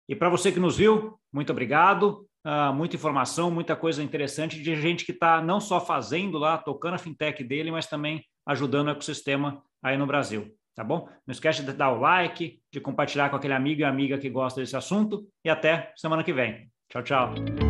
E 0.10 0.16
para 0.16 0.28
você 0.28 0.52
que 0.52 0.60
nos 0.60 0.76
viu, 0.76 1.18
muito 1.32 1.54
obrigado. 1.54 2.28
Uh, 2.46 2.74
muita 2.74 2.98
informação, 2.98 3.50
muita 3.50 3.78
coisa 3.78 4.04
interessante 4.04 4.62
de 4.62 4.76
gente 4.76 5.06
que 5.06 5.14
está 5.14 5.42
não 5.42 5.62
só 5.62 5.80
fazendo 5.80 6.38
lá, 6.38 6.58
tocando 6.58 6.96
a 6.96 7.00
fintech 7.00 7.44
dele, 7.46 7.72
mas 7.72 7.88
também 7.88 8.26
ajudando 8.46 8.88
o 8.88 8.92
ecossistema 8.92 9.64
aí 9.82 9.98
no 9.98 10.06
Brasil, 10.06 10.54
tá 10.80 10.84
bom? 10.86 11.09
Não 11.27 11.34
esquece 11.34 11.61
de 11.61 11.73
dar 11.73 11.91
o 11.91 11.99
like, 11.99 12.61
de 12.71 12.80
compartilhar 12.80 13.30
com 13.30 13.36
aquele 13.36 13.53
amigo 13.53 13.82
e 13.82 13.84
amiga 13.84 14.17
que 14.17 14.30
gosta 14.30 14.61
desse 14.61 14.77
assunto 14.77 15.27
e 15.43 15.49
até 15.49 15.91
semana 15.97 16.23
que 16.23 16.32
vem. 16.32 16.71
Tchau, 16.88 17.03
tchau. 17.03 17.68